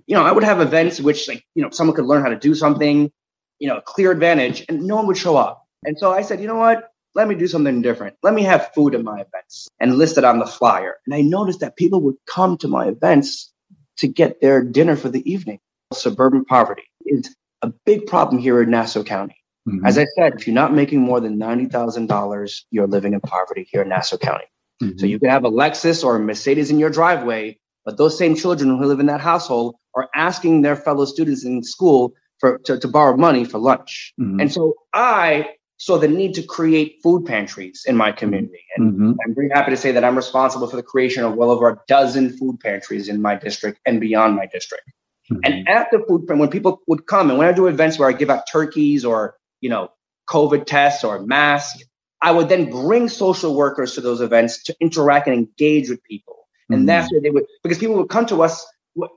you 0.06 0.14
know, 0.14 0.22
I 0.22 0.32
would 0.32 0.44
have 0.44 0.60
events 0.60 1.00
which, 1.00 1.26
like, 1.26 1.42
you 1.54 1.62
know, 1.62 1.70
someone 1.70 1.96
could 1.96 2.04
learn 2.04 2.22
how 2.22 2.28
to 2.28 2.38
do 2.38 2.54
something, 2.54 3.10
you 3.58 3.68
know, 3.68 3.78
a 3.78 3.82
clear 3.82 4.10
advantage, 4.10 4.64
and 4.68 4.82
no 4.82 4.96
one 4.96 5.06
would 5.06 5.16
show 5.16 5.36
up. 5.36 5.66
And 5.84 5.98
so 5.98 6.12
I 6.12 6.20
said, 6.20 6.40
you 6.40 6.46
know 6.46 6.56
what? 6.56 6.90
Let 7.14 7.28
me 7.28 7.34
do 7.34 7.46
something 7.46 7.82
different. 7.82 8.16
Let 8.22 8.34
me 8.34 8.42
have 8.42 8.72
food 8.74 8.94
at 8.94 9.04
my 9.04 9.20
events 9.20 9.68
and 9.80 9.96
list 9.96 10.18
it 10.18 10.24
on 10.24 10.38
the 10.38 10.46
flyer. 10.46 10.96
And 11.06 11.14
I 11.14 11.20
noticed 11.20 11.60
that 11.60 11.76
people 11.76 12.00
would 12.02 12.16
come 12.26 12.56
to 12.58 12.68
my 12.68 12.88
events 12.88 13.52
to 13.98 14.08
get 14.08 14.40
their 14.40 14.62
dinner 14.64 14.96
for 14.96 15.08
the 15.08 15.28
evening. 15.30 15.60
Suburban 15.92 16.44
poverty 16.44 16.82
is 17.06 17.34
a 17.62 17.72
big 17.86 18.06
problem 18.06 18.40
here 18.40 18.60
in 18.62 18.70
Nassau 18.70 19.04
County. 19.04 19.36
Mm-hmm. 19.68 19.86
As 19.86 19.96
I 19.96 20.04
said, 20.16 20.34
if 20.34 20.46
you're 20.46 20.54
not 20.54 20.74
making 20.74 21.00
more 21.00 21.20
than 21.20 21.38
$90,000, 21.38 22.60
you're 22.70 22.86
living 22.86 23.14
in 23.14 23.20
poverty 23.20 23.66
here 23.70 23.82
in 23.82 23.88
Nassau 23.88 24.18
County. 24.18 24.44
Mm-hmm. 24.82 24.98
So 24.98 25.06
you 25.06 25.18
can 25.18 25.30
have 25.30 25.44
a 25.44 25.50
Lexus 25.50 26.04
or 26.04 26.16
a 26.16 26.20
Mercedes 26.20 26.70
in 26.70 26.78
your 26.78 26.90
driveway, 26.90 27.58
but 27.84 27.96
those 27.96 28.18
same 28.18 28.34
children 28.34 28.76
who 28.76 28.84
live 28.84 29.00
in 29.00 29.06
that 29.06 29.20
household 29.20 29.76
are 29.94 30.08
asking 30.14 30.62
their 30.62 30.76
fellow 30.76 31.04
students 31.04 31.44
in 31.44 31.62
school 31.62 32.12
for 32.40 32.58
to, 32.64 32.78
to 32.78 32.88
borrow 32.88 33.16
money 33.16 33.44
for 33.44 33.58
lunch. 33.58 34.12
Mm-hmm. 34.20 34.40
And 34.40 34.52
so 34.52 34.74
I 34.92 35.50
saw 35.84 35.98
the 35.98 36.08
need 36.08 36.32
to 36.32 36.42
create 36.42 36.98
food 37.02 37.26
pantries 37.26 37.84
in 37.86 37.94
my 37.94 38.10
community. 38.10 38.64
And 38.74 38.92
mm-hmm. 38.94 39.12
I'm 39.22 39.34
very 39.34 39.50
happy 39.52 39.70
to 39.70 39.76
say 39.76 39.92
that 39.92 40.02
I'm 40.02 40.16
responsible 40.16 40.66
for 40.66 40.76
the 40.76 40.82
creation 40.82 41.24
of 41.24 41.34
well 41.34 41.50
over 41.50 41.68
a 41.68 41.78
dozen 41.86 42.38
food 42.38 42.58
pantries 42.60 43.10
in 43.10 43.20
my 43.20 43.34
district 43.34 43.80
and 43.84 44.00
beyond 44.00 44.34
my 44.34 44.46
district. 44.46 44.90
Mm-hmm. 45.30 45.40
And 45.44 45.68
at 45.68 45.90
the 45.92 46.02
food 46.08 46.26
when 46.26 46.48
people 46.48 46.80
would 46.86 47.06
come 47.06 47.28
and 47.28 47.38
when 47.38 47.46
I 47.46 47.52
do 47.52 47.66
events 47.66 47.98
where 47.98 48.08
I 48.08 48.14
give 48.14 48.30
out 48.30 48.44
turkeys 48.50 49.04
or, 49.04 49.36
you 49.60 49.68
know, 49.68 49.90
COVID 50.26 50.64
tests 50.64 51.04
or 51.04 51.20
masks, 51.20 51.84
I 52.22 52.30
would 52.30 52.48
then 52.48 52.70
bring 52.70 53.10
social 53.10 53.54
workers 53.54 53.92
to 53.96 54.00
those 54.00 54.22
events 54.22 54.62
to 54.62 54.76
interact 54.80 55.26
and 55.26 55.36
engage 55.36 55.90
with 55.90 56.02
people. 56.04 56.48
And 56.70 56.78
mm-hmm. 56.78 56.86
that's 56.86 57.12
where 57.12 57.20
they 57.20 57.28
would, 57.28 57.44
because 57.62 57.76
people 57.76 57.96
would 57.96 58.08
come 58.08 58.24
to 58.26 58.42
us, 58.42 58.66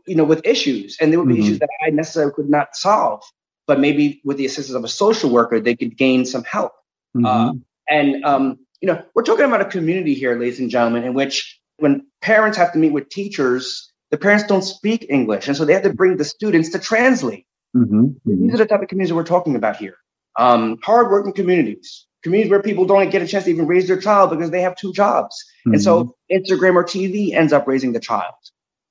you 0.06 0.16
know, 0.16 0.26
with 0.26 0.46
issues 0.46 0.98
and 1.00 1.14
there 1.14 1.20
would 1.22 1.30
be 1.30 1.36
mm-hmm. 1.36 1.44
issues 1.44 1.60
that 1.60 1.70
I 1.86 1.92
necessarily 1.92 2.34
could 2.34 2.50
not 2.50 2.76
solve 2.76 3.24
but 3.68 3.80
maybe 3.80 4.22
with 4.24 4.38
the 4.38 4.46
assistance 4.46 4.76
of 4.76 4.84
a 4.84 4.88
social 4.88 5.30
worker, 5.30 5.60
they 5.60 5.76
could 5.76 5.98
gain 5.98 6.26
some 6.26 6.44
help. 6.46 6.72
Mm-hmm. 7.16 7.26
Uh, 7.26 7.54
and, 7.90 8.24
um, 8.26 8.60
you 8.82 8.88
know, 8.88 9.04
we're 9.14 9.24
talking 9.24 9.46
about 9.46 9.62
a 9.62 9.66
community 9.66 10.14
here, 10.14 10.40
ladies 10.40 10.60
and 10.60 10.70
gentlemen, 10.70 11.04
in 11.04 11.14
which 11.14 11.60
when 11.78 12.08
parents 12.22 12.58
have 12.58 12.72
to 12.74 12.80
meet 12.80 12.94
with 12.94 13.10
teachers, 13.10 13.92
the 14.10 14.18
parents 14.18 14.46
don't 14.46 14.64
speak 14.64 15.06
English. 15.10 15.48
And 15.48 15.58
so 15.58 15.66
they 15.66 15.74
have 15.74 15.84
to 15.84 15.94
bring 15.94 16.18
the 16.18 16.26
students 16.26 16.70
to 16.70 16.80
translate. 16.80 17.46
Mm-hmm. 17.76 18.00
Mm-hmm. 18.00 18.44
These 18.44 18.54
are 18.54 18.58
the 18.58 18.66
type 18.66 18.82
of 18.82 18.88
communities 18.88 19.14
we're 19.14 19.24
talking 19.24 19.56
about 19.56 19.76
here. 19.76 19.98
Um, 20.40 20.78
hardworking 20.84 21.34
communities, 21.34 22.06
communities 22.24 22.52
where 22.52 22.62
people 22.62 22.86
don't 22.86 23.10
get 23.10 23.22
a 23.22 23.28
chance 23.28 23.46
to 23.46 23.50
even 23.50 23.68
raise 23.68 23.88
their 23.88 24.00
child 24.00 24.30
because 24.30 24.52
they 24.52 24.62
have 24.62 24.76
two 24.76 24.94
jobs. 24.94 25.44
And 25.66 25.82
so 25.82 26.16
mm-hmm. 26.32 26.38
Instagram 26.38 26.76
or 26.76 26.84
TV 26.84 27.34
ends 27.34 27.52
up 27.52 27.68
raising 27.68 27.92
the 27.92 28.00
child. 28.00 28.36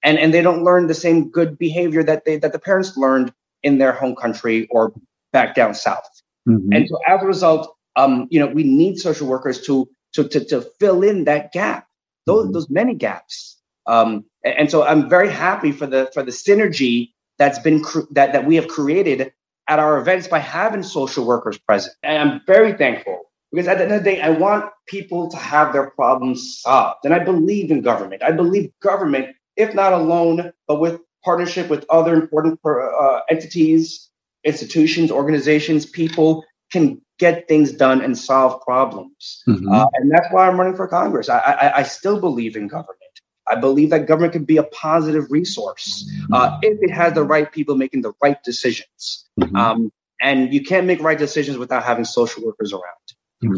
And, 0.02 0.18
and 0.18 0.34
they 0.34 0.42
don't 0.42 0.62
learn 0.62 0.86
the 0.86 0.94
same 0.94 1.30
good 1.30 1.56
behavior 1.58 2.02
that 2.04 2.24
they 2.24 2.36
that 2.38 2.52
the 2.52 2.58
parents 2.58 2.96
learned 2.96 3.32
in 3.66 3.78
their 3.78 3.92
home 3.92 4.14
country 4.14 4.66
or 4.70 4.92
back 5.32 5.54
down 5.54 5.74
south. 5.74 6.08
Mm-hmm. 6.48 6.72
And 6.72 6.88
so 6.88 6.98
as 7.08 7.22
a 7.22 7.26
result, 7.26 7.76
um, 7.96 8.28
you 8.30 8.38
know, 8.40 8.46
we 8.46 8.62
need 8.62 8.98
social 8.98 9.26
workers 9.26 9.60
to 9.66 9.88
to 10.14 10.28
to, 10.28 10.44
to 10.50 10.60
fill 10.78 11.02
in 11.02 11.24
that 11.24 11.52
gap, 11.52 11.88
those 12.26 12.44
mm-hmm. 12.44 12.52
those 12.52 12.70
many 12.70 12.94
gaps. 12.94 13.58
Um, 13.86 14.24
and 14.44 14.70
so 14.70 14.84
I'm 14.84 15.08
very 15.08 15.30
happy 15.30 15.72
for 15.72 15.86
the 15.86 16.10
for 16.14 16.22
the 16.22 16.30
synergy 16.30 17.12
that's 17.38 17.58
been 17.58 17.82
cr- 17.82 18.08
that 18.12 18.32
that 18.32 18.46
we 18.46 18.54
have 18.56 18.68
created 18.68 19.32
at 19.68 19.78
our 19.78 19.98
events 19.98 20.28
by 20.28 20.38
having 20.38 20.84
social 20.84 21.26
workers 21.26 21.58
present. 21.58 21.94
And 22.04 22.16
I'm 22.22 22.40
very 22.46 22.72
thankful 22.72 23.24
because 23.50 23.66
at 23.66 23.78
the 23.78 23.84
end 23.84 23.92
of 23.92 24.04
the 24.04 24.10
day, 24.10 24.20
I 24.20 24.30
want 24.30 24.70
people 24.86 25.28
to 25.30 25.36
have 25.36 25.72
their 25.72 25.90
problems 25.90 26.60
solved. 26.60 27.04
And 27.04 27.12
I 27.12 27.18
believe 27.18 27.70
in 27.70 27.82
government. 27.82 28.22
I 28.22 28.30
believe 28.30 28.70
government, 28.80 29.34
if 29.56 29.74
not 29.74 29.92
alone, 29.92 30.52
but 30.68 30.78
with 30.80 31.00
partnership 31.26 31.68
with 31.68 31.84
other 31.90 32.14
important 32.14 32.60
uh, 32.64 33.20
entities, 33.28 34.08
institutions, 34.44 35.10
organizations, 35.10 35.84
people 35.84 36.44
can 36.70 37.02
get 37.18 37.48
things 37.48 37.72
done 37.72 38.00
and 38.00 38.16
solve 38.16 38.62
problems. 38.62 39.42
Mm-hmm. 39.48 39.68
Uh, 39.68 39.86
and 39.94 40.10
that's 40.10 40.28
why 40.30 40.46
I'm 40.46 40.58
running 40.58 40.76
for 40.76 40.86
Congress. 40.86 41.28
I, 41.28 41.38
I, 41.38 41.78
I, 41.78 41.82
still 41.82 42.20
believe 42.20 42.54
in 42.54 42.68
government. 42.68 43.00
I 43.48 43.56
believe 43.56 43.90
that 43.90 44.06
government 44.06 44.34
can 44.34 44.44
be 44.44 44.58
a 44.58 44.64
positive 44.64 45.26
resource 45.30 46.08
uh, 46.32 46.50
mm-hmm. 46.50 46.58
if 46.62 46.78
it 46.80 46.92
has 46.92 47.14
the 47.14 47.24
right 47.24 47.50
people 47.50 47.74
making 47.74 48.02
the 48.02 48.12
right 48.22 48.40
decisions. 48.44 49.26
Mm-hmm. 49.40 49.56
Um, 49.56 49.92
and 50.22 50.54
you 50.54 50.62
can't 50.62 50.86
make 50.86 51.00
right 51.02 51.18
decisions 51.18 51.58
without 51.58 51.82
having 51.82 52.04
social 52.04 52.44
workers 52.44 52.72
around. 52.72 53.06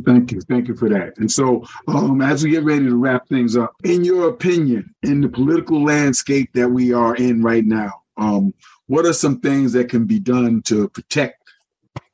Thank 0.04 0.32
you. 0.32 0.40
Thank 0.40 0.68
you 0.68 0.74
for 0.74 0.88
that. 0.88 1.16
And 1.18 1.30
so, 1.30 1.64
um, 1.86 2.20
as 2.20 2.42
we 2.42 2.50
get 2.50 2.64
ready 2.64 2.84
to 2.86 2.96
wrap 2.96 3.28
things 3.28 3.56
up, 3.56 3.74
in 3.84 4.04
your 4.04 4.28
opinion, 4.28 4.94
in 5.02 5.20
the 5.20 5.28
political 5.28 5.84
landscape 5.84 6.50
that 6.54 6.68
we 6.68 6.92
are 6.92 7.14
in 7.14 7.42
right 7.42 7.64
now, 7.64 8.02
um, 8.16 8.52
what 8.86 9.06
are 9.06 9.12
some 9.12 9.40
things 9.40 9.72
that 9.74 9.88
can 9.88 10.04
be 10.04 10.18
done 10.18 10.62
to 10.62 10.88
protect 10.88 11.36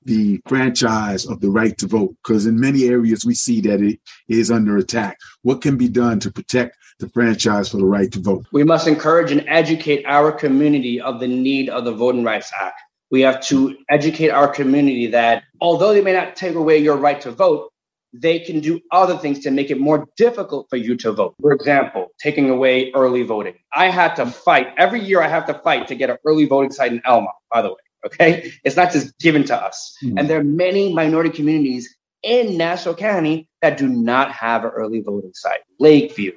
the 0.05 0.41
franchise 0.47 1.27
of 1.27 1.41
the 1.41 1.49
right 1.49 1.79
to 1.79 1.87
vote? 1.87 2.15
Because 2.23 2.45
in 2.45 2.61
many 2.61 2.85
areas 2.85 3.25
we 3.25 3.35
see 3.35 3.63
that 3.63 3.81
it 3.81 3.99
is 4.29 4.51
under 4.51 4.77
attack. 4.77 5.19
What 5.43 5.63
can 5.63 5.79
be 5.79 5.89
done 5.89 6.21
to 6.21 6.31
protect 6.31 6.77
the 6.99 7.09
franchise 7.09 7.71
for 7.71 7.79
the 7.79 7.87
right 7.87 8.13
to 8.13 8.21
vote? 8.21 8.45
We 8.53 8.65
must 8.65 8.87
encourage 8.87 9.33
and 9.33 9.45
educate 9.49 10.05
our 10.07 10.31
community 10.31 11.01
of 11.01 11.19
the 11.19 11.29
need 11.29 11.71
of 11.71 11.87
the 11.87 11.93
Voting 11.93 12.25
Rights 12.25 12.53
Act. 12.61 12.81
We 13.15 13.21
have 13.21 13.41
to 13.43 13.77
educate 13.89 14.31
our 14.31 14.49
community 14.49 15.07
that 15.07 15.45
although 15.61 15.95
they 15.95 16.01
may 16.01 16.13
not 16.13 16.35
take 16.35 16.57
away 16.57 16.79
your 16.79 16.97
right 16.97 17.21
to 17.21 17.31
vote, 17.31 17.71
they 18.13 18.41
can 18.41 18.59
do 18.59 18.81
other 18.91 19.17
things 19.17 19.39
to 19.45 19.53
make 19.53 19.71
it 19.71 19.79
more 19.79 20.09
difficult 20.17 20.67
for 20.69 20.79
you 20.79 20.97
to 20.97 21.13
vote. 21.13 21.37
For 21.41 21.53
example, 21.53 22.09
taking 22.21 22.51
away 22.51 22.91
early 22.91 23.23
voting. 23.23 23.55
I 23.73 23.87
had 23.87 24.17
to 24.17 24.27
fight 24.27 24.67
every 24.79 24.99
year. 24.99 25.23
I 25.23 25.29
have 25.29 25.47
to 25.47 25.55
fight 25.55 25.87
to 25.87 25.95
get 25.95 26.11
an 26.11 26.17
early 26.25 26.47
voting 26.47 26.73
site 26.73 26.91
in 26.91 27.01
Elmont. 27.03 27.29
By 27.53 27.63
the 27.63 27.69
way, 27.69 27.85
okay, 28.05 28.51
it's 28.65 28.75
not 28.75 28.91
just 28.91 29.17
given 29.21 29.45
to 29.45 29.55
us. 29.57 29.97
Mm-hmm. 30.03 30.19
And 30.19 30.29
there 30.29 30.41
are 30.41 30.45
many 30.67 30.93
minority 30.93 31.31
communities 31.31 31.97
in 32.25 32.57
Nassau 32.57 32.95
County 32.95 33.49
that 33.63 33.79
do 33.79 33.87
not 33.87 34.33
have 34.33 34.65
an 34.65 34.71
early 34.71 35.03
voting 35.03 35.35
site. 35.35 35.61
Lakeview, 35.79 36.33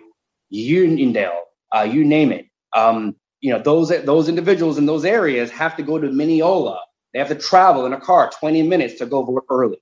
Uniondale, 0.53 1.41
uh, 1.75 1.81
you 1.81 2.05
name 2.05 2.31
it. 2.31 2.45
Um, 2.73 3.15
you 3.41 3.51
know 3.51 3.61
those 3.61 3.89
those 4.05 4.29
individuals 4.29 4.77
in 4.77 4.85
those 4.85 5.05
areas 5.05 5.51
have 5.51 5.75
to 5.77 5.83
go 5.83 5.99
to 5.99 6.11
Mineola. 6.11 6.79
They 7.13 7.19
have 7.19 7.29
to 7.29 7.35
travel 7.35 7.85
in 7.85 7.93
a 7.93 7.99
car 7.99 8.29
20 8.37 8.63
minutes 8.63 8.95
to 8.95 9.05
go 9.05 9.23
vote 9.23 9.45
early. 9.49 9.77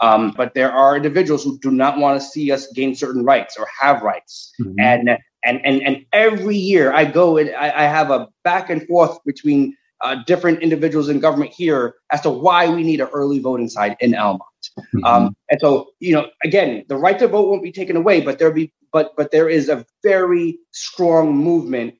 Um, 0.00 0.32
but 0.34 0.54
there 0.54 0.72
are 0.72 0.96
individuals 0.96 1.44
who 1.44 1.58
do 1.58 1.70
not 1.70 1.98
want 1.98 2.20
to 2.20 2.26
see 2.26 2.50
us 2.50 2.72
gain 2.72 2.94
certain 2.94 3.22
rights 3.22 3.56
or 3.58 3.66
have 3.80 4.02
rights. 4.02 4.52
Mm-hmm. 4.60 4.80
And 4.80 5.10
and 5.44 5.64
and 5.64 5.82
and 5.82 6.06
every 6.12 6.56
year 6.56 6.92
I 6.92 7.04
go 7.04 7.36
and 7.36 7.50
I, 7.54 7.84
I 7.84 7.84
have 7.84 8.10
a 8.10 8.28
back 8.44 8.70
and 8.70 8.86
forth 8.86 9.18
between 9.24 9.76
uh, 10.00 10.16
different 10.26 10.62
individuals 10.62 11.08
in 11.08 11.20
government 11.20 11.52
here 11.52 11.96
as 12.10 12.22
to 12.22 12.30
why 12.30 12.68
we 12.68 12.82
need 12.82 13.00
an 13.00 13.08
early 13.12 13.38
voting 13.38 13.68
site 13.68 13.96
in 14.00 14.12
Elmont. 14.12 14.40
Mm-hmm. 14.78 15.04
Um, 15.04 15.36
and 15.50 15.60
so, 15.60 15.90
you 16.00 16.14
know, 16.14 16.28
again, 16.42 16.84
the 16.88 16.96
right 16.96 17.18
to 17.18 17.28
vote 17.28 17.48
won't 17.48 17.62
be 17.62 17.72
taken 17.72 17.96
away, 17.96 18.20
but 18.20 18.38
there 18.38 18.50
be 18.50 18.72
but 18.92 19.12
but 19.16 19.30
there 19.30 19.48
is 19.48 19.68
a 19.68 19.84
very 20.02 20.58
strong 20.72 21.36
movement 21.36 21.94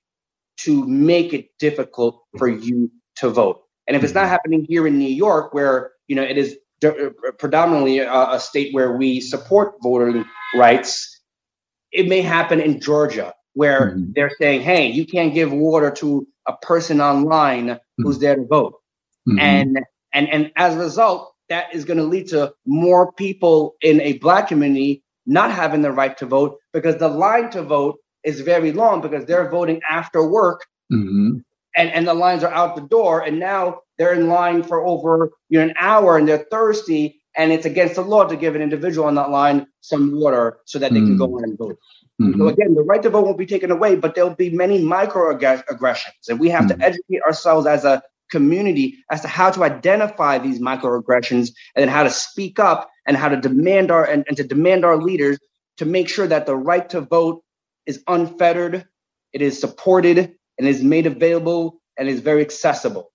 to 0.64 0.86
make 0.86 1.32
it 1.32 1.48
difficult 1.58 2.22
for 2.38 2.48
you 2.48 2.90
to 3.16 3.30
vote. 3.30 3.62
And 3.86 3.96
if 3.96 4.04
it's 4.04 4.14
not 4.14 4.22
mm-hmm. 4.22 4.30
happening 4.30 4.66
here 4.68 4.86
in 4.86 4.98
New 4.98 5.08
York, 5.08 5.52
where 5.52 5.92
you 6.06 6.16
know 6.16 6.22
it 6.22 6.38
is 6.38 6.56
predominantly 7.38 7.98
a, 7.98 8.30
a 8.30 8.40
state 8.40 8.72
where 8.72 8.96
we 8.96 9.20
support 9.20 9.74
voting 9.82 10.24
rights, 10.54 11.20
it 11.92 12.08
may 12.08 12.22
happen 12.22 12.60
in 12.60 12.80
Georgia, 12.80 13.34
where 13.54 13.92
mm-hmm. 13.92 14.12
they're 14.14 14.30
saying, 14.38 14.62
"Hey, 14.62 14.90
you 14.90 15.06
can't 15.06 15.34
give 15.34 15.52
water 15.52 15.90
to 15.92 16.26
a 16.46 16.56
person 16.58 17.00
online 17.00 17.66
mm-hmm. 17.66 18.02
who's 18.02 18.18
there 18.18 18.36
to 18.36 18.46
vote," 18.46 18.74
mm-hmm. 19.28 19.38
and 19.38 19.80
and 20.12 20.28
and 20.28 20.52
as 20.56 20.74
a 20.74 20.78
result, 20.78 21.32
that 21.48 21.74
is 21.74 21.84
going 21.84 21.98
to 21.98 22.04
lead 22.04 22.28
to 22.28 22.52
more 22.66 23.12
people 23.12 23.74
in 23.82 24.00
a 24.00 24.18
black 24.18 24.48
community 24.48 25.02
not 25.26 25.50
having 25.50 25.82
the 25.82 25.92
right 25.92 26.16
to 26.18 26.26
vote 26.26 26.58
because 26.72 26.96
the 26.96 27.08
line 27.08 27.50
to 27.50 27.62
vote 27.62 27.98
is 28.24 28.40
very 28.40 28.72
long 28.72 29.00
because 29.00 29.24
they're 29.24 29.48
voting 29.48 29.80
after 29.88 30.26
work 30.26 30.66
mm-hmm. 30.92 31.38
and, 31.76 31.90
and 31.90 32.06
the 32.06 32.14
lines 32.14 32.44
are 32.44 32.52
out 32.52 32.76
the 32.76 32.82
door 32.82 33.20
and 33.20 33.38
now 33.38 33.80
they're 33.98 34.14
in 34.14 34.28
line 34.28 34.62
for 34.62 34.86
over 34.86 35.30
you 35.48 35.58
know 35.58 35.64
an 35.64 35.74
hour 35.78 36.16
and 36.16 36.28
they're 36.28 36.46
thirsty 36.50 37.20
and 37.36 37.52
it's 37.52 37.66
against 37.66 37.94
the 37.94 38.02
law 38.02 38.24
to 38.24 38.36
give 38.36 38.54
an 38.54 38.62
individual 38.62 39.06
on 39.06 39.14
that 39.14 39.30
line 39.30 39.66
some 39.80 40.18
water 40.20 40.58
so 40.64 40.78
that 40.78 40.92
they 40.92 40.98
mm-hmm. 40.98 41.08
can 41.08 41.16
go 41.16 41.36
on 41.36 41.44
and 41.44 41.58
vote 41.58 41.78
mm-hmm. 42.20 42.38
so 42.38 42.48
again 42.48 42.74
the 42.74 42.82
right 42.82 43.02
to 43.02 43.10
vote 43.10 43.24
won't 43.24 43.38
be 43.38 43.46
taken 43.46 43.70
away 43.70 43.94
but 43.94 44.14
there'll 44.14 44.34
be 44.34 44.50
many 44.50 44.82
microaggressions 44.82 46.28
and 46.28 46.40
we 46.40 46.48
have 46.48 46.66
to 46.66 46.74
mm-hmm. 46.74 46.82
educate 46.82 47.22
ourselves 47.26 47.66
as 47.66 47.84
a 47.84 48.02
community 48.30 48.96
as 49.10 49.20
to 49.20 49.28
how 49.28 49.50
to 49.50 49.64
identify 49.64 50.38
these 50.38 50.60
microaggressions 50.60 51.52
and 51.74 51.82
then 51.82 51.88
how 51.88 52.02
to 52.02 52.10
speak 52.10 52.58
up 52.58 52.88
and 53.06 53.16
how 53.16 53.28
to 53.28 53.36
demand 53.36 53.90
our 53.90 54.04
and, 54.04 54.24
and 54.28 54.36
to 54.36 54.44
demand 54.44 54.84
our 54.84 54.96
leaders 54.96 55.38
to 55.76 55.84
make 55.84 56.08
sure 56.08 56.26
that 56.26 56.46
the 56.46 56.56
right 56.56 56.88
to 56.88 57.00
vote 57.00 57.42
is 57.90 58.02
unfettered, 58.06 58.86
it 59.32 59.42
is 59.42 59.60
supported, 59.60 60.18
and 60.58 60.68
is 60.68 60.82
made 60.82 61.06
available 61.06 61.80
and 61.96 62.08
is 62.08 62.20
very 62.20 62.40
accessible. 62.40 63.12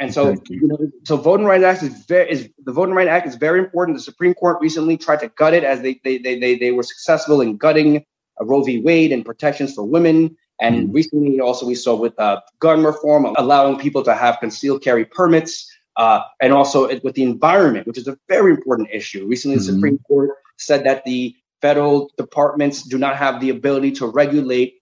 And 0.00 0.12
so, 0.12 0.30
you. 0.30 0.40
you. 0.48 0.68
know, 0.68 0.78
so 1.04 1.16
Voting 1.16 1.46
Rights 1.46 1.64
Act 1.64 1.82
is 1.82 2.04
very 2.06 2.30
is 2.30 2.48
the 2.64 2.72
Voting 2.72 2.94
Rights 2.94 3.10
Act 3.10 3.26
is 3.28 3.36
very 3.36 3.60
important. 3.60 3.96
The 3.96 4.02
Supreme 4.02 4.34
Court 4.34 4.58
recently 4.60 4.96
tried 4.96 5.20
to 5.20 5.28
gut 5.28 5.54
it 5.54 5.62
as 5.62 5.82
they 5.82 6.00
they 6.04 6.18
they 6.18 6.38
they, 6.38 6.56
they 6.56 6.72
were 6.72 6.82
successful 6.82 7.40
in 7.40 7.56
gutting 7.56 7.98
uh, 8.40 8.44
Roe 8.44 8.62
v. 8.62 8.80
Wade 8.80 9.12
and 9.12 9.24
protections 9.24 9.74
for 9.74 9.84
women. 9.84 10.36
And 10.60 10.74
mm-hmm. 10.76 10.92
recently, 10.92 11.40
also 11.40 11.66
we 11.66 11.74
saw 11.74 11.94
with 11.94 12.18
uh, 12.18 12.40
gun 12.58 12.82
reform, 12.84 13.26
allowing 13.36 13.78
people 13.78 14.02
to 14.04 14.14
have 14.14 14.38
concealed 14.40 14.82
carry 14.82 15.04
permits, 15.04 15.52
uh, 15.96 16.20
and 16.40 16.52
also 16.52 16.88
with 17.02 17.14
the 17.14 17.22
environment, 17.22 17.86
which 17.86 17.98
is 17.98 18.08
a 18.08 18.16
very 18.28 18.52
important 18.52 18.88
issue. 18.92 19.26
Recently, 19.26 19.58
mm-hmm. 19.58 19.66
the 19.66 19.72
Supreme 19.74 19.98
Court 20.08 20.30
said 20.58 20.84
that 20.84 21.04
the 21.04 21.34
federal 21.64 22.10
departments 22.18 22.82
do 22.82 22.98
not 22.98 23.16
have 23.16 23.40
the 23.40 23.48
ability 23.48 23.90
to 23.90 24.06
regulate 24.06 24.74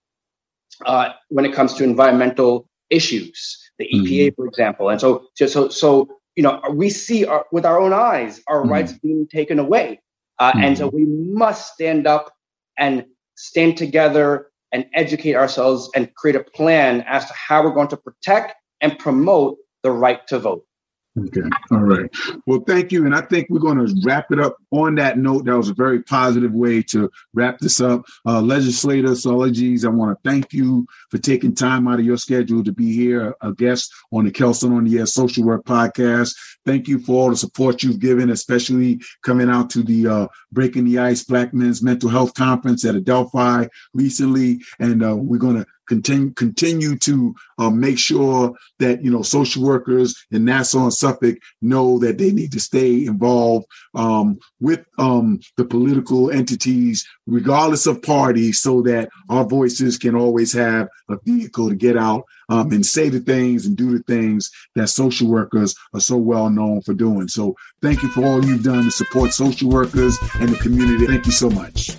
uh, 0.85 1.11
when 1.29 1.45
it 1.45 1.55
comes 1.55 1.75
to 1.75 1.85
environmental 1.85 2.69
issues, 2.91 3.37
the 3.79 3.87
EPA, 3.95 4.27
mm-hmm. 4.27 4.35
for 4.35 4.47
example. 4.49 4.89
And 4.89 5.01
so, 5.01 5.27
so, 5.37 5.69
so, 5.69 6.09
you 6.35 6.43
know, 6.43 6.61
we 6.73 6.91
see 6.91 7.25
our, 7.25 7.47
with 7.53 7.65
our 7.65 7.81
own 7.81 7.93
eyes 7.93 8.41
our 8.49 8.63
mm-hmm. 8.63 8.73
rights 8.73 8.93
being 8.95 9.29
taken 9.29 9.61
away, 9.61 10.01
uh, 10.41 10.53
and 10.57 10.77
so 10.77 10.89
mm-hmm. 10.89 10.97
we 10.97 11.05
must 11.33 11.73
stand 11.73 12.09
up 12.09 12.33
and 12.77 13.05
stand 13.37 13.77
together 13.77 14.51
and 14.73 14.85
educate 14.93 15.37
ourselves 15.37 15.89
and 15.95 16.13
create 16.17 16.35
a 16.35 16.43
plan 16.43 17.05
as 17.07 17.27
to 17.27 17.35
how 17.35 17.63
we're 17.63 17.79
going 17.79 17.93
to 17.95 17.97
protect 17.97 18.55
and 18.81 18.99
promote 18.99 19.57
the 19.85 19.93
right 19.93 20.27
to 20.27 20.41
vote. 20.41 20.65
Okay. 21.19 21.43
All 21.71 21.83
right. 21.83 22.09
Well, 22.47 22.65
thank 22.67 22.91
you. 22.91 23.05
And 23.05 23.15
I 23.15 23.21
think 23.21 23.49
we're 23.51 23.61
going 23.61 23.85
to 23.85 23.95
wrap 24.03 24.33
it 24.33 24.41
up 24.41 24.57
on 24.71 24.95
that 24.95 25.19
note. 25.19 25.45
That 25.45 25.57
was 25.59 25.69
a 25.69 25.75
very 25.75 26.03
positive 26.03 26.53
way 26.53 26.83
to 26.85 27.11
wrap 27.35 27.59
this 27.59 27.83
up. 27.83 28.05
Uh, 28.27 28.41
Legislator 28.41 29.09
Solages, 29.09 29.85
I 29.85 29.89
want 29.89 30.17
to 30.17 30.31
thank 30.31 30.55
you 30.55 30.87
for 31.11 31.19
taking 31.19 31.55
time 31.55 31.87
out 31.87 31.99
of 31.99 32.07
your 32.07 32.17
schedule 32.17 32.65
to 32.65 32.73
be 32.73 32.95
here, 32.95 33.35
a 33.43 33.53
guest 33.53 33.93
on 34.11 34.25
the 34.25 34.31
Kelsunn 34.31 34.75
on 34.75 34.85
the 34.85 34.99
Air 34.99 35.07
Social 35.07 35.45
Work 35.45 35.67
Podcast. 35.67 36.35
Thank 36.65 36.89
you 36.89 36.99
for 36.99 37.13
all 37.13 37.31
the 37.31 37.37
support 37.37 37.83
you've 37.83 38.01
given, 38.01 38.31
especially 38.31 39.01
coming 39.23 39.51
out 39.51 39.69
to 39.71 39.83
the 39.83 40.07
uh, 40.07 40.29
Breaking 40.51 40.85
the 40.87 40.99
Ice 40.99 41.25
Black 41.25 41.53
Men's 41.53 41.83
Mental 41.83 42.09
Health 42.09 42.33
Conference 42.33 42.87
at 42.87 42.95
Adelphi 42.95 43.69
recently. 43.93 44.61
And 44.79 45.05
uh, 45.05 45.17
we're 45.17 45.39
going 45.39 45.57
to 45.57 45.67
continue 45.89 46.31
continue 46.33 46.97
to 46.99 47.35
uh, 47.59 47.71
make 47.71 47.99
sure 47.99 48.55
that 48.79 49.03
you 49.03 49.11
know 49.11 49.23
social 49.23 49.63
workers 49.63 50.15
in 50.31 50.45
Nassau 50.45 50.85
and 50.85 50.93
Suffolk 50.93 51.37
know 51.61 51.99
that 51.99 52.19
they 52.19 52.33
need 52.33 52.53
to 52.53 52.61
stay 52.61 53.07
involved 53.07 53.67
um, 53.95 54.39
with 54.61 54.85
um, 54.99 55.41
the 55.57 55.65
political 55.65 56.31
entities, 56.31 57.07
regardless 57.27 57.87
of 57.87 58.03
party, 58.03 58.53
so 58.53 58.83
that 58.83 59.09
our 59.29 59.45
voices 59.45 59.99
can 59.99 60.15
always 60.15 60.53
have 60.53 60.89
a 61.09 61.17
vehicle 61.25 61.69
to 61.69 61.75
get 61.75 61.97
out 61.97 62.25
um, 62.49 62.73
and 62.73 62.85
say 62.85 63.09
the 63.09 63.21
things 63.21 63.67
and 63.67 63.77
do 63.77 63.97
the 63.97 64.03
things 64.05 64.51
that 64.75 64.89
social 64.89 65.29
workers 65.29 65.75
are 65.95 66.01
so 66.01 66.17
well 66.17 66.51
known 66.51 66.81
for 66.83 66.95
doing. 66.95 67.29
So 67.29 67.57
thank 67.81 68.03
you 68.03 68.09
for 68.11 68.25
all 68.25 68.45
you've 68.45 68.63
done 68.63 68.85
to 68.85 68.91
support 68.91 69.33
social 69.33 69.71
workers 69.71 70.19
and 70.35 70.49
the 70.51 70.57
community. 70.57 71.07
Thank 71.07 71.27
you 71.27 71.33
so 71.33 71.51
much. 71.51 71.91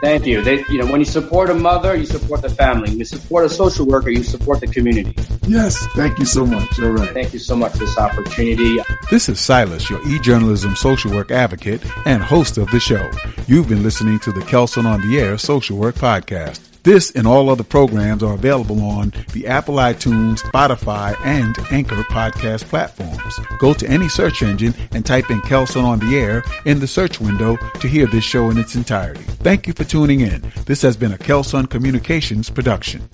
Thank 0.00 0.26
you. 0.26 0.42
They, 0.42 0.64
you 0.68 0.78
know, 0.78 0.90
when 0.90 1.00
you 1.00 1.06
support 1.06 1.48
a 1.48 1.54
mother, 1.54 1.96
you 1.96 2.04
support 2.04 2.42
the 2.42 2.50
family. 2.50 2.90
When 2.90 2.98
you 2.98 3.04
support 3.06 3.46
a 3.46 3.48
social 3.48 3.86
worker, 3.86 4.10
you 4.10 4.22
support 4.22 4.60
the 4.60 4.66
community. 4.66 5.16
Yes. 5.46 5.86
Thank 5.94 6.18
you 6.18 6.26
so 6.26 6.44
much. 6.44 6.78
All 6.78 6.90
right. 6.90 7.10
Thank 7.10 7.32
you 7.32 7.38
so 7.38 7.56
much 7.56 7.72
for 7.72 7.78
this 7.78 7.96
opportunity. 7.96 8.80
This 9.10 9.28
is 9.28 9.40
Silas, 9.40 9.88
your 9.88 10.06
e-journalism 10.06 10.76
social 10.76 11.10
work 11.12 11.30
advocate 11.30 11.82
and 12.04 12.22
host 12.22 12.58
of 12.58 12.70
the 12.70 12.80
show. 12.80 13.10
You've 13.46 13.68
been 13.68 13.82
listening 13.82 14.18
to 14.20 14.32
the 14.32 14.40
Kelsunn 14.40 14.84
on 14.84 15.00
the 15.08 15.18
Air 15.18 15.38
Social 15.38 15.78
Work 15.78 15.94
Podcast. 15.94 16.73
This 16.84 17.10
and 17.12 17.26
all 17.26 17.48
other 17.48 17.64
programs 17.64 18.22
are 18.22 18.34
available 18.34 18.84
on 18.84 19.14
the 19.32 19.46
Apple 19.46 19.76
iTunes, 19.76 20.40
Spotify, 20.40 21.16
and 21.24 21.56
Anchor 21.70 21.96
podcast 22.04 22.64
platforms. 22.64 23.40
Go 23.58 23.72
to 23.72 23.88
any 23.88 24.06
search 24.06 24.42
engine 24.42 24.74
and 24.92 25.04
type 25.04 25.30
in 25.30 25.40
Kelsunn 25.40 25.84
on 25.84 25.98
the 25.98 26.18
Air 26.18 26.44
in 26.66 26.80
the 26.80 26.86
search 26.86 27.22
window 27.22 27.56
to 27.56 27.88
hear 27.88 28.06
this 28.06 28.24
show 28.24 28.50
in 28.50 28.58
its 28.58 28.76
entirety. 28.76 29.22
Thank 29.22 29.66
you 29.66 29.72
for 29.72 29.84
tuning 29.84 30.20
in. 30.20 30.52
This 30.66 30.82
has 30.82 30.94
been 30.94 31.14
a 31.14 31.18
Kelsunn 31.18 31.70
Communications 31.70 32.50
production. 32.50 33.08